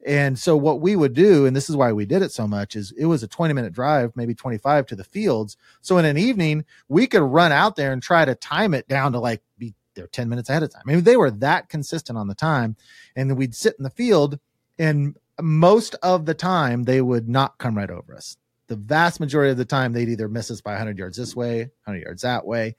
And 0.06 0.38
so 0.38 0.58
what 0.58 0.82
we 0.82 0.96
would 0.96 1.14
do, 1.14 1.46
and 1.46 1.56
this 1.56 1.70
is 1.70 1.78
why 1.78 1.94
we 1.94 2.06
did 2.06 2.22
it 2.22 2.32
so 2.32 2.46
much, 2.46 2.76
is 2.76 2.92
it 2.98 3.06
was 3.06 3.24
a 3.24 3.28
20 3.28 3.54
minute 3.54 3.74
drive, 3.74 4.12
maybe 4.16 4.36
25 4.36 4.86
to 4.88 4.96
the 4.96 5.04
fields. 5.04 5.56
So 5.82 5.98
in 5.98 6.06
an 6.06 6.18
evening, 6.18 6.66
we 6.90 7.08
could 7.08 7.22
run 7.22 7.52
out 7.52 7.76
there 7.76 7.94
and 7.94 8.04
try 8.04 8.26
to 8.26 8.36
time 8.36 8.74
it 8.74 8.88
down 8.88 9.14
to 9.14 9.20
like 9.20 9.42
be 9.58 9.74
there 9.96 10.08
10 10.08 10.28
minutes 10.28 10.50
ahead 10.50 10.64
of 10.64 10.74
time. 10.74 10.84
I 10.86 10.94
mean, 10.94 11.04
they 11.04 11.18
were 11.18 11.32
that 11.32 11.70
consistent 11.70 12.18
on 12.18 12.28
the 12.28 12.36
time. 12.36 12.76
And 13.16 13.30
then 13.30 13.38
we'd 13.38 13.56
sit 13.56 13.76
in 13.78 13.84
the 13.84 13.90
field 13.90 14.40
and 14.78 15.16
most 15.42 15.96
of 16.04 16.26
the 16.26 16.34
time 16.34 16.84
they 16.84 17.02
would 17.02 17.28
not 17.28 17.58
come 17.58 17.78
right 17.78 17.90
over 17.90 18.16
us. 18.16 18.38
The 18.68 18.76
vast 18.76 19.20
majority 19.20 19.52
of 19.52 19.58
the 19.58 19.66
time 19.66 19.94
they'd 19.94 20.10
either 20.10 20.30
miss 20.30 20.50
us 20.52 20.62
by 20.62 20.72
100 20.72 20.98
yards 20.98 21.18
this 21.18 21.36
way, 21.36 21.60
100 21.86 22.04
yards 22.04 22.22
that 22.22 22.46
way. 22.46 22.76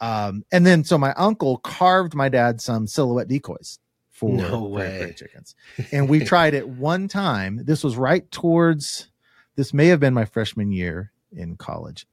Um, 0.00 0.44
and 0.50 0.66
then 0.66 0.82
so 0.84 0.98
my 0.98 1.12
uncle 1.14 1.58
carved 1.58 2.14
my 2.14 2.28
dad 2.28 2.60
some 2.60 2.86
silhouette 2.86 3.28
decoys 3.28 3.78
for 4.10 4.30
No 4.36 4.64
way. 4.64 4.98
prairie 4.98 5.14
chickens. 5.14 5.54
And 5.92 6.08
we 6.08 6.24
tried 6.24 6.54
it 6.54 6.68
one 6.68 7.08
time. 7.08 7.60
This 7.64 7.84
was 7.84 7.96
right 7.96 8.28
towards 8.30 9.08
this 9.54 9.72
may 9.72 9.86
have 9.88 10.00
been 10.00 10.14
my 10.14 10.24
freshman 10.24 10.72
year 10.72 11.12
in 11.30 11.56
college. 11.56 12.06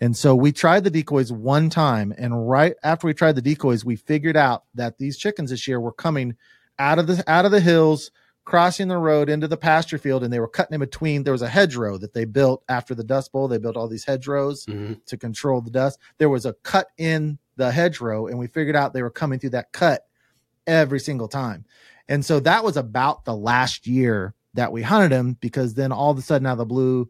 And 0.00 0.16
so 0.16 0.34
we 0.34 0.52
tried 0.52 0.84
the 0.84 0.90
decoys 0.90 1.32
one 1.32 1.70
time. 1.70 2.12
And 2.18 2.48
right 2.48 2.74
after 2.82 3.06
we 3.06 3.14
tried 3.14 3.36
the 3.36 3.42
decoys, 3.42 3.84
we 3.84 3.96
figured 3.96 4.36
out 4.36 4.64
that 4.74 4.98
these 4.98 5.16
chickens 5.16 5.50
this 5.50 5.66
year 5.66 5.80
were 5.80 5.92
coming 5.92 6.36
out 6.78 6.98
of 6.98 7.06
the 7.06 7.24
out 7.30 7.44
of 7.44 7.50
the 7.50 7.60
hills, 7.60 8.10
crossing 8.44 8.88
the 8.88 8.96
road 8.98 9.28
into 9.28 9.46
the 9.46 9.56
pasture 9.56 9.98
field, 9.98 10.24
and 10.24 10.32
they 10.32 10.40
were 10.40 10.48
cutting 10.48 10.74
in 10.74 10.80
between. 10.80 11.22
There 11.22 11.32
was 11.32 11.42
a 11.42 11.48
hedgerow 11.48 11.96
that 11.98 12.12
they 12.12 12.24
built 12.24 12.64
after 12.68 12.94
the 12.94 13.04
dust 13.04 13.30
bowl. 13.32 13.46
They 13.48 13.58
built 13.58 13.76
all 13.76 13.88
these 13.88 14.04
hedgerows 14.04 14.66
Mhm. 14.66 15.04
to 15.06 15.16
control 15.16 15.60
the 15.60 15.70
dust. 15.70 15.98
There 16.18 16.28
was 16.28 16.44
a 16.44 16.54
cut 16.62 16.88
in 16.98 17.38
the 17.56 17.70
hedgerow, 17.70 18.26
and 18.26 18.38
we 18.38 18.46
figured 18.48 18.74
out 18.76 18.92
they 18.92 19.02
were 19.02 19.10
coming 19.10 19.38
through 19.38 19.50
that 19.50 19.72
cut 19.72 20.06
every 20.66 20.98
single 21.00 21.28
time. 21.28 21.64
And 22.08 22.24
so 22.24 22.40
that 22.40 22.64
was 22.64 22.76
about 22.76 23.24
the 23.24 23.36
last 23.36 23.86
year 23.86 24.34
that 24.54 24.72
we 24.72 24.82
hunted 24.82 25.12
him 25.12 25.36
because 25.40 25.74
then 25.74 25.92
all 25.92 26.10
of 26.10 26.18
a 26.18 26.22
sudden 26.22 26.46
out 26.46 26.52
of 26.52 26.58
the 26.58 26.66
blue, 26.66 27.08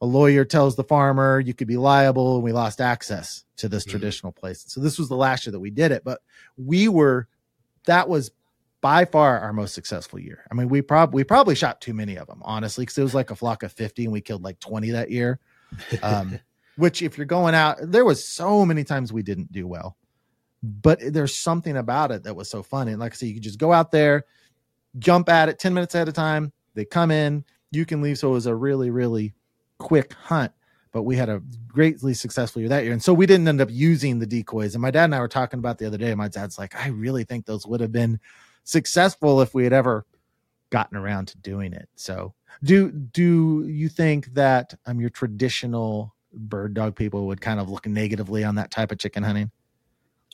a 0.00 0.06
lawyer 0.06 0.44
tells 0.44 0.76
the 0.76 0.84
farmer 0.84 1.40
you 1.40 1.54
could 1.54 1.68
be 1.68 1.76
liable 1.78 2.34
and 2.34 2.44
we 2.44 2.52
lost 2.52 2.80
access 2.80 3.44
to 3.56 3.68
this 3.68 3.84
Mhm. 3.86 3.90
traditional 3.90 4.32
place. 4.32 4.64
So 4.66 4.80
this 4.80 4.98
was 4.98 5.08
the 5.08 5.16
last 5.16 5.46
year 5.46 5.52
that 5.52 5.60
we 5.60 5.70
did 5.70 5.90
it, 5.92 6.02
but 6.04 6.20
we 6.56 6.88
were 6.88 7.28
that 7.86 8.08
was 8.08 8.30
by 8.80 9.04
far 9.04 9.40
our 9.40 9.52
most 9.52 9.74
successful 9.74 10.18
year. 10.18 10.44
I 10.50 10.54
mean, 10.54 10.68
we 10.68 10.82
probably 10.82 11.16
we 11.16 11.24
probably 11.24 11.54
shot 11.54 11.80
too 11.80 11.94
many 11.94 12.16
of 12.16 12.26
them, 12.26 12.40
honestly, 12.44 12.82
because 12.82 12.98
it 12.98 13.02
was 13.02 13.14
like 13.14 13.30
a 13.30 13.36
flock 13.36 13.62
of 13.62 13.72
50 13.72 14.04
and 14.04 14.12
we 14.12 14.20
killed 14.20 14.42
like 14.42 14.60
20 14.60 14.90
that 14.90 15.10
year. 15.10 15.40
Um, 16.02 16.38
which 16.76 17.02
if 17.02 17.16
you're 17.16 17.26
going 17.26 17.54
out, 17.54 17.78
there 17.80 18.04
was 18.04 18.24
so 18.24 18.64
many 18.64 18.84
times 18.84 19.12
we 19.12 19.22
didn't 19.22 19.50
do 19.50 19.66
well. 19.66 19.96
But 20.62 21.00
there's 21.12 21.36
something 21.36 21.76
about 21.76 22.10
it 22.10 22.22
that 22.24 22.36
was 22.36 22.48
so 22.50 22.62
fun. 22.62 22.88
And 22.88 22.98
like 22.98 23.12
I 23.12 23.16
said, 23.16 23.26
you 23.26 23.34
could 23.34 23.42
just 23.42 23.58
go 23.58 23.72
out 23.72 23.90
there, 23.90 24.24
jump 24.98 25.28
at 25.28 25.48
it 25.48 25.58
10 25.58 25.74
minutes 25.74 25.94
at 25.94 26.08
a 26.08 26.12
time. 26.12 26.52
They 26.74 26.84
come 26.84 27.10
in, 27.10 27.44
you 27.70 27.86
can 27.86 28.02
leave. 28.02 28.18
So 28.18 28.28
it 28.28 28.32
was 28.32 28.46
a 28.46 28.54
really, 28.54 28.90
really 28.90 29.34
quick 29.78 30.12
hunt. 30.14 30.52
But 30.92 31.02
we 31.02 31.16
had 31.16 31.28
a 31.28 31.42
greatly 31.68 32.14
successful 32.14 32.60
year 32.60 32.70
that 32.70 32.84
year. 32.84 32.92
And 32.92 33.02
so 33.02 33.12
we 33.12 33.26
didn't 33.26 33.48
end 33.48 33.60
up 33.60 33.68
using 33.70 34.18
the 34.18 34.26
decoys. 34.26 34.74
And 34.74 34.82
my 34.82 34.90
dad 34.90 35.04
and 35.04 35.14
I 35.14 35.20
were 35.20 35.28
talking 35.28 35.58
about 35.58 35.78
the 35.78 35.86
other 35.86 35.98
day. 35.98 36.14
My 36.14 36.28
dad's 36.28 36.58
like, 36.58 36.74
I 36.74 36.88
really 36.88 37.24
think 37.24 37.44
those 37.44 37.66
would 37.66 37.80
have 37.80 37.92
been 37.92 38.18
successful 38.66 39.40
if 39.40 39.54
we 39.54 39.64
had 39.64 39.72
ever 39.72 40.04
gotten 40.70 40.98
around 40.98 41.28
to 41.28 41.38
doing 41.38 41.72
it. 41.72 41.88
So 41.94 42.34
do 42.62 42.90
do 42.90 43.64
you 43.66 43.88
think 43.88 44.34
that 44.34 44.74
um 44.84 45.00
your 45.00 45.10
traditional 45.10 46.14
bird 46.32 46.74
dog 46.74 46.96
people 46.96 47.26
would 47.28 47.40
kind 47.40 47.60
of 47.60 47.70
look 47.70 47.86
negatively 47.86 48.44
on 48.44 48.56
that 48.56 48.70
type 48.70 48.92
of 48.92 48.98
chicken 48.98 49.22
hunting? 49.22 49.50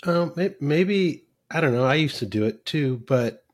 Um, 0.04 0.32
maybe 0.60 1.24
I 1.50 1.60
don't 1.60 1.74
know. 1.74 1.84
I 1.84 1.94
used 1.94 2.18
to 2.18 2.26
do 2.26 2.44
it 2.44 2.64
too, 2.64 3.02
but 3.06 3.44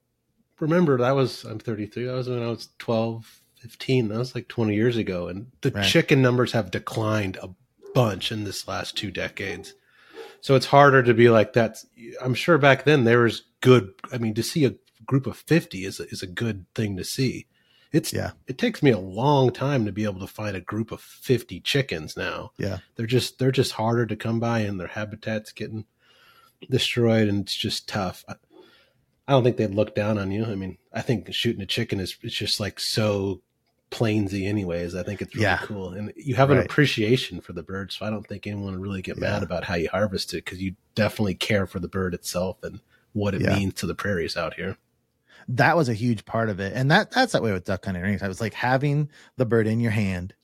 remember 0.61 0.97
that 0.99 1.11
was 1.15 1.45
I'm 1.45 1.59
33. 1.59 2.05
That 2.05 2.13
was 2.13 2.29
when 2.29 2.43
I 2.43 2.47
was 2.49 2.69
12, 2.79 3.43
15. 3.57 4.09
That 4.09 4.19
was 4.19 4.35
like 4.35 4.49
20 4.49 4.75
years 4.75 4.97
ago, 4.97 5.29
and 5.29 5.49
the 5.61 5.73
Right. 5.73 5.85
chicken 5.85 6.23
numbers 6.23 6.53
have 6.53 6.71
declined 6.71 7.37
a 7.43 7.51
bunch 7.93 8.31
in 8.31 8.45
this 8.45 8.69
last 8.69 8.97
two 8.97 9.11
decades. 9.11 9.75
So 10.41 10.55
it's 10.55 10.67
harder 10.67 11.03
to 11.03 11.13
be 11.15 11.29
like 11.31 11.55
that. 11.55 11.83
I'm 12.23 12.35
sure 12.35 12.59
back 12.59 12.85
then 12.85 13.03
there 13.05 13.23
was 13.23 13.43
good. 13.61 13.93
I 14.13 14.19
mean, 14.19 14.35
to 14.35 14.43
see 14.43 14.65
a 14.65 14.75
group 15.07 15.27
of 15.27 15.37
50 15.37 15.85
is 15.85 16.01
a, 16.01 16.05
is 16.09 16.23
a 16.23 16.27
good 16.27 16.67
thing 16.75 16.97
to 16.97 17.05
see. 17.05 17.47
It's 17.93 18.13
Yeah. 18.13 18.33
it 18.47 18.59
takes 18.59 18.83
me 18.83 18.91
a 18.91 18.99
long 18.99 19.51
time 19.51 19.87
to 19.87 19.93
be 19.93 20.05
able 20.05 20.21
to 20.21 20.27
find 20.27 20.55
a 20.57 20.61
group 20.61 20.93
of 20.93 21.01
50 21.01 21.61
chickens 21.61 22.17
now. 22.17 22.53
Yeah. 22.59 22.79
They're 22.97 23.07
just 23.07 23.39
they're 23.39 23.51
just 23.53 23.73
harder 23.73 24.05
to 24.07 24.17
come 24.17 24.39
by 24.41 24.61
and 24.61 24.79
their 24.79 24.89
habitat's 24.89 25.53
getting 25.53 25.87
destroyed 26.71 27.29
and 27.29 27.41
it's 27.43 27.55
just 27.57 27.89
tough. 27.89 28.25
I, 28.29 28.35
I 29.27 29.33
don't 29.33 29.45
think 29.45 29.57
they'd 29.57 29.75
look 29.75 29.95
down 29.95 30.19
on 30.19 30.31
you. 30.31 30.45
I 30.45 30.55
mean, 30.55 30.79
I 30.93 31.03
think 31.03 31.33
shooting 31.33 31.63
a 31.63 31.67
chicken 31.67 32.01
is 32.01 32.17
it's 32.23 32.35
just 32.35 32.61
like 32.61 32.81
so 32.81 33.41
plainsy 33.91 34.47
anyways. 34.47 34.95
I 34.95 35.03
think 35.03 35.23
it's 35.23 35.35
really 35.35 35.45
Yeah. 35.45 35.59
cool. 35.63 35.91
And 35.91 36.13
you 36.17 36.35
have 36.35 36.51
an 36.51 36.59
Right. 36.59 36.67
appreciation 36.67 37.41
for 37.41 37.53
the 37.55 37.63
bird, 37.63 37.91
so 37.93 38.05
I 38.05 38.11
don't 38.11 38.27
think 38.27 38.47
anyone 38.47 38.73
would 38.73 38.83
really 38.83 39.01
get 39.03 39.17
mad 39.19 39.43
about 39.43 39.65
how 39.65 39.77
you 39.77 39.89
harvest 39.91 40.35
it 40.35 40.45
because 40.45 40.61
you 40.61 40.75
definitely 40.95 41.35
care 41.37 41.67
for 41.67 41.79
the 41.79 41.89
bird 41.89 42.13
itself 42.13 42.59
and 42.63 42.81
what 43.13 43.35
it 43.35 43.41
Yeah. 43.43 43.57
means 43.57 43.75
to 43.75 43.87
the 43.87 43.95
prairies 43.95 44.37
out 44.37 44.55
here. 44.55 44.77
that 45.51 45.77
was 45.79 45.89
a 45.89 45.95
huge 45.95 46.25
part 46.27 46.51
of 46.51 46.61
it 46.61 46.75
and 46.75 46.91
that 46.91 47.11
that's 47.11 47.33
that 47.33 47.43
way 47.43 47.53
with 47.53 47.65
duck 47.65 47.83
hunting 47.85 48.03
anytime 48.05 48.31
it's 48.31 48.41
like 48.41 48.53
having 48.53 49.09
the 49.39 49.47
bird 49.47 49.67
in 49.67 49.81
your 49.81 49.91
hand 49.93 50.35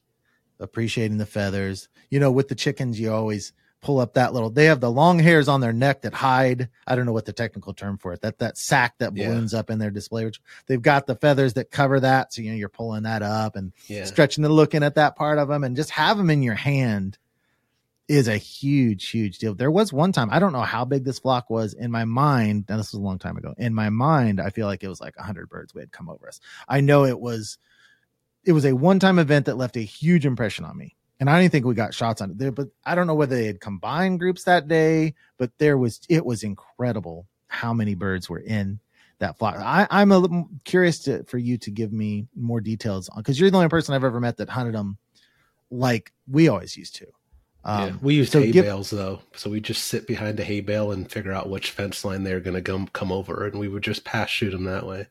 appreciating 0.61 1.19
the 1.19 1.27
feathers 1.27 1.89
you 2.11 2.19
know 2.21 2.31
with 2.31 2.49
the 2.49 2.55
chickens 2.55 2.99
you 2.99 3.13
always 3.13 3.53
pull 3.83 3.99
up 4.01 4.15
that 4.15 4.33
little 4.33 4.49
they 4.49 4.65
have 4.65 4.81
the 4.81 4.91
long 4.91 5.19
hairs 5.19 5.47
on 5.47 5.61
their 5.61 5.73
neck 5.75 6.01
that 6.03 6.15
hide 6.15 6.71
i 6.87 6.95
don't 6.97 7.05
know 7.05 7.13
what 7.13 7.27
the 7.27 7.33
technical 7.35 7.75
term 7.75 7.99
for 7.99 8.15
it 8.15 8.23
that 8.23 8.39
that 8.39 8.57
sack 8.57 8.95
that 8.99 9.15
Yeah. 9.15 9.29
balloons 9.29 9.53
up 9.53 9.69
in 9.69 9.79
their 9.79 9.91
display 9.91 10.25
which 10.25 10.41
they've 10.67 10.81
got 10.81 11.07
the 11.07 11.17
feathers 11.17 11.53
that 11.55 11.71
cover 11.71 12.01
that 12.01 12.33
so 12.33 12.41
you 12.41 12.51
know 12.51 12.57
you're 12.57 12.69
pulling 12.71 13.03
that 13.03 13.23
up 13.23 13.57
and 13.57 13.73
Yeah. 13.89 14.05
stretching 14.07 14.43
and 14.45 14.55
looking 14.55 14.83
at 14.83 14.95
that 14.95 15.17
part 15.17 15.37
of 15.39 15.49
them 15.49 15.65
and 15.65 15.77
just 15.77 15.91
have 15.91 16.17
them 16.17 16.31
in 16.31 16.43
your 16.43 16.55
hand 16.55 17.19
is 18.07 18.29
a 18.29 18.37
huge, 18.37 19.09
huge 19.09 19.39
deal. 19.39 19.55
There 19.55 19.71
was 19.71 19.93
one 19.93 20.13
time, 20.13 20.29
I 20.31 20.39
don't 20.39 20.53
know 20.53 20.61
how 20.61 20.85
big 20.85 21.05
this 21.05 21.19
flock 21.19 21.49
was 21.49 21.73
in 21.73 21.91
my 21.91 22.05
mind. 22.05 22.67
Now, 22.69 22.77
this 22.77 22.93
was 22.93 23.01
a 23.01 23.05
long 23.05 23.19
time 23.19 23.37
ago. 23.37 23.55
In 23.57 23.75
my 23.75 23.89
mind, 23.89 24.41
I 24.41 24.51
feel 24.51 24.67
like 24.67 24.85
it 24.85 24.89
was 24.89 25.01
like 25.01 25.17
100 25.17 25.49
birds 25.49 25.75
we 25.75 25.81
had 25.81 25.93
come 25.93 26.11
over 26.11 26.29
us. 26.29 26.41
I 26.69 26.81
know 26.81 27.05
it 27.05 27.19
was, 27.19 27.57
it 28.45 28.53
was 28.53 28.67
a 28.67 28.75
one 28.75 28.99
time 28.99 29.19
event 29.19 29.47
that 29.47 29.57
left 29.57 29.77
a 29.77 29.81
huge 29.81 30.27
impression 30.27 30.67
on 30.67 30.77
me. 30.77 30.97
And 31.19 31.31
I 31.31 31.41
didn't 31.41 31.53
think 31.53 31.65
we 31.65 31.75
got 31.75 31.95
shots 31.95 32.21
on 32.21 32.33
it 32.33 32.39
there, 32.39 32.53
but 32.53 32.69
I 32.85 32.95
don't 32.95 33.07
know 33.07 33.15
whether 33.15 33.37
they 33.37 33.47
had 33.47 33.61
combined 33.61 34.19
groups 34.19 34.45
that 34.45 34.69
day, 34.69 35.15
but 35.39 35.51
there 35.59 35.79
was, 35.79 36.01
it 36.09 36.27
was 36.27 36.43
incredible 36.43 37.27
how 37.47 37.73
many 37.73 37.95
birds 37.95 38.29
were 38.29 38.41
in 38.41 38.81
that 39.21 39.39
flock. 39.39 39.57
I, 39.57 39.87
I'm 39.91 40.13
a 40.13 40.19
little 40.19 40.51
curious 40.65 40.99
to, 41.05 41.25
for 41.25 41.39
you 41.39 41.57
to 41.59 41.71
give 41.71 41.93
me 41.93 42.27
more 42.37 42.61
details 42.61 43.09
on, 43.09 43.19
because 43.19 43.41
you're 43.41 43.51
the 43.51 43.57
only 43.57 43.69
person 43.69 43.95
I've 43.95 44.05
ever 44.05 44.21
met 44.21 44.37
that 44.39 44.51
hunted 44.51 44.75
them 44.75 44.99
like 45.71 46.13
we 46.29 46.49
always 46.49 46.77
used 46.77 46.97
to. 46.97 47.07
Um, 47.67 47.89
yeah. 47.89 47.97
We 48.03 48.15
use 48.15 48.31
so 48.31 48.41
hay 48.41 48.53
give- 48.53 48.65
bales 48.67 48.91
though, 48.91 49.21
so 49.35 49.49
we 49.51 49.61
just 49.61 49.85
sit 49.85 50.07
behind 50.07 50.39
a 50.39 50.45
hay 50.45 50.61
bale 50.61 50.93
and 50.93 51.11
figure 51.11 51.33
out 51.33 51.49
which 51.49 51.71
fence 51.71 52.05
line 52.05 52.23
they're 52.23 52.41
going 52.41 52.55
to 52.57 52.63
come 52.63 52.89
come 52.89 53.11
over, 53.11 53.47
and 53.47 53.59
we 53.59 53.69
would 53.69 53.83
just 53.83 54.05
pass 54.05 54.29
shoot 54.31 54.51
them 54.51 54.65
that 54.65 54.87
way. 54.87 55.07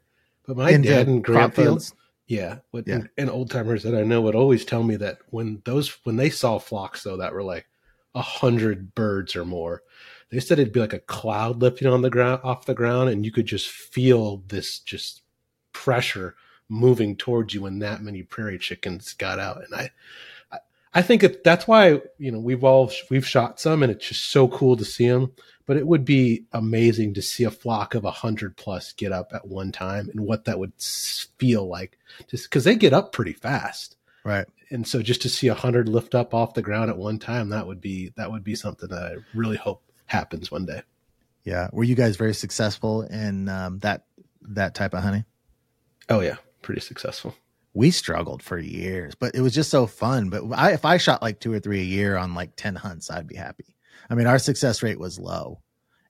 But 0.45 0.58
my 0.58 0.70
into 0.72 0.89
dad 0.89 1.08
and 1.08 1.24
grandfield, 1.24 1.56
fields. 1.56 1.95
yeah, 2.28 2.58
what, 2.72 2.88
Yeah. 2.88 3.04
and 3.18 3.30
old 3.30 3.49
timers 3.49 3.82
that 3.84 3.95
I 3.95 4.04
know 4.04 4.22
would 4.22 4.36
always 4.36 4.66
tell 4.66 4.84
me 4.84 4.95
that 4.97 5.20
when 5.30 5.62
those 5.66 5.89
when 6.04 6.16
they 6.18 6.30
saw 6.30 6.60
flocks 6.60 7.04
though 7.04 7.18
that 7.18 7.34
were 7.34 7.43
like 7.43 7.66
a 8.14 8.22
hundred 8.22 8.93
birds 8.93 9.36
or 9.36 9.45
more, 9.45 9.82
they 10.30 10.39
said 10.39 10.60
it'd 10.60 10.74
be 10.74 10.80
like 10.80 10.93
a 10.93 10.99
cloud 10.99 11.60
lifting 11.62 11.88
on 11.88 12.01
the 12.04 12.10
ground 12.12 12.41
off 12.43 12.66
the 12.68 12.76
ground, 12.76 13.10
and 13.10 13.26
you 13.26 13.32
could 13.32 13.47
just 13.47 13.68
feel 13.70 14.43
this 14.47 14.78
just 14.80 15.22
pressure 15.72 16.36
moving 16.70 17.16
towards 17.16 17.54
you 17.54 17.62
when 17.64 17.80
that 17.80 18.01
many 18.04 18.22
prairie 18.22 18.58
chickens 18.60 19.14
got 19.14 19.39
out. 19.39 19.64
And 19.64 19.74
I, 19.74 19.89
I, 20.93 21.01
think 21.01 21.23
it, 21.23 21.43
that's 21.43 21.67
why 21.67 22.01
you 22.17 22.31
know 22.31 22.39
we've 22.39 22.63
all 22.63 22.91
we've 23.09 23.27
shot 23.27 23.59
some, 23.59 23.83
and 23.83 23.91
it's 23.91 24.07
just 24.07 24.31
so 24.31 24.47
cool 24.47 24.75
to 24.77 24.85
see 24.85 25.07
them. 25.07 25.33
But 25.65 25.77
it 25.77 25.87
would 25.87 26.03
be 26.03 26.45
amazing 26.51 27.13
to 27.13 27.21
see 27.21 27.45
a 27.45 27.51
flock 27.51 27.95
of 27.95 28.03
a 28.03 28.11
hundred 28.11 28.57
plus 28.57 28.91
get 28.91 29.11
up 29.11 29.31
at 29.33 29.47
one 29.47 29.71
time, 29.71 30.09
and 30.09 30.21
what 30.21 30.45
that 30.45 30.59
would 30.59 30.73
feel 30.77 31.67
like, 31.67 31.97
just 32.27 32.49
because 32.49 32.63
they 32.65 32.75
get 32.75 32.93
up 32.93 33.11
pretty 33.11 33.33
fast. 33.33 33.95
Right. 34.23 34.45
And 34.69 34.87
so, 34.87 35.01
just 35.01 35.21
to 35.21 35.29
see 35.29 35.47
a 35.47 35.53
hundred 35.53 35.87
lift 35.87 36.15
up 36.15 36.33
off 36.33 36.53
the 36.53 36.61
ground 36.61 36.89
at 36.89 36.97
one 36.97 37.19
time, 37.19 37.49
that 37.49 37.67
would 37.67 37.81
be 37.81 38.11
that 38.15 38.31
would 38.31 38.43
be 38.43 38.55
something 38.55 38.89
that 38.89 39.03
I 39.03 39.15
really 39.33 39.57
hope 39.57 39.83
happens 40.05 40.51
one 40.51 40.65
day. 40.65 40.81
Yeah. 41.43 41.69
Were 41.71 41.83
you 41.83 41.95
guys 41.95 42.15
very 42.15 42.33
successful 42.33 43.03
in 43.03 43.49
um, 43.49 43.79
that 43.79 44.05
that 44.41 44.75
type 44.75 44.93
of 44.93 45.03
hunting? 45.03 45.25
Oh 46.09 46.19
yeah, 46.19 46.37
pretty 46.61 46.81
successful. 46.81 47.35
We 47.74 47.91
struggled 47.91 48.43
for 48.43 48.57
years, 48.57 49.15
but 49.15 49.36
it 49.36 49.41
was 49.41 49.53
just 49.53 49.71
so 49.71 49.88
fun. 49.88 50.30
But 50.30 50.43
I, 50.53 50.74
if 50.74 50.86
I 50.86 50.97
shot 50.97 51.21
like 51.21 51.39
two 51.39 51.51
or 51.51 51.59
three 51.59 51.82
a 51.82 51.86
year 51.86 52.17
on 52.17 52.36
like 52.36 52.55
ten 52.55 52.76
hunts, 52.76 53.09
I'd 53.09 53.28
be 53.28 53.36
happy. 53.36 53.76
I 54.09 54.15
mean, 54.15 54.28
our 54.28 54.39
success 54.39 54.84
rate 54.84 54.99
was 54.99 55.19
low, 55.19 55.61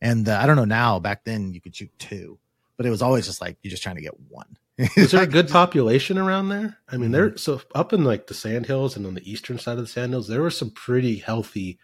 and 0.02 0.28
uh, 0.28 0.40
I 0.42 0.46
don't 0.46 0.58
know 0.58 0.66
now. 0.66 1.00
Back 1.00 1.24
then, 1.24 1.54
you 1.54 1.62
could 1.62 1.76
shoot 1.76 1.92
two, 1.98 2.38
but 2.76 2.86
it 2.86 2.90
was 2.90 3.02
always 3.02 3.26
just 3.26 3.40
like 3.40 3.58
you're 3.62 3.72
just 3.72 3.84
trying 3.84 3.96
to 3.96 4.02
get 4.02 4.20
one. 4.30 4.58
Is 4.98 5.12
there 5.12 5.24
a 5.24 5.28
good 5.28 5.50
population 5.52 6.18
around 6.18 6.50
there? 6.50 6.78
I 6.90 6.98
mean, 6.98 7.12
there 7.12 7.38
so 7.38 7.62
up 7.76 7.94
in 7.94 8.04
like 8.04 8.28
the 8.28 8.34
sandhills 8.34 8.98
and 8.98 9.06
on 9.06 9.14
the 9.14 9.32
eastern 9.32 9.60
side 9.60 9.78
of 9.78 9.86
the 9.86 9.88
sandhills, 9.88 10.28
there 10.28 10.42
were 10.42 10.50
some 10.50 10.72
pretty 10.72 11.18
healthy 11.18 11.80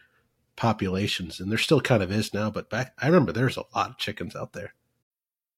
populations, 0.56 1.40
and 1.40 1.50
there 1.50 1.58
still 1.58 1.82
kind 1.82 2.04
of 2.04 2.12
is 2.12 2.34
now. 2.34 2.50
But 2.50 2.70
back, 2.70 2.94
I 2.98 3.06
remember 3.06 3.32
there's 3.32 3.58
a 3.58 3.64
lot 3.76 3.92
of 3.92 3.98
chickens 3.98 4.36
out 4.36 4.54
there. 4.54 4.74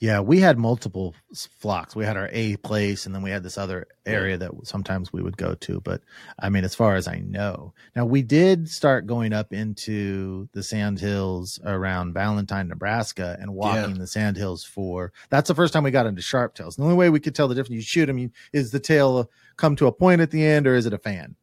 Yeah, 0.00 0.20
we 0.20 0.40
had 0.40 0.56
multiple 0.58 1.14
flocks. 1.58 1.94
We 1.94 2.06
had 2.06 2.16
our 2.16 2.30
A 2.32 2.56
place, 2.56 3.04
and 3.04 3.14
then 3.14 3.20
we 3.20 3.28
had 3.30 3.42
this 3.42 3.58
other 3.58 3.86
area 4.06 4.38
that 4.38 4.50
sometimes 4.64 5.12
we 5.12 5.20
would 5.22 5.36
go 5.36 5.54
to. 5.56 5.78
But 5.82 6.00
I 6.38 6.48
mean, 6.48 6.64
as 6.64 6.74
far 6.74 6.94
as 6.96 7.06
I 7.06 7.18
know, 7.18 7.74
now 7.94 8.06
we 8.06 8.22
did 8.22 8.70
start 8.70 9.06
going 9.06 9.34
up 9.34 9.52
into 9.52 10.48
the 10.52 10.62
sand 10.62 11.00
hills 11.00 11.60
around 11.66 12.14
Valentine, 12.14 12.68
Nebraska, 12.68 13.36
and 13.40 13.52
walking 13.52 13.98
the 13.98 14.06
sand 14.06 14.38
hills 14.38 14.64
for. 14.64 15.12
That's 15.28 15.48
the 15.48 15.54
first 15.54 15.74
time 15.74 15.82
we 15.84 15.90
got 15.90 16.06
into 16.06 16.22
sharp 16.22 16.54
tails. 16.54 16.76
The 16.76 16.82
only 16.82 16.94
way 16.94 17.10
we 17.10 17.20
could 17.20 17.34
tell 17.34 17.46
the 17.48 17.54
difference, 17.54 17.74
you 17.76 17.82
shoot 17.82 18.06
them, 18.06 18.32
is 18.54 18.70
the 18.70 18.80
tail 18.80 19.30
come 19.58 19.76
to 19.76 19.86
a 19.86 19.92
point 19.92 20.22
at 20.22 20.30
the 20.30 20.42
end, 20.42 20.66
or 20.66 20.74
is 20.76 20.86
it 20.86 20.94
a 20.94 20.98
fan? 20.98 21.36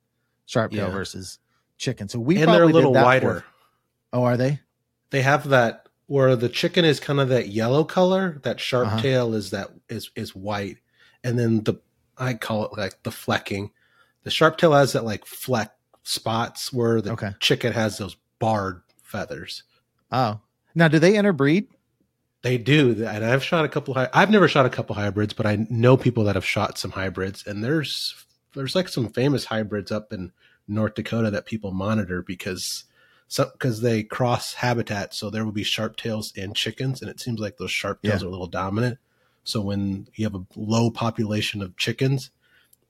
Sharp 0.47 0.71
tail 0.71 0.87
Yeah. 0.87 0.91
versus 0.93 1.37
chicken. 1.77 2.09
So 2.09 2.17
we 2.19 2.37
and 2.37 2.45
probably 2.45 2.57
they're 2.59 2.69
a 2.71 2.73
little 2.73 2.93
wider. 2.93 3.41
for- 3.41 3.45
oh, 4.13 4.23
are 4.23 4.35
they? 4.35 4.61
They 5.11 5.21
have 5.21 5.49
that 5.49 5.86
where 6.07 6.35
the 6.35 6.49
chicken 6.49 6.83
is 6.85 6.99
kind 6.99 7.19
of 7.19 7.29
that 7.29 7.49
yellow 7.49 7.83
color. 7.83 8.39
That 8.43 8.59
sharp 8.59 8.87
Uh-huh. 8.87 9.01
tail 9.01 9.33
is 9.33 9.51
that 9.51 9.69
is 9.89 10.09
is 10.15 10.35
white, 10.35 10.77
and 11.23 11.37
then 11.37 11.63
the 11.63 11.75
I 12.17 12.33
call 12.33 12.65
it 12.65 12.77
like 12.77 13.03
the 13.03 13.11
flecking. 13.11 13.71
The 14.23 14.31
sharp 14.31 14.57
tail 14.57 14.73
has 14.73 14.93
that 14.93 15.05
like 15.05 15.25
fleck 15.25 15.73
spots 16.03 16.73
where 16.73 17.01
the 17.01 17.11
Okay. 17.11 17.31
chicken 17.39 17.73
has 17.73 17.97
those 17.97 18.17
barred 18.39 18.81
feathers. 19.03 19.63
Oh, 20.11 20.39
now 20.73 20.87
do 20.87 20.99
they 20.99 21.15
interbreed? 21.15 21.67
They 22.43 22.57
do, 22.57 22.91
and 23.05 23.25
I've 23.25 23.43
shot 23.43 23.65
a 23.65 23.69
couple. 23.69 23.95
I've 24.13 24.29
never 24.31 24.47
shot 24.47 24.65
a 24.65 24.69
couple 24.69 24.95
hybrids, 24.95 25.33
but 25.33 25.45
I 25.45 25.67
know 25.69 25.97
people 25.97 26.23
that 26.25 26.35
have 26.35 26.45
shot 26.45 26.77
some 26.77 26.91
hybrids, 26.91 27.45
and 27.45 27.63
there's 27.63 28.15
there's 28.55 28.75
like 28.75 28.87
some 28.87 29.09
famous 29.09 29.45
hybrids 29.45 29.91
up 29.91 30.13
in 30.13 30.31
North 30.67 30.93
Dakota 30.95 31.29
that 31.31 31.45
people 31.45 31.71
monitor 31.71 32.21
because 32.21 32.85
because 33.29 33.81
they 33.81 34.03
cross 34.03 34.53
habitat, 34.55 35.13
so 35.13 35.29
there 35.29 35.43
will 35.45 35.51
be 35.51 35.63
sharp 35.63 35.97
tails 35.97 36.33
and 36.37 36.55
chickens, 36.55 37.01
and 37.01 37.09
it 37.11 37.19
seems 37.19 37.39
like 37.39 37.57
those 37.57 37.71
sharp 37.71 38.01
tails 38.01 38.21
Yeah. 38.21 38.25
are 38.25 38.29
a 38.29 38.31
little 38.31 38.47
dominant. 38.47 38.99
So 39.43 39.61
when 39.61 40.07
you 40.15 40.25
have 40.25 40.35
a 40.35 40.45
low 40.55 40.89
population 40.91 41.61
of 41.61 41.75
chickens, 41.77 42.31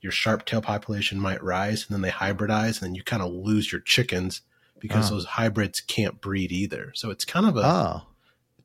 your 0.01 0.11
sharp 0.11 0.45
tail 0.45 0.61
population 0.61 1.19
might 1.19 1.43
rise, 1.43 1.85
and 1.87 1.93
then 1.95 2.01
they 2.01 2.09
hybridize, 2.11 2.81
and 2.81 2.89
then 2.89 2.95
you 2.95 3.03
kind 3.03 3.21
of 3.23 3.31
lose 3.31 3.71
your 3.71 3.81
chickens 3.81 4.41
because 4.79 5.11
Oh. 5.11 5.15
those 5.15 5.25
hybrids 5.25 5.81
can't 5.81 6.21
breed 6.21 6.51
either. 6.51 6.91
So 6.93 7.09
it's 7.09 7.25
kind 7.25 7.45
of 7.47 7.57
a 7.57 7.65
Oh, 7.65 8.01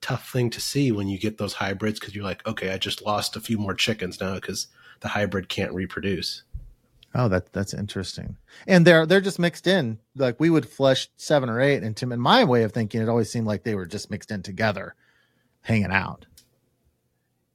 tough 0.02 0.30
thing 0.30 0.50
to 0.50 0.60
see 0.60 0.92
when 0.92 1.08
you 1.08 1.18
get 1.18 1.38
those 1.38 1.54
hybrids 1.54 1.98
because 1.98 2.14
you're 2.14 2.24
like, 2.24 2.46
okay, 2.46 2.70
I 2.70 2.76
just 2.78 3.02
lost 3.02 3.34
a 3.36 3.40
few 3.40 3.56
more 3.56 3.74
chickens 3.74 4.20
now 4.20 4.34
because 4.34 4.66
the 5.00 5.08
hybrid 5.08 5.48
can't 5.48 5.72
reproduce. 5.72 6.42
Oh, 7.14 7.28
that 7.28 7.52
that's 7.52 7.74
interesting. 7.74 8.36
And 8.66 8.86
they're 8.86 9.04
they're 9.04 9.20
just 9.20 9.38
mixed 9.38 9.66
in. 9.66 9.98
Like 10.16 10.40
we 10.40 10.50
would 10.50 10.68
flush 10.68 11.08
seven 11.16 11.50
or 11.50 11.60
eight, 11.60 11.82
and 11.82 11.96
to 11.98 12.10
in 12.10 12.20
my 12.20 12.44
way 12.44 12.62
of 12.62 12.72
thinking, 12.72 13.02
it 13.02 13.08
always 13.08 13.30
seemed 13.30 13.46
like 13.46 13.64
they 13.64 13.74
were 13.74 13.86
just 13.86 14.10
mixed 14.10 14.30
in 14.30 14.42
together, 14.42 14.94
hanging 15.60 15.92
out. 15.92 16.26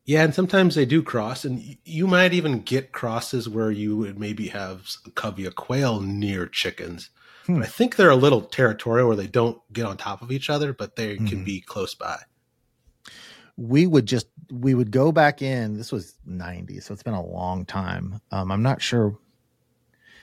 Yeah, 0.05 0.23
and 0.23 0.33
sometimes 0.33 0.75
they 0.75 0.85
do 0.85 1.03
cross, 1.03 1.43
and 1.43 1.77
you 1.83 2.07
might 2.07 2.33
even 2.33 2.61
get 2.61 2.93
crosses 2.93 3.49
where 3.49 3.71
you 3.71 3.97
would 3.97 4.17
maybe 4.17 4.47
have 4.49 4.89
a 5.05 5.11
covey 5.11 5.45
of 5.45 5.55
quail 5.55 5.99
near 5.99 6.45
chickens. 6.45 7.09
Hmm. 7.45 7.61
I 7.61 7.65
think 7.65 7.95
they're 7.95 8.09
a 8.09 8.15
little 8.15 8.41
territorial 8.41 9.07
where 9.07 9.17
they 9.17 9.27
don't 9.27 9.59
get 9.73 9.85
on 9.85 9.97
top 9.97 10.21
of 10.21 10.31
each 10.31 10.49
other, 10.49 10.71
but 10.71 10.95
they 10.95 11.15
mm-hmm. 11.15 11.27
can 11.27 11.43
be 11.43 11.59
close 11.59 11.95
by. 11.95 12.19
We 13.57 13.87
would 13.87 14.05
just 14.05 14.27
we 14.51 14.75
would 14.75 14.91
go 14.91 15.11
back 15.11 15.41
in. 15.41 15.75
This 15.75 15.91
was 15.91 16.15
ninety, 16.25 16.79
so 16.79 16.93
it's 16.93 17.03
been 17.03 17.13
a 17.13 17.25
long 17.25 17.65
time. 17.65 18.21
Um, 18.31 18.51
I'm 18.51 18.63
not 18.63 18.81
sure 18.81 19.17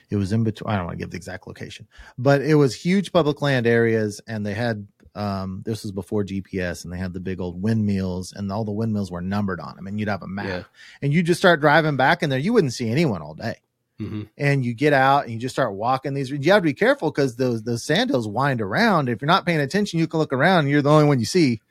it 0.09 0.15
was 0.15 0.31
in 0.31 0.43
between. 0.43 0.73
I 0.73 0.77
don't 0.77 0.85
want 0.85 0.97
to 0.97 1.03
give 1.03 1.11
the 1.11 1.17
exact 1.17 1.47
location, 1.47 1.87
but 2.17 2.41
it 2.41 2.55
was 2.55 2.75
huge 2.75 3.11
public 3.11 3.41
land 3.41 3.67
areas, 3.67 4.21
and 4.27 4.45
they 4.45 4.53
had 4.53 4.87
um, 5.15 5.61
this 5.65 5.83
was 5.83 5.91
before 5.91 6.23
GPS, 6.23 6.83
and 6.83 6.93
they 6.93 6.97
had 6.97 7.13
the 7.13 7.19
big 7.19 7.39
old 7.39 7.61
windmills, 7.61 8.33
and 8.33 8.51
all 8.51 8.65
the 8.65 8.71
windmills 8.71 9.11
were 9.11 9.21
numbered 9.21 9.59
on 9.59 9.75
them, 9.75 9.87
and 9.87 9.99
you'd 9.99 10.09
have 10.09 10.23
a 10.23 10.27
map, 10.27 10.45
yeah. 10.45 10.63
and 11.01 11.13
you 11.13 11.23
just 11.23 11.39
start 11.39 11.61
driving 11.61 11.95
back 11.95 12.21
in 12.21 12.29
there, 12.29 12.39
you 12.39 12.53
wouldn't 12.53 12.73
see 12.73 12.89
anyone 12.89 13.21
all 13.21 13.33
day. 13.33 13.55
Mm-hmm. 13.99 14.23
And 14.37 14.65
you 14.65 14.73
get 14.73 14.91
out 14.91 15.23
and 15.23 15.31
you 15.31 15.39
just 15.39 15.55
start 15.55 15.73
walking 15.73 16.13
these. 16.13 16.29
You 16.29 16.51
have 16.51 16.61
to 16.61 16.61
be 16.61 16.73
careful 16.73 17.11
because 17.11 17.37
those 17.37 17.63
those 17.63 17.81
sandhills 17.81 18.27
wind 18.27 18.59
around. 18.59 19.07
If 19.07 19.21
you're 19.21 19.27
not 19.27 19.45
paying 19.45 19.61
attention, 19.61 19.99
you 19.99 20.07
can 20.07 20.19
look 20.19 20.33
around 20.33 20.59
and 20.59 20.69
you're 20.69 20.81
the 20.81 20.91
only 20.91 21.05
one 21.05 21.19
you 21.19 21.25
see. 21.25 21.61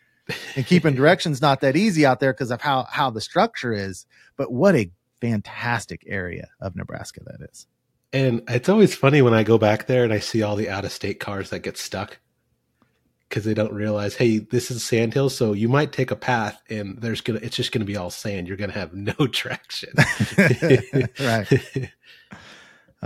And 0.57 0.67
keeping 0.67 0.95
directions 0.95 1.43
not 1.43 1.61
that 1.61 1.77
easy 1.77 2.07
out 2.07 2.21
there 2.21 2.33
because 2.33 2.51
of 2.51 2.63
how 2.63 2.85
how 2.85 3.11
the 3.11 3.21
structure 3.21 3.75
is. 3.75 4.07
But 4.39 4.51
what 4.51 4.75
a 4.75 4.91
fantastic 5.21 6.05
area 6.07 6.49
of 6.61 6.75
Nebraska 6.77 7.21
that 7.27 7.47
is. 7.51 7.67
And 8.15 8.43
it's 8.49 8.69
always 8.69 8.95
funny 8.95 9.23
when 9.23 9.35
I 9.35 9.43
go 9.43 9.59
back 9.59 9.87
there 9.87 10.05
and 10.05 10.13
I 10.13 10.21
see 10.21 10.41
all 10.41 10.55
the 10.55 10.71
out 10.71 10.85
of 10.85 10.93
state 10.93 11.19
cars 11.19 11.51
that 11.51 11.65
get 11.65 11.77
stuck 11.77 12.19
because 13.29 13.45
they 13.45 13.55
don't 13.55 13.73
realize, 13.73 14.15
hey, 14.15 14.39
this 14.39 14.71
is 14.71 14.85
sandhill, 14.85 15.29
so 15.29 15.53
you 15.53 15.69
might 15.69 15.91
take 15.91 16.13
a 16.13 16.17
path 16.17 16.63
and 16.71 16.97
there's 17.01 17.21
gonna 17.21 17.41
it's 17.43 17.57
just 17.57 17.73
gonna 17.73 17.85
be 17.85 17.97
all 17.97 18.11
sand. 18.11 18.47
You're 18.47 18.57
gonna 18.57 18.73
have 18.73 18.95
no 18.95 19.13
traction. 19.33 19.91
right. 21.21 21.91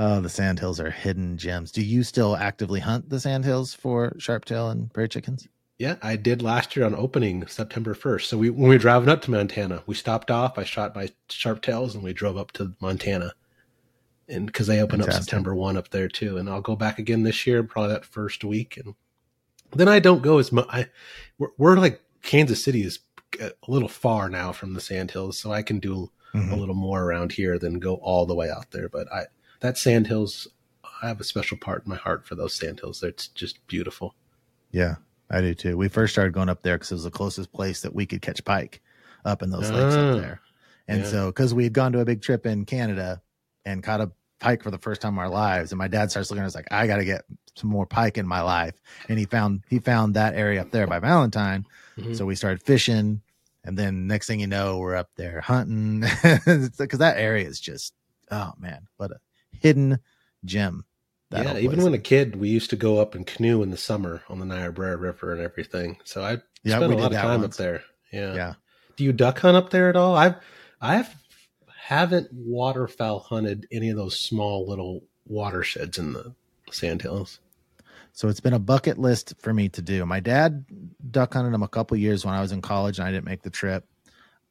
Oh, 0.00 0.20
the 0.20 0.28
sandhills 0.28 0.78
are 0.78 0.92
hidden 0.92 1.36
gems. 1.38 1.72
Do 1.72 1.82
you 1.82 2.04
still 2.04 2.36
actively 2.36 2.78
hunt 2.78 3.10
the 3.10 3.18
sandhills 3.18 3.74
for 3.74 4.12
sharptail 4.18 4.70
and 4.70 4.92
prairie 4.94 5.08
chickens? 5.08 5.48
Yeah, 5.76 5.96
I 6.00 6.14
did 6.14 6.40
last 6.40 6.76
year 6.76 6.86
on 6.86 6.94
opening 6.94 7.44
September 7.48 7.94
1st. 7.94 8.26
So 8.26 8.38
we 8.38 8.48
when 8.48 8.68
we 8.68 8.76
were 8.76 8.78
driving 8.78 9.08
up 9.08 9.22
to 9.22 9.32
Montana, 9.32 9.82
we 9.86 9.96
stopped 9.96 10.30
off, 10.30 10.56
I 10.56 10.62
shot 10.62 10.94
my 10.94 11.08
sharptails 11.28 11.94
and 11.94 12.04
we 12.04 12.12
drove 12.12 12.36
up 12.36 12.52
to 12.52 12.74
Montana 12.80 13.32
and 14.28 14.46
because 14.46 14.66
they 14.66 14.80
open 14.80 15.00
Fantastic. 15.00 15.20
up 15.20 15.24
September 15.24 15.54
one 15.54 15.76
up 15.76 15.90
there 15.90 16.08
too, 16.08 16.36
and 16.36 16.48
I'll 16.48 16.60
go 16.60 16.76
back 16.76 16.98
again 16.98 17.22
this 17.22 17.46
year, 17.46 17.62
probably 17.62 17.92
that 17.92 18.04
first 18.04 18.44
week, 18.44 18.76
and 18.76 18.94
then 19.72 19.88
I 19.88 19.98
don't 19.98 20.22
go 20.22 20.38
as 20.38 20.52
much. 20.52 20.66
I 20.68 20.86
we're, 21.38 21.48
we're, 21.56 21.76
like 21.76 22.00
Kansas 22.22 22.62
City 22.62 22.82
is 22.82 23.00
a 23.40 23.52
little 23.66 23.88
far 23.88 24.28
now 24.28 24.52
from 24.52 24.74
the 24.74 24.80
Sandhills, 24.80 25.38
so 25.38 25.52
I 25.52 25.62
can 25.62 25.78
do 25.78 26.10
mm-hmm. 26.34 26.52
a 26.52 26.56
little 26.56 26.74
more 26.74 27.02
around 27.02 27.32
here 27.32 27.58
than 27.58 27.78
go 27.78 27.94
all 27.96 28.26
the 28.26 28.34
way 28.34 28.50
out 28.50 28.70
there. 28.70 28.88
But 28.88 29.10
I 29.12 29.24
that 29.60 29.78
Sandhills, 29.78 30.48
I 31.02 31.08
have 31.08 31.20
a 31.20 31.24
special 31.24 31.56
part 31.56 31.84
in 31.84 31.90
my 31.90 31.96
heart 31.96 32.26
for 32.26 32.34
those 32.34 32.54
Sandhills. 32.54 33.02
It's 33.02 33.28
just 33.28 33.66
beautiful. 33.66 34.14
Yeah, 34.70 34.96
I 35.30 35.40
do 35.40 35.54
too. 35.54 35.76
We 35.76 35.88
first 35.88 36.12
started 36.12 36.34
going 36.34 36.48
up 36.48 36.62
there 36.62 36.76
because 36.76 36.90
it 36.90 36.96
was 36.96 37.04
the 37.04 37.10
closest 37.10 37.52
place 37.52 37.80
that 37.82 37.94
we 37.94 38.06
could 38.06 38.22
catch 38.22 38.44
pike 38.44 38.82
up 39.24 39.42
in 39.42 39.50
those 39.50 39.70
lakes 39.70 39.94
up 39.94 40.14
ah, 40.14 40.18
there. 40.18 40.40
And 40.86 41.02
yeah. 41.02 41.08
so, 41.08 41.26
because 41.26 41.52
we 41.52 41.64
had 41.64 41.72
gone 41.72 41.92
to 41.92 42.00
a 42.00 42.04
big 42.04 42.22
trip 42.22 42.46
in 42.46 42.64
Canada 42.64 43.20
and 43.68 43.82
caught 43.82 44.00
a 44.00 44.10
pike 44.40 44.62
for 44.62 44.70
the 44.70 44.78
first 44.78 45.02
time 45.02 45.14
in 45.14 45.18
our 45.18 45.28
lives. 45.28 45.72
And 45.72 45.78
my 45.78 45.88
dad 45.88 46.10
starts 46.10 46.30
looking 46.30 46.42
at 46.42 46.46
us 46.46 46.54
like, 46.54 46.72
I 46.72 46.86
got 46.86 46.96
to 46.96 47.04
get 47.04 47.24
some 47.54 47.68
more 47.68 47.86
pike 47.86 48.16
in 48.16 48.26
my 48.26 48.40
life. 48.40 48.74
And 49.08 49.18
he 49.18 49.26
found, 49.26 49.62
he 49.68 49.78
found 49.78 50.14
that 50.14 50.34
area 50.34 50.62
up 50.62 50.70
there 50.70 50.86
by 50.86 50.98
Valentine. 50.98 51.66
Mm-hmm. 51.98 52.14
So 52.14 52.24
we 52.24 52.34
started 52.34 52.62
fishing. 52.62 53.20
And 53.64 53.76
then 53.76 54.06
next 54.06 54.26
thing 54.26 54.40
you 54.40 54.46
know, 54.46 54.78
we're 54.78 54.96
up 54.96 55.10
there 55.16 55.42
hunting 55.42 56.00
because 56.22 56.98
that 56.98 57.18
area 57.18 57.46
is 57.46 57.60
just, 57.60 57.92
oh 58.30 58.52
man, 58.58 58.88
what 58.96 59.10
a 59.10 59.18
hidden 59.50 59.98
gem. 60.44 60.84
yeah, 61.30 61.58
even 61.58 61.82
when 61.82 61.92
a 61.92 61.98
kid, 61.98 62.36
we 62.36 62.48
used 62.48 62.70
to 62.70 62.76
go 62.76 62.98
up 62.98 63.14
and 63.14 63.26
canoe 63.26 63.62
in 63.62 63.70
the 63.70 63.76
summer 63.76 64.22
on 64.30 64.38
the 64.38 64.46
Niobrara 64.46 64.96
River 64.96 65.32
and 65.32 65.42
everything. 65.42 65.98
So 66.04 66.22
I 66.22 66.38
yeah, 66.62 66.76
spent 66.76 66.92
a 66.92 66.96
lot 66.96 67.12
of 67.12 67.20
time 67.20 67.42
once. 67.42 67.56
up 67.56 67.58
there. 67.58 67.82
Yeah. 68.10 68.34
Yeah. 68.34 68.54
Do 68.96 69.04
you 69.04 69.12
duck 69.12 69.40
hunt 69.40 69.58
up 69.58 69.68
there 69.68 69.90
at 69.90 69.96
all? 69.96 70.16
I've 70.16 70.36
I've 70.80 71.14
haven't 71.88 72.28
waterfowl 72.34 73.18
hunted 73.18 73.66
any 73.72 73.88
of 73.88 73.96
those 73.96 74.14
small 74.14 74.68
little 74.68 75.02
watersheds 75.26 75.96
in 75.96 76.12
the 76.12 76.34
sandhills. 76.70 77.40
So 78.12 78.28
it's 78.28 78.40
been 78.40 78.52
a 78.52 78.58
bucket 78.58 78.98
list 78.98 79.32
for 79.38 79.54
me 79.54 79.70
to 79.70 79.80
do. 79.80 80.04
My 80.04 80.20
dad 80.20 80.66
duck 81.10 81.32
hunted 81.32 81.54
them 81.54 81.62
a 81.62 81.68
couple 81.68 81.96
years 81.96 82.26
when 82.26 82.34
I 82.34 82.42
was 82.42 82.52
in 82.52 82.60
college 82.60 82.98
and 82.98 83.08
I 83.08 83.10
didn't 83.10 83.24
make 83.24 83.40
the 83.40 83.48
trip. 83.48 83.86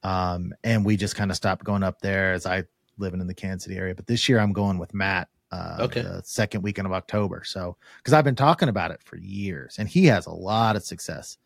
Um, 0.02 0.52
and 0.64 0.84
we 0.84 0.98
just 0.98 1.16
kind 1.16 1.30
of 1.30 1.38
stopped 1.38 1.64
going 1.64 1.84
up 1.84 2.02
there 2.02 2.34
as 2.34 2.48
I 2.48 2.64
living 2.98 3.22
in 3.22 3.28
the 3.28 3.36
Kansas 3.36 3.66
City 3.66 3.78
area. 3.78 3.94
But 3.94 4.08
this 4.08 4.28
year 4.28 4.40
I'm 4.40 4.52
going 4.52 4.80
with 4.80 4.96
Matt. 4.96 5.30
Uh, 5.52 5.78
okay. 5.82 6.02
The 6.02 6.24
second 6.26 6.64
weekend 6.64 6.88
of 6.88 6.92
October. 6.92 7.44
So, 7.46 7.78
because 8.00 8.14
I've 8.14 8.26
been 8.26 8.34
talking 8.34 8.68
about 8.68 8.90
it 8.90 9.04
for 9.04 9.16
years, 9.16 9.76
and 9.78 9.88
he 9.88 10.06
has 10.06 10.26
a 10.26 10.34
lot 10.34 10.76
of 10.76 10.84
success 10.84 11.38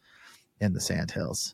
in 0.61 0.71
the 0.71 0.79
Sandhills. 0.79 1.53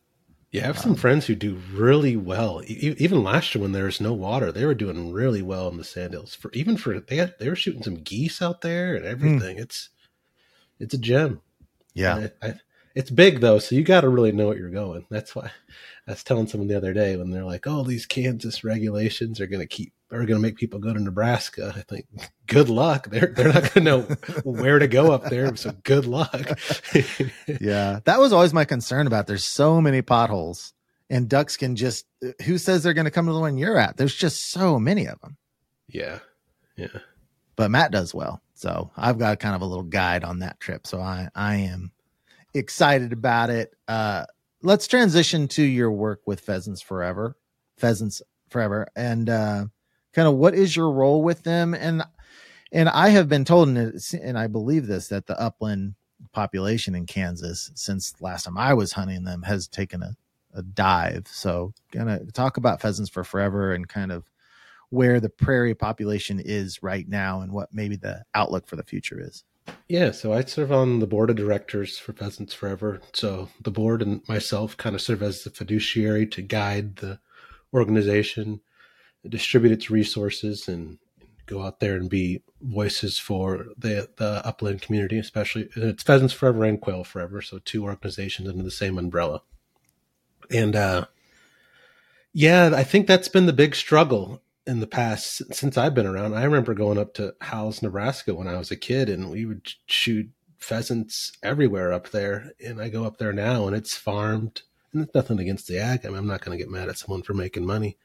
Yeah, 0.51 0.63
I 0.63 0.67
have 0.67 0.79
some 0.79 0.91
um, 0.91 0.97
friends 0.97 1.25
who 1.25 1.35
do 1.35 1.59
really 1.73 2.15
well. 2.15 2.61
E- 2.65 2.95
even 2.97 3.23
last 3.23 3.53
year 3.53 3.61
when 3.61 3.73
there 3.73 3.85
was 3.85 3.99
no 3.99 4.13
water, 4.13 4.51
they 4.51 4.65
were 4.65 4.73
doing 4.73 5.11
really 5.11 5.41
well 5.41 5.67
in 5.67 5.77
the 5.77 5.83
sandhills. 5.83 6.33
For 6.33 6.51
even 6.53 6.77
for 6.77 6.99
they 6.99 7.17
had, 7.17 7.35
they 7.39 7.49
were 7.49 7.55
shooting 7.55 7.83
some 7.83 7.95
geese 7.95 8.41
out 8.41 8.61
there 8.61 8.95
and 8.95 9.03
hmm. 9.03 9.11
everything. 9.11 9.57
Mm. 9.57 9.61
It's 9.61 9.89
it's 10.79 10.93
a 10.93 10.97
gem. 10.97 11.41
Yeah, 11.93 12.29
I, 12.41 12.47
I, 12.47 12.53
it's 12.97 13.11
big 13.11 13.41
though, 13.41 13.59
so 13.59 13.75
you 13.75 13.83
got 13.83 14.01
to 14.01 14.09
really 14.09 14.31
know 14.31 14.47
what 14.47 14.57
you're 14.57 14.71
going. 14.71 15.05
That's 15.11 15.35
why 15.35 15.51
I 16.07 16.11
was 16.11 16.23
telling 16.23 16.47
someone 16.47 16.67
the 16.67 16.77
other 16.77 16.93
day 16.93 17.15
when 17.15 17.29
they're 17.29 17.45
like, 17.45 17.67
"Oh, 17.67 17.83
these 17.83 18.07
Kansas 18.07 18.63
regulations 18.63 19.39
are 19.39 19.45
going 19.45 19.59
to 19.59 19.67
keep 19.67 19.93
are 20.11 20.25
going 20.25 20.29
to 20.29 20.39
make 20.39 20.55
people 20.55 20.79
go 20.79 20.95
to 20.95 20.99
Nebraska." 20.99 21.73
I 21.77 21.81
think, 21.81 22.07
good 22.47 22.69
luck. 22.69 23.07
They're 23.11 23.27
they're 23.27 23.53
not 23.53 23.71
going 23.71 23.71
to 23.73 23.81
know 23.81 24.01
where 24.43 24.79
to 24.79 24.87
go 24.87 25.11
up 25.11 25.25
there, 25.25 25.55
so 25.55 25.73
good 25.83 26.07
luck. 26.07 26.59
yeah, 27.61 27.99
that 28.05 28.19
was 28.19 28.33
always 28.33 28.51
my 28.51 28.65
concern 28.65 29.05
about. 29.05 29.27
There's 29.27 29.45
so 29.45 29.79
many 29.79 30.01
potholes, 30.01 30.73
and 31.07 31.29
ducks 31.29 31.55
can 31.55 31.75
just. 31.75 32.07
Who 32.45 32.57
says 32.57 32.81
they're 32.81 32.95
going 32.95 33.05
to 33.05 33.11
come 33.11 33.27
to 33.27 33.33
the 33.33 33.39
one 33.39 33.59
you're 33.59 33.77
at? 33.77 33.97
There's 33.97 34.15
just 34.15 34.49
so 34.49 34.79
many 34.79 35.05
of 35.05 35.21
them. 35.21 35.37
Yeah, 35.87 36.17
yeah. 36.75 36.87
But 37.55 37.69
Matt 37.69 37.91
does 37.91 38.11
well, 38.15 38.41
so 38.55 38.89
I've 38.97 39.19
got 39.19 39.39
kind 39.39 39.53
of 39.53 39.61
a 39.61 39.65
little 39.65 39.83
guide 39.83 40.23
on 40.23 40.39
that 40.39 40.59
trip. 40.59 40.87
So 40.87 40.99
I 40.99 41.29
I 41.35 41.57
am 41.57 41.91
excited 42.53 43.13
about 43.13 43.49
it. 43.49 43.73
Uh, 43.87 44.25
let's 44.61 44.87
transition 44.87 45.47
to 45.49 45.63
your 45.63 45.91
work 45.91 46.21
with 46.25 46.39
Pheasants 46.39 46.81
Forever, 46.81 47.37
Pheasants 47.77 48.21
Forever, 48.49 48.87
and 48.95 49.29
uh, 49.29 49.65
kind 50.13 50.27
of 50.27 50.35
what 50.35 50.53
is 50.53 50.75
your 50.75 50.91
role 50.91 51.21
with 51.21 51.43
them? 51.43 51.73
And 51.73 52.03
and 52.71 52.89
I 52.89 53.09
have 53.09 53.29
been 53.29 53.45
told, 53.45 53.69
and 53.69 53.99
and 54.21 54.37
I 54.37 54.47
believe 54.47 54.87
this, 54.87 55.07
that 55.09 55.27
the 55.27 55.39
upland 55.39 55.95
population 56.33 56.95
in 56.95 57.05
Kansas 57.05 57.71
since 57.75 58.19
last 58.21 58.43
time 58.43 58.57
I 58.57 58.73
was 58.73 58.93
hunting 58.93 59.23
them 59.23 59.43
has 59.43 59.67
taken 59.67 60.03
a, 60.03 60.15
a 60.53 60.63
dive. 60.63 61.27
So, 61.27 61.73
gonna 61.91 62.25
talk 62.33 62.57
about 62.57 62.81
Pheasants 62.81 63.09
for 63.09 63.23
Forever 63.23 63.73
and 63.73 63.87
kind 63.87 64.11
of 64.11 64.29
where 64.89 65.19
the 65.19 65.29
prairie 65.29 65.75
population 65.75 66.39
is 66.39 66.81
right 66.81 67.07
now 67.07 67.41
and 67.41 67.51
what 67.51 67.73
maybe 67.73 67.95
the 67.95 68.23
outlook 68.33 68.67
for 68.67 68.77
the 68.77 68.83
future 68.83 69.19
is. 69.21 69.43
Yeah, 69.88 70.11
so 70.11 70.34
I 70.34 70.43
serve 70.43 70.72
on 70.72 70.99
the 70.99 71.07
board 71.07 71.30
of 71.30 71.38
directors 71.38 71.97
for 71.97 72.11
Pheasants 72.11 72.53
Forever. 72.53 73.01
So 73.13 73.49
the 73.61 73.72
board 73.72 74.01
and 74.01 74.22
myself 74.28 74.76
kind 74.76 74.95
of 74.95 75.01
serve 75.01 75.24
as 75.24 75.43
the 75.43 75.49
fiduciary 75.49 76.28
to 76.28 76.41
guide 76.41 76.97
the 76.97 77.20
organization, 77.74 78.59
distribute 79.28 79.72
its 79.72 79.89
resources, 79.89 80.68
and 80.68 80.97
go 81.45 81.63
out 81.63 81.80
there 81.80 81.95
and 81.95 82.09
be 82.09 82.43
voices 82.61 83.18
for 83.18 83.68
the 83.78 84.09
the 84.18 84.45
upland 84.45 84.82
community, 84.82 85.18
especially 85.18 85.70
it's 85.76 86.03
Pheasants 86.03 86.34
Forever 86.34 86.65
and 86.65 86.82
Quail 86.82 87.03
Forever, 87.03 87.41
so 87.41 87.59
two 87.59 87.86
organizations 87.86 88.49
under 88.49 88.63
the 88.63 88.72
same 88.72 88.97
umbrella. 88.97 89.41
And 90.51 90.76
uh, 90.76 91.05
yeah, 92.34 92.72
I 92.76 92.84
think 92.84 93.07
that's 93.07 93.30
been 93.30 93.45
the 93.45 93.53
big 93.53 93.74
struggle 93.74 94.41
in 94.68 94.82
the 94.82 94.88
past 94.88 95.41
since 95.55 95.78
I've 95.78 95.95
been 95.95 96.05
around. 96.05 96.36
I 96.36 96.43
remember 96.43 96.74
going 96.74 96.97
up 96.97 97.13
to 97.15 97.34
Howells, 97.41 97.82
Nebraska 97.82 98.36
when 98.36 98.47
I 98.47 98.57
was 98.57 98.70
a 98.70 98.76
kid, 98.76 99.09
and 99.09 99.32
we 99.32 99.45
would 99.45 99.74
shoot 99.86 100.30
pheasants 100.57 101.32
everywhere 101.41 101.93
up 101.93 102.09
there. 102.09 102.51
And 102.63 102.82
I 102.82 102.89
go 102.89 103.05
up 103.05 103.18
there 103.18 103.34
now, 103.34 103.65
and 103.65 103.76
it's 103.76 103.95
farmed. 103.95 104.63
And 104.91 105.03
it's 105.03 105.15
nothing 105.15 105.39
against 105.39 105.68
the 105.68 105.80
ag. 105.80 106.05
I 106.05 106.09
mean, 106.09 106.18
I'm 106.18 106.28
not 106.28 106.43
going 106.43 106.57
to 106.57 106.61
get 106.63 106.72
mad 106.72 106.89
at 106.89 106.97
someone 106.97 107.24
for 107.24 107.34
making 107.34 107.65
money, 107.65 107.97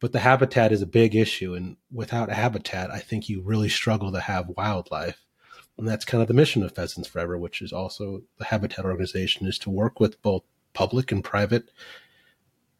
but 0.00 0.12
the 0.12 0.20
habitat 0.20 0.72
is 0.72 0.82
a 0.82 0.86
big 0.86 1.16
issue. 1.16 1.54
And 1.54 1.76
without 1.92 2.30
habitat, 2.30 2.90
I 2.90 3.00
think 3.00 3.28
you 3.28 3.42
really 3.42 3.68
struggle 3.68 4.12
to 4.12 4.20
have 4.20 4.48
wildlife. 4.56 5.24
And 5.76 5.86
that's 5.86 6.04
kind 6.04 6.22
of 6.22 6.28
the 6.28 6.34
mission 6.34 6.62
of 6.62 6.74
Pheasants 6.74 7.08
Forever, 7.08 7.38
which 7.38 7.62
is 7.62 7.72
also 7.72 8.22
the 8.38 8.46
habitat 8.46 8.84
organization, 8.84 9.46
is 9.46 9.58
to 9.60 9.70
work 9.70 10.00
with 10.00 10.20
both 10.22 10.42
public 10.74 11.10
and 11.10 11.22
private 11.24 11.70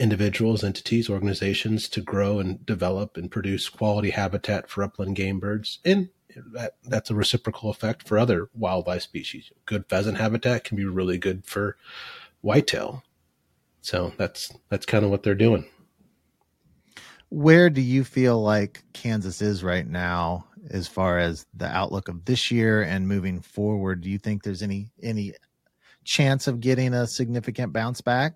individuals, 0.00 0.62
entities, 0.62 1.10
organizations 1.10 1.88
to 1.88 2.00
grow 2.00 2.38
and 2.38 2.64
develop 2.64 3.16
and 3.16 3.30
produce 3.30 3.68
quality 3.68 4.10
habitat 4.10 4.68
for 4.68 4.82
upland 4.82 5.16
game 5.16 5.40
birds. 5.40 5.80
And 5.84 6.08
that, 6.52 6.76
that's 6.84 7.10
a 7.10 7.14
reciprocal 7.14 7.70
effect 7.70 8.06
for 8.06 8.18
other 8.18 8.48
wildlife 8.54 9.02
species. 9.02 9.50
Good 9.66 9.88
pheasant 9.88 10.18
habitat 10.18 10.64
can 10.64 10.76
be 10.76 10.84
really 10.84 11.18
good 11.18 11.44
for 11.44 11.76
whitetail. 12.42 13.02
So 13.80 14.12
that's 14.16 14.52
that's 14.68 14.86
kind 14.86 15.04
of 15.04 15.10
what 15.10 15.22
they're 15.22 15.34
doing. 15.34 15.64
Where 17.30 17.68
do 17.70 17.80
you 17.80 18.04
feel 18.04 18.40
like 18.42 18.82
Kansas 18.92 19.42
is 19.42 19.62
right 19.62 19.86
now 19.86 20.46
as 20.70 20.88
far 20.88 21.18
as 21.18 21.46
the 21.54 21.66
outlook 21.66 22.08
of 22.08 22.24
this 22.24 22.50
year 22.50 22.82
and 22.82 23.08
moving 23.08 23.40
forward? 23.40 24.00
Do 24.00 24.10
you 24.10 24.18
think 24.18 24.42
there's 24.42 24.62
any 24.62 24.90
any 25.02 25.34
chance 26.04 26.46
of 26.46 26.60
getting 26.60 26.94
a 26.94 27.06
significant 27.06 27.72
bounce 27.72 28.00
back? 28.00 28.34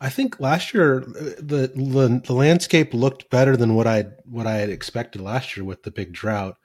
I 0.00 0.08
think 0.08 0.40
last 0.40 0.72
year 0.72 1.00
the, 1.00 1.72
the, 1.74 2.22
the 2.24 2.32
landscape 2.32 2.94
looked 2.94 3.28
better 3.28 3.56
than 3.56 3.74
what 3.74 3.86
I 3.86 4.06
what 4.24 4.46
I 4.46 4.54
had 4.54 4.70
expected 4.70 5.20
last 5.20 5.56
year 5.56 5.64
with 5.64 5.82
the 5.82 5.90
big 5.90 6.12
drought. 6.12 6.56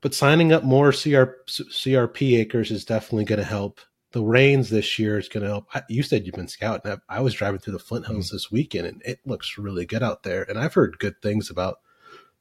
But 0.00 0.14
signing 0.14 0.52
up 0.52 0.62
more 0.62 0.92
CR, 0.92 1.24
CRP 1.48 2.38
acres 2.38 2.70
is 2.70 2.84
definitely 2.84 3.24
going 3.24 3.40
to 3.40 3.44
help. 3.44 3.80
The 4.12 4.22
rains 4.22 4.70
this 4.70 4.98
year 4.98 5.18
is 5.18 5.28
going 5.28 5.42
to 5.42 5.48
help. 5.48 5.68
You 5.88 6.02
said 6.02 6.24
you've 6.24 6.34
been 6.34 6.48
scouting. 6.48 6.92
I, 6.92 7.16
I 7.16 7.20
was 7.20 7.34
driving 7.34 7.58
through 7.58 7.72
the 7.72 7.78
Flint 7.80 8.06
Hills 8.06 8.28
mm-hmm. 8.28 8.36
this 8.36 8.50
weekend, 8.52 8.86
and 8.86 9.02
it 9.04 9.18
looks 9.26 9.58
really 9.58 9.84
good 9.84 10.02
out 10.02 10.22
there. 10.22 10.48
And 10.48 10.58
I've 10.58 10.74
heard 10.74 10.98
good 10.98 11.20
things 11.20 11.50
about 11.50 11.80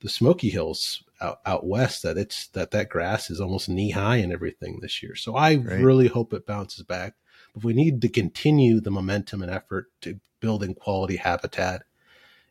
the 0.02 0.10
Smoky 0.10 0.50
Hills 0.50 1.04
out, 1.22 1.39
out 1.46 1.66
west. 1.66 2.04
That 2.04 2.18
it's 2.18 2.48
that 2.50 2.72
that 2.72 2.89
grass 2.89 3.30
is 3.30 3.41
almost 3.41 3.68
knee 3.68 3.91
high 3.91 4.18
and 4.18 4.32
everything 4.32 4.80
this 4.82 5.02
year. 5.02 5.16
So 5.16 5.36
I 5.36 5.56
right. 5.56 5.82
really 5.82 6.08
hope 6.08 6.34
it 6.34 6.46
bounces 6.46 6.84
back. 6.84 7.16
But 7.56 7.64
we 7.64 7.74
need 7.74 8.01
to 8.01 8.10
continue 8.10 8.80
the 8.80 8.91
momentum 8.91 9.41
and 9.41 9.49
effort 9.49 9.88
to 10.01 10.20
building 10.41 10.76
quality 10.76 11.16
habitat. 11.16 11.84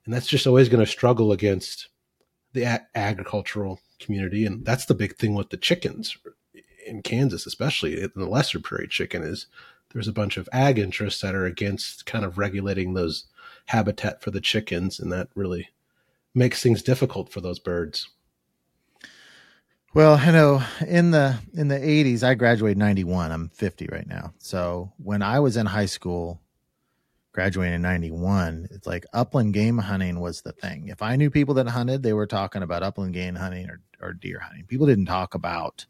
And 0.05 0.12
that's 0.12 0.26
just 0.26 0.46
always 0.46 0.68
going 0.68 0.84
to 0.84 0.90
struggle 0.90 1.30
against 1.30 1.88
the 2.55 2.64
ag- 2.64 2.86
agricultural 2.94 3.80
community. 4.00 4.44
And 4.46 4.64
that's 4.64 4.86
the 4.86 4.94
big 4.94 5.16
thing 5.16 5.34
with 5.34 5.50
the 5.50 5.57
chickens 5.57 6.16
in 6.86 7.02
Kansas, 7.02 7.46
especially 7.46 8.00
in 8.00 8.11
the 8.16 8.26
lesser 8.26 8.59
prairie 8.61 8.88
chicken, 8.88 9.22
is 9.22 9.46
there's 9.92 10.09
a 10.09 10.12
bunch 10.12 10.36
of 10.36 10.48
ag 10.52 10.78
interests 10.78 11.20
that 11.20 11.34
are 11.34 11.46
against 11.46 12.07
kind 12.07 12.24
of 12.24 12.38
regulating 12.38 12.94
those 12.94 13.26
habitat 13.66 14.22
for 14.22 14.30
the 14.30 14.40
chickens. 14.40 14.98
And 14.98 15.12
that 15.12 15.28
really 15.34 15.68
makes 16.34 16.62
things 16.62 16.82
difficult 16.82 17.30
for 17.30 17.40
those 17.40 17.59
birds. 17.59 18.09
Well, 19.95 20.16
I 20.16 20.32
know 20.32 20.61
in 20.88 21.12
the 21.12 21.38
in 21.53 21.68
the 21.68 21.76
80s 21.78 22.24
I 22.24 22.34
graduated 22.34 22.78
91. 22.78 23.30
I'm 23.30 23.49
50 23.51 23.86
right 23.92 24.09
now. 24.09 24.34
So 24.38 24.92
when 24.99 25.22
I 25.22 25.38
was 25.38 25.57
in 25.57 25.66
high 25.66 25.86
school, 25.86 26.40
graduating 27.30 27.74
in 27.74 27.82
91 27.82 28.68
it's 28.70 28.86
like 28.86 29.05
upland 29.12 29.55
game 29.55 29.78
hunting 29.78 30.18
was 30.18 30.42
the 30.42 30.53
thing. 30.53 30.88
If 30.88 31.01
i 31.01 31.14
knew 31.14 31.30
people 31.30 31.55
that 31.55 31.68
hunted 31.68 32.03
they 32.03 32.12
were 32.12 32.26
talking 32.26 32.62
about 32.62 32.82
upland 32.82 33.14
game 33.14 33.36
hunting 33.36 33.68
or, 33.70 33.80
or 34.01 34.12
deer 34.12 34.40
hunting. 34.40 34.64
People 34.66 34.86
didn't 34.86 35.07
talk 35.07 35.34
about 35.34 35.86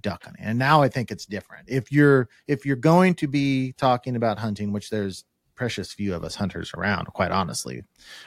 duck 0.00 0.24
hunting. 0.24 0.44
And 0.44 0.58
now 0.58 0.80
i 0.80 0.88
think 0.88 1.10
it's 1.10 1.26
different. 1.26 1.68
If 1.68 1.92
you're 1.92 2.30
if 2.48 2.64
you're 2.64 2.76
going 2.76 3.14
to 3.16 3.28
be 3.28 3.72
talking 3.72 4.16
about 4.16 4.38
hunting 4.38 4.72
which 4.72 4.88
there's 4.88 5.24
precious 5.54 5.92
few 5.92 6.14
of 6.14 6.24
us 6.24 6.34
hunters 6.34 6.72
around 6.74 7.06
quite 7.08 7.30
honestly 7.30 7.82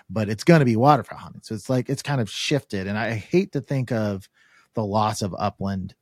but 0.09 0.29
it's 0.29 0.43
going 0.43 0.59
to 0.59 0.65
be 0.65 0.75
waterfowl 0.75 1.17
hunting. 1.17 1.41
So 1.43 1.55
it's 1.55 1.69
like 1.71 1.89
it's 1.89 2.03
kind 2.03 2.21
of 2.21 2.29
shifted. 2.29 2.85
And 2.85 2.99
i 2.99 3.15
hate 3.15 3.51
to 3.53 3.61
think 3.61 3.91
of 3.91 4.29
the 4.77 4.85
loss 4.85 5.23
of 5.23 5.35
upland 5.37 5.95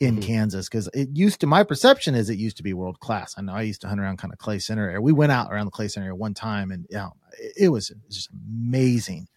in 0.00 0.16
mm-hmm. 0.16 0.22
Kansas 0.22 0.68
because 0.68 0.88
it 0.92 1.08
used 1.14 1.40
to 1.40 1.46
my 1.46 1.64
perception 1.64 2.14
is 2.14 2.28
it 2.28 2.38
used 2.38 2.58
to 2.58 2.62
be 2.62 2.74
world 2.74 3.00
class. 3.00 3.34
I 3.36 3.42
know 3.42 3.54
I 3.54 3.62
used 3.62 3.80
to 3.80 3.88
hunt 3.88 4.00
around 4.00 4.18
kind 4.18 4.32
of 4.32 4.38
Clay 4.38 4.58
Center 4.58 4.84
area. 4.84 5.00
We 5.00 5.12
went 5.12 5.32
out 5.32 5.50
around 5.50 5.64
the 5.64 5.72
Clay 5.72 5.88
Center 5.88 6.04
area 6.04 6.14
one 6.14 6.34
time 6.34 6.70
and 6.70 6.86
you 6.90 6.98
know, 6.98 7.14
it, 7.40 7.52
it 7.56 7.68
was 7.70 7.90
just 8.10 8.28
amazing 8.30 9.28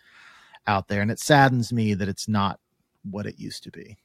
out 0.68 0.90
there. 0.90 1.02
And 1.02 1.10
it 1.10 1.20
saddens 1.20 1.72
me 1.72 1.94
that 1.94 2.10
it's 2.10 2.28
not 2.28 2.60
what 3.10 3.26
it 3.26 3.40
used 3.40 3.64
to 3.64 3.72
be. 3.72 3.98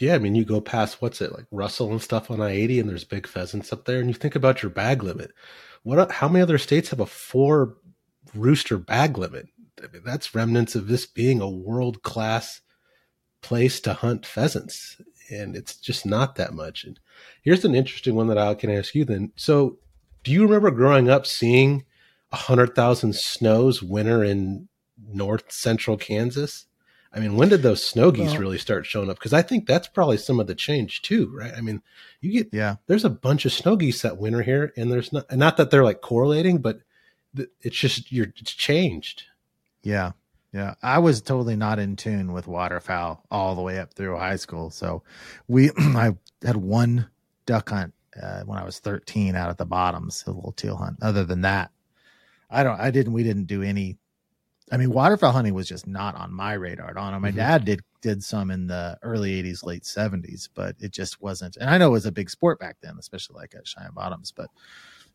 Yeah, 0.00 0.16
I 0.16 0.18
mean, 0.18 0.34
you 0.34 0.44
go 0.44 0.60
past 0.60 1.00
what's 1.00 1.20
it 1.20 1.32
like 1.32 1.46
Russell 1.52 1.92
and 1.92 2.02
stuff 2.02 2.28
on 2.28 2.40
I 2.40 2.50
eighty, 2.50 2.80
and 2.80 2.90
there's 2.90 3.04
big 3.04 3.28
pheasants 3.28 3.72
up 3.72 3.84
there, 3.84 4.00
and 4.00 4.08
you 4.08 4.14
think 4.14 4.34
about 4.34 4.60
your 4.60 4.70
bag 4.70 5.04
limit. 5.04 5.30
What? 5.84 6.10
How 6.10 6.28
many 6.28 6.42
other 6.42 6.58
states 6.58 6.90
have 6.90 6.98
a 6.98 7.06
four 7.06 7.76
rooster 8.34 8.76
bag 8.76 9.16
limit? 9.16 9.46
I 9.80 9.86
mean, 9.92 10.02
that's 10.04 10.34
remnants 10.34 10.74
of 10.74 10.88
this 10.88 11.06
being 11.06 11.40
a 11.40 11.48
world 11.48 12.02
class 12.02 12.60
place 13.44 13.78
to 13.80 13.92
hunt 13.92 14.24
pheasants 14.26 14.96
and 15.30 15.56
it's 15.56 15.76
just 15.76 16.04
not 16.06 16.36
that 16.36 16.54
much. 16.54 16.84
And 16.84 16.98
here's 17.42 17.64
an 17.64 17.74
interesting 17.74 18.14
one 18.14 18.28
that 18.28 18.38
I 18.38 18.54
can 18.54 18.70
ask 18.70 18.94
you 18.94 19.04
then. 19.04 19.32
So, 19.36 19.78
do 20.22 20.32
you 20.32 20.42
remember 20.42 20.70
growing 20.70 21.10
up 21.10 21.26
seeing 21.26 21.84
a 22.32 22.36
hundred 22.36 22.74
thousand 22.74 23.14
snows 23.14 23.82
winter 23.82 24.24
in 24.24 24.68
north 24.96 25.52
central 25.52 25.96
Kansas? 25.96 26.66
I 27.12 27.20
mean, 27.20 27.36
when 27.36 27.48
did 27.48 27.62
those 27.62 27.84
snow 27.84 28.10
geese 28.10 28.30
well, 28.30 28.40
really 28.40 28.58
start 28.58 28.86
showing 28.86 29.08
up? 29.08 29.18
Because 29.18 29.32
I 29.32 29.42
think 29.42 29.66
that's 29.66 29.86
probably 29.86 30.16
some 30.16 30.40
of 30.40 30.48
the 30.48 30.54
change 30.54 31.02
too, 31.02 31.30
right? 31.32 31.52
I 31.56 31.60
mean, 31.60 31.80
you 32.20 32.32
get 32.32 32.48
yeah, 32.52 32.76
there's 32.86 33.04
a 33.04 33.10
bunch 33.10 33.44
of 33.44 33.52
snow 33.52 33.76
geese 33.76 34.02
that 34.02 34.18
winter 34.18 34.42
here, 34.42 34.72
and 34.76 34.90
there's 34.90 35.12
not 35.12 35.30
not 35.36 35.56
that 35.58 35.70
they're 35.70 35.84
like 35.84 36.00
correlating, 36.00 36.58
but 36.58 36.80
it's 37.60 37.76
just 37.76 38.10
you're 38.10 38.32
it's 38.36 38.52
changed. 38.52 39.24
Yeah, 39.82 40.12
yeah, 40.54 40.74
I 40.84 41.00
was 41.00 41.20
totally 41.20 41.56
not 41.56 41.80
in 41.80 41.96
tune 41.96 42.32
with 42.32 42.46
waterfowl 42.46 43.24
all 43.28 43.56
the 43.56 43.62
way 43.62 43.80
up 43.80 43.92
through 43.92 44.16
high 44.16 44.36
school. 44.36 44.70
So 44.70 45.02
we, 45.48 45.70
I 45.76 46.12
had 46.44 46.56
one 46.56 47.08
duck 47.44 47.70
hunt 47.70 47.92
uh, 48.22 48.42
when 48.44 48.56
I 48.56 48.64
was 48.64 48.78
13 48.78 49.34
out 49.34 49.50
at 49.50 49.58
the 49.58 49.66
bottoms, 49.66 50.22
a 50.28 50.30
little 50.30 50.52
teal 50.52 50.76
hunt. 50.76 50.98
Other 51.02 51.24
than 51.24 51.40
that, 51.40 51.72
I 52.48 52.62
don't, 52.62 52.80
I 52.80 52.92
didn't, 52.92 53.14
we 53.14 53.24
didn't 53.24 53.46
do 53.46 53.62
any. 53.62 53.98
I 54.70 54.76
mean, 54.76 54.92
waterfowl 54.92 55.32
hunting 55.32 55.54
was 55.54 55.68
just 55.68 55.88
not 55.88 56.14
on 56.14 56.32
my 56.32 56.52
radar 56.52 56.88
at 56.88 56.96
all. 56.96 57.10
My 57.18 57.28
mm-hmm. 57.28 57.36
dad 57.36 57.64
did 57.64 57.82
did 58.00 58.22
some 58.22 58.50
in 58.52 58.68
the 58.68 58.96
early 59.02 59.42
80s, 59.42 59.64
late 59.64 59.82
70s, 59.82 60.48
but 60.54 60.76
it 60.78 60.92
just 60.92 61.20
wasn't. 61.20 61.56
And 61.56 61.68
I 61.68 61.78
know 61.78 61.88
it 61.88 61.92
was 61.92 62.06
a 62.06 62.12
big 62.12 62.30
sport 62.30 62.60
back 62.60 62.76
then, 62.80 62.96
especially 62.98 63.36
like 63.36 63.54
at 63.56 63.66
Cheyenne 63.66 63.90
Bottoms, 63.92 64.30
but 64.30 64.50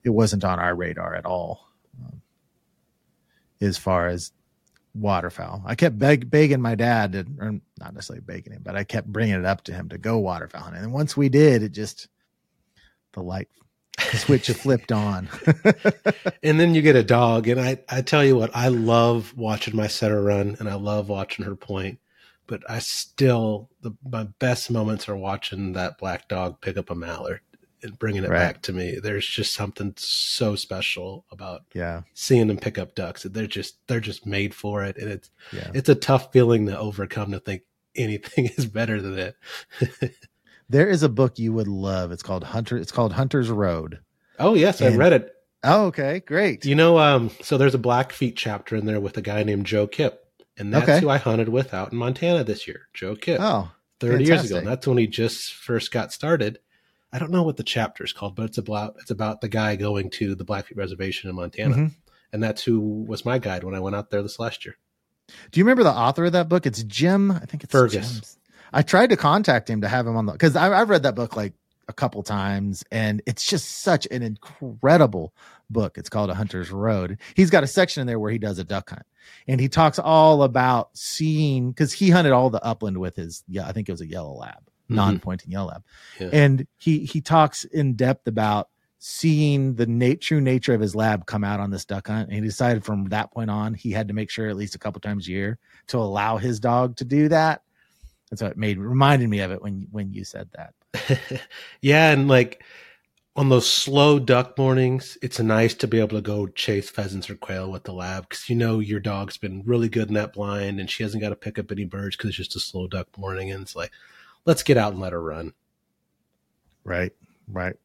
it 0.03 0.09
wasn't 0.09 0.43
on 0.43 0.59
our 0.59 0.75
radar 0.75 1.15
at 1.15 1.25
all. 1.25 1.67
Um, 2.03 2.21
as 3.61 3.77
far 3.77 4.07
as 4.07 4.31
waterfowl. 4.99 5.63
I 5.65 5.75
kept 5.75 5.97
beg- 5.97 6.29
begging 6.29 6.61
my 6.61 6.75
dad, 6.75 7.13
to, 7.13 7.25
or 7.39 7.59
not 7.79 7.93
necessarily 7.93 8.21
begging 8.21 8.53
him, 8.53 8.61
but 8.63 8.75
I 8.75 8.83
kept 8.83 9.07
bringing 9.07 9.35
it 9.35 9.45
up 9.45 9.63
to 9.65 9.73
him 9.73 9.89
to 9.89 9.97
go 9.97 10.17
waterfowl 10.17 10.61
hunting. 10.61 10.83
And 10.83 10.93
once 10.93 11.15
we 11.15 11.29
did, 11.29 11.63
it 11.63 11.71
just 11.71 12.07
the 13.13 13.21
light 13.21 13.47
switch 13.99 14.49
flipped 14.49 14.91
on. 14.91 15.29
and 16.43 16.59
then 16.59 16.75
you 16.75 16.81
get 16.81 16.95
a 16.95 17.03
dog, 17.03 17.47
and 17.47 17.59
I 17.59 17.79
I 17.89 18.01
tell 18.01 18.23
you 18.23 18.35
what, 18.35 18.55
I 18.55 18.69
love 18.69 19.33
watching 19.35 19.75
my 19.75 19.87
setter 19.87 20.21
run, 20.21 20.55
and 20.59 20.69
I 20.69 20.75
love 20.75 21.09
watching 21.09 21.45
her 21.45 21.55
point. 21.55 21.99
But 22.47 22.63
I 22.69 22.79
still 22.79 23.69
the 23.81 23.91
my 24.03 24.23
best 24.39 24.71
moments 24.71 25.07
are 25.07 25.17
watching 25.17 25.73
that 25.73 25.97
black 25.97 26.27
dog 26.27 26.61
pick 26.61 26.77
up 26.77 26.89
a 26.89 26.95
mallard 26.95 27.41
and 27.81 27.97
bringing 27.97 28.23
it 28.23 28.29
right. 28.29 28.39
back 28.39 28.61
to 28.63 28.73
me. 28.73 28.99
There's 29.01 29.25
just 29.25 29.53
something 29.53 29.93
so 29.97 30.55
special 30.55 31.25
about 31.31 31.63
yeah 31.73 32.01
seeing 32.13 32.47
them 32.47 32.57
pick 32.57 32.77
up 32.77 32.95
ducks. 32.95 33.23
They're 33.23 33.47
just 33.47 33.85
they're 33.87 33.99
just 33.99 34.25
made 34.25 34.53
for 34.53 34.83
it, 34.83 34.97
and 34.97 35.09
it's 35.09 35.29
yeah. 35.51 35.71
it's 35.73 35.89
a 35.89 35.95
tough 35.95 36.31
feeling 36.31 36.65
to 36.67 36.77
overcome 36.77 37.31
to 37.31 37.39
think 37.39 37.63
anything 37.95 38.45
is 38.57 38.65
better 38.65 39.01
than 39.01 39.17
it. 39.19 40.15
there 40.69 40.87
is 40.87 41.03
a 41.03 41.09
book 41.09 41.39
you 41.39 41.53
would 41.53 41.67
love. 41.67 42.11
It's 42.11 42.23
called 42.23 42.43
Hunter. 42.43 42.77
It's 42.77 42.91
called 42.91 43.13
Hunter's 43.13 43.49
Road. 43.49 43.99
Oh 44.37 44.53
yes, 44.53 44.81
and, 44.81 44.93
I 44.93 44.97
read 44.97 45.13
it. 45.13 45.33
Oh 45.63 45.85
okay, 45.87 46.21
great. 46.21 46.65
You 46.65 46.75
know, 46.75 46.99
um, 46.99 47.31
so 47.41 47.57
there's 47.57 47.75
a 47.75 47.79
Blackfeet 47.79 48.35
chapter 48.35 48.75
in 48.75 48.85
there 48.85 48.99
with 48.99 49.17
a 49.17 49.21
guy 49.21 49.43
named 49.43 49.65
Joe 49.65 49.87
Kipp, 49.87 50.25
and 50.57 50.73
that's 50.73 50.89
okay. 50.89 50.99
who 50.99 51.09
I 51.09 51.17
hunted 51.17 51.49
with 51.49 51.73
out 51.73 51.91
in 51.91 51.97
Montana 51.97 52.43
this 52.43 52.67
year. 52.67 52.87
Joe 52.93 53.15
Kipp. 53.15 53.39
Oh. 53.41 53.71
30 53.99 54.25
fantastic. 54.25 54.29
years 54.29 54.45
ago. 54.45 54.57
And 54.59 54.67
that's 54.67 54.87
when 54.87 54.97
he 54.97 55.07
just 55.07 55.53
first 55.53 55.91
got 55.91 56.13
started 56.13 56.59
I 57.11 57.19
don't 57.19 57.31
know 57.31 57.43
what 57.43 57.57
the 57.57 57.63
chapter 57.63 58.03
is 58.03 58.13
called, 58.13 58.35
but 58.35 58.45
it's 58.45 58.57
about 58.57 58.95
it's 58.99 59.11
about 59.11 59.41
the 59.41 59.49
guy 59.49 59.75
going 59.75 60.09
to 60.11 60.35
the 60.35 60.43
Blackfeet 60.43 60.77
Reservation 60.77 61.29
in 61.29 61.35
Montana, 61.35 61.75
mm-hmm. 61.75 61.87
and 62.31 62.43
that's 62.43 62.63
who 62.63 62.79
was 62.79 63.25
my 63.25 63.39
guide 63.39 63.63
when 63.63 63.75
I 63.75 63.79
went 63.79 63.95
out 63.95 64.11
there 64.11 64.21
this 64.21 64.39
last 64.39 64.65
year. 64.65 64.77
Do 65.51 65.59
you 65.59 65.63
remember 65.63 65.83
the 65.83 65.91
author 65.91 66.25
of 66.25 66.33
that 66.33 66.49
book? 66.49 66.65
It's 66.65 66.83
Jim. 66.83 67.31
I 67.31 67.39
think 67.39 67.63
it's 67.63 67.71
Fergus. 67.71 68.13
Jim. 68.13 68.23
I 68.71 68.81
tried 68.83 69.09
to 69.09 69.17
contact 69.17 69.69
him 69.69 69.81
to 69.81 69.87
have 69.87 70.05
him 70.05 70.15
on 70.15 70.25
the 70.25 70.33
because 70.33 70.55
I've 70.55 70.89
read 70.89 71.03
that 71.03 71.15
book 71.15 71.35
like 71.35 71.53
a 71.87 71.93
couple 71.93 72.21
times, 72.21 72.83
and 72.91 73.21
it's 73.25 73.45
just 73.45 73.81
such 73.81 74.07
an 74.11 74.21
incredible 74.21 75.33
book. 75.69 75.97
It's 75.97 76.09
called 76.09 76.29
A 76.29 76.35
Hunter's 76.35 76.71
Road. 76.71 77.17
He's 77.35 77.49
got 77.49 77.63
a 77.63 77.67
section 77.67 78.01
in 78.01 78.07
there 78.07 78.19
where 78.19 78.31
he 78.31 78.37
does 78.37 78.59
a 78.59 78.63
duck 78.63 78.91
hunt, 78.91 79.05
and 79.47 79.59
he 79.59 79.67
talks 79.67 79.97
all 79.97 80.43
about 80.43 80.91
seeing 80.93 81.71
because 81.71 81.91
he 81.91 82.11
hunted 82.11 82.31
all 82.31 82.51
the 82.51 82.63
upland 82.63 82.99
with 82.99 83.15
his 83.15 83.43
yeah, 83.47 83.67
I 83.67 83.71
think 83.71 83.89
it 83.89 83.93
was 83.93 84.01
a 84.01 84.07
yellow 84.07 84.33
lab. 84.33 84.69
Mm-hmm. 84.89 84.95
non-pointing 84.95 85.51
yellow 85.51 85.67
lab. 85.67 85.83
Yeah. 86.19 86.29
And 86.33 86.67
he 86.77 87.05
he 87.05 87.21
talks 87.21 87.63
in 87.65 87.93
depth 87.93 88.27
about 88.27 88.69
seeing 88.97 89.75
the 89.75 89.85
nat- 89.85 90.19
true 90.19 90.41
nature 90.41 90.73
of 90.73 90.81
his 90.81 90.95
lab 90.95 91.25
come 91.25 91.43
out 91.43 91.59
on 91.59 91.71
this 91.71 91.85
duck 91.85 92.07
hunt. 92.07 92.27
And 92.27 92.35
he 92.35 92.41
decided 92.41 92.83
from 92.83 93.05
that 93.09 93.31
point 93.31 93.49
on, 93.49 93.73
he 93.73 93.91
had 93.91 94.07
to 94.09 94.13
make 94.13 94.29
sure 94.29 94.49
at 94.49 94.57
least 94.57 94.75
a 94.75 94.79
couple 94.79 94.99
times 94.99 95.27
a 95.27 95.31
year 95.31 95.57
to 95.87 95.97
allow 95.97 96.37
his 96.37 96.59
dog 96.59 96.97
to 96.97 97.05
do 97.05 97.29
that. 97.29 97.61
And 98.29 98.37
so 98.37 98.47
it 98.47 98.57
made 98.57 98.77
reminded 98.77 99.29
me 99.29 99.39
of 99.39 99.51
it 99.51 99.61
when 99.61 99.87
when 99.91 100.11
you 100.11 100.23
said 100.23 100.49
that. 100.53 100.73
yeah, 101.81 102.11
and 102.11 102.27
like 102.27 102.63
on 103.35 103.49
those 103.49 103.71
slow 103.71 104.19
duck 104.19 104.57
mornings, 104.57 105.17
it's 105.21 105.39
nice 105.39 105.73
to 105.75 105.87
be 105.87 105.99
able 105.99 106.17
to 106.17 106.21
go 106.21 106.47
chase 106.47 106.89
pheasants 106.89 107.29
or 107.29 107.35
quail 107.35 107.71
with 107.71 107.85
the 107.85 107.93
lab 107.93 108.27
because 108.27 108.49
you 108.49 108.55
know 108.55 108.79
your 108.79 108.99
dog's 108.99 109.37
been 109.37 109.63
really 109.65 109.87
good 109.87 110.09
in 110.09 110.13
that 110.15 110.33
blind 110.33 110.79
and 110.79 110.89
she 110.89 111.03
hasn't 111.03 111.21
got 111.21 111.29
to 111.29 111.35
pick 111.35 111.57
up 111.57 111.71
any 111.71 111.85
birds 111.85 112.17
because 112.17 112.29
it's 112.29 112.37
just 112.37 112.55
a 112.55 112.59
slow 112.59 112.87
duck 112.87 113.07
morning. 113.17 113.49
And 113.49 113.61
it's 113.61 113.75
like, 113.75 113.91
let's 114.45 114.63
get 114.63 114.77
out 114.77 114.93
and 114.93 115.01
let 115.01 115.13
her 115.13 115.21
run. 115.21 115.53
Right, 116.83 117.11
right. 117.47 117.75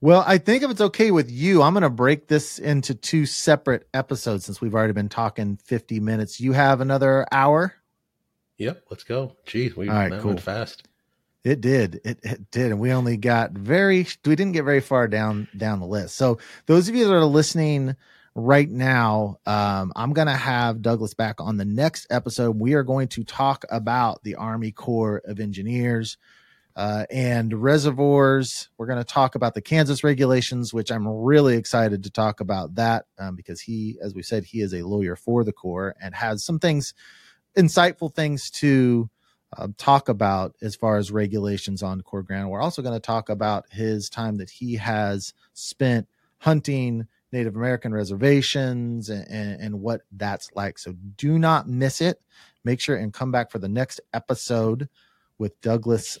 Well, 0.00 0.22
I 0.26 0.38
think 0.38 0.62
if 0.62 0.70
it's 0.70 0.80
okay 0.80 1.10
with 1.10 1.30
you, 1.30 1.62
I'm 1.62 1.72
going 1.72 1.82
to 1.82 1.90
break 1.90 2.28
this 2.28 2.58
into 2.58 2.94
two 2.94 3.24
separate 3.24 3.88
episodes 3.94 4.44
since 4.44 4.60
we've 4.60 4.74
already 4.74 4.92
been 4.92 5.08
talking 5.08 5.56
50 5.56 6.00
minutes. 6.00 6.38
You 6.38 6.52
have 6.52 6.80
another 6.80 7.26
hour? 7.32 7.74
Yep, 8.58 8.84
let's 8.90 9.04
go. 9.04 9.36
Geez, 9.46 9.76
we 9.76 9.88
right, 9.88 10.10
that 10.10 10.20
cool. 10.20 10.30
went 10.30 10.42
fast. 10.42 10.86
It 11.44 11.60
did. 11.60 12.00
It, 12.04 12.18
it 12.22 12.50
did. 12.50 12.72
And 12.72 12.80
we 12.80 12.92
only 12.92 13.16
got 13.16 13.52
very 13.52 14.06
we 14.24 14.34
didn't 14.34 14.52
get 14.52 14.64
very 14.64 14.80
far 14.80 15.06
down 15.06 15.46
down 15.56 15.78
the 15.78 15.86
list. 15.86 16.16
So 16.16 16.38
those 16.66 16.88
of 16.88 16.94
you 16.94 17.06
that 17.06 17.14
are 17.14 17.24
listening 17.24 17.94
right 18.36 18.68
now, 18.70 19.38
um, 19.46 19.92
I'm 19.96 20.12
gonna 20.12 20.36
have 20.36 20.82
Douglas 20.82 21.14
back 21.14 21.40
on 21.40 21.56
the 21.56 21.64
next 21.64 22.06
episode. 22.10 22.60
We 22.60 22.74
are 22.74 22.84
going 22.84 23.08
to 23.08 23.24
talk 23.24 23.64
about 23.70 24.22
the 24.22 24.34
Army 24.36 24.70
Corps 24.70 25.22
of 25.24 25.40
Engineers 25.40 26.18
uh, 26.76 27.06
and 27.10 27.54
reservoirs. 27.54 28.68
We're 28.76 28.86
going 28.86 28.98
to 28.98 29.04
talk 29.04 29.34
about 29.34 29.54
the 29.54 29.62
Kansas 29.62 30.04
regulations, 30.04 30.74
which 30.74 30.92
I'm 30.92 31.08
really 31.08 31.56
excited 31.56 32.02
to 32.04 32.10
talk 32.10 32.40
about 32.40 32.74
that 32.74 33.06
um, 33.18 33.34
because 33.34 33.62
he, 33.62 33.96
as 34.02 34.14
we 34.14 34.22
said, 34.22 34.44
he 34.44 34.60
is 34.60 34.74
a 34.74 34.82
lawyer 34.82 35.16
for 35.16 35.42
the 35.42 35.54
Corps 35.54 35.96
and 36.02 36.14
has 36.14 36.44
some 36.44 36.58
things, 36.58 36.92
insightful 37.56 38.14
things 38.14 38.50
to 38.50 39.08
uh, 39.56 39.68
talk 39.78 40.10
about 40.10 40.54
as 40.60 40.76
far 40.76 40.98
as 40.98 41.10
regulations 41.10 41.82
on 41.82 42.02
Corps 42.02 42.22
ground. 42.22 42.50
We're 42.50 42.60
also 42.60 42.82
going 42.82 42.94
to 42.94 43.00
talk 43.00 43.30
about 43.30 43.64
his 43.72 44.10
time 44.10 44.36
that 44.36 44.50
he 44.50 44.76
has 44.76 45.32
spent 45.54 46.08
hunting 46.38 47.06
Native 47.36 47.54
American 47.54 47.92
reservations 47.92 49.10
and, 49.10 49.26
and, 49.30 49.60
and 49.60 49.80
what 49.80 50.00
that's 50.12 50.48
like. 50.54 50.78
So 50.78 50.94
do 51.16 51.38
not 51.38 51.68
miss 51.68 52.00
it. 52.00 52.18
Make 52.64 52.80
sure 52.80 52.96
and 52.96 53.12
come 53.12 53.30
back 53.30 53.50
for 53.50 53.58
the 53.58 53.68
next 53.68 54.00
episode 54.14 54.88
with 55.38 55.60
Douglas. 55.60 56.18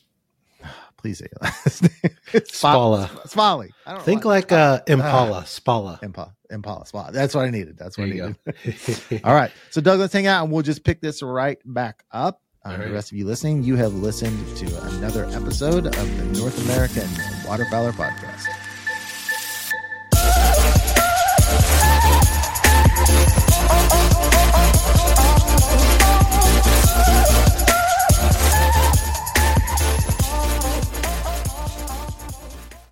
Please 0.98 1.18
say 1.18 1.26
last 1.40 1.82
name. 2.04 2.42
Spala. 2.44 3.10
Smalley. 3.26 3.70
I 3.86 3.92
don't 3.94 4.02
Think 4.04 4.24
like 4.26 4.52
uh, 4.52 4.80
Impala, 4.86 5.46
Spala. 5.46 5.98
Impala. 6.02 6.34
Impala. 6.50 6.84
Spala. 6.86 7.12
That's 7.12 7.34
what 7.34 7.46
I 7.46 7.50
needed. 7.50 7.78
That's 7.78 7.96
what 7.96 8.10
There 8.10 8.24
I 8.26 8.50
needed. 8.64 9.20
All 9.24 9.34
right. 9.34 9.50
So 9.70 9.80
Doug, 9.80 9.98
let's 10.00 10.12
hang 10.12 10.26
out 10.26 10.42
and 10.44 10.52
we'll 10.52 10.62
just 10.62 10.84
pick 10.84 11.00
this 11.00 11.22
right 11.22 11.58
back 11.64 12.04
up. 12.12 12.42
Um, 12.64 12.72
All 12.72 12.78
The 12.78 12.84
right. 12.84 12.92
rest 12.92 13.10
of 13.12 13.16
you 13.18 13.24
listening, 13.26 13.62
you 13.62 13.76
have 13.76 13.94
listened 13.94 14.56
to 14.58 14.66
another 14.88 15.24
episode 15.26 15.86
of 15.86 16.16
the 16.18 16.38
North 16.38 16.62
American 16.66 17.08
Waterfowler 17.48 17.92
Podcast. 17.92 18.44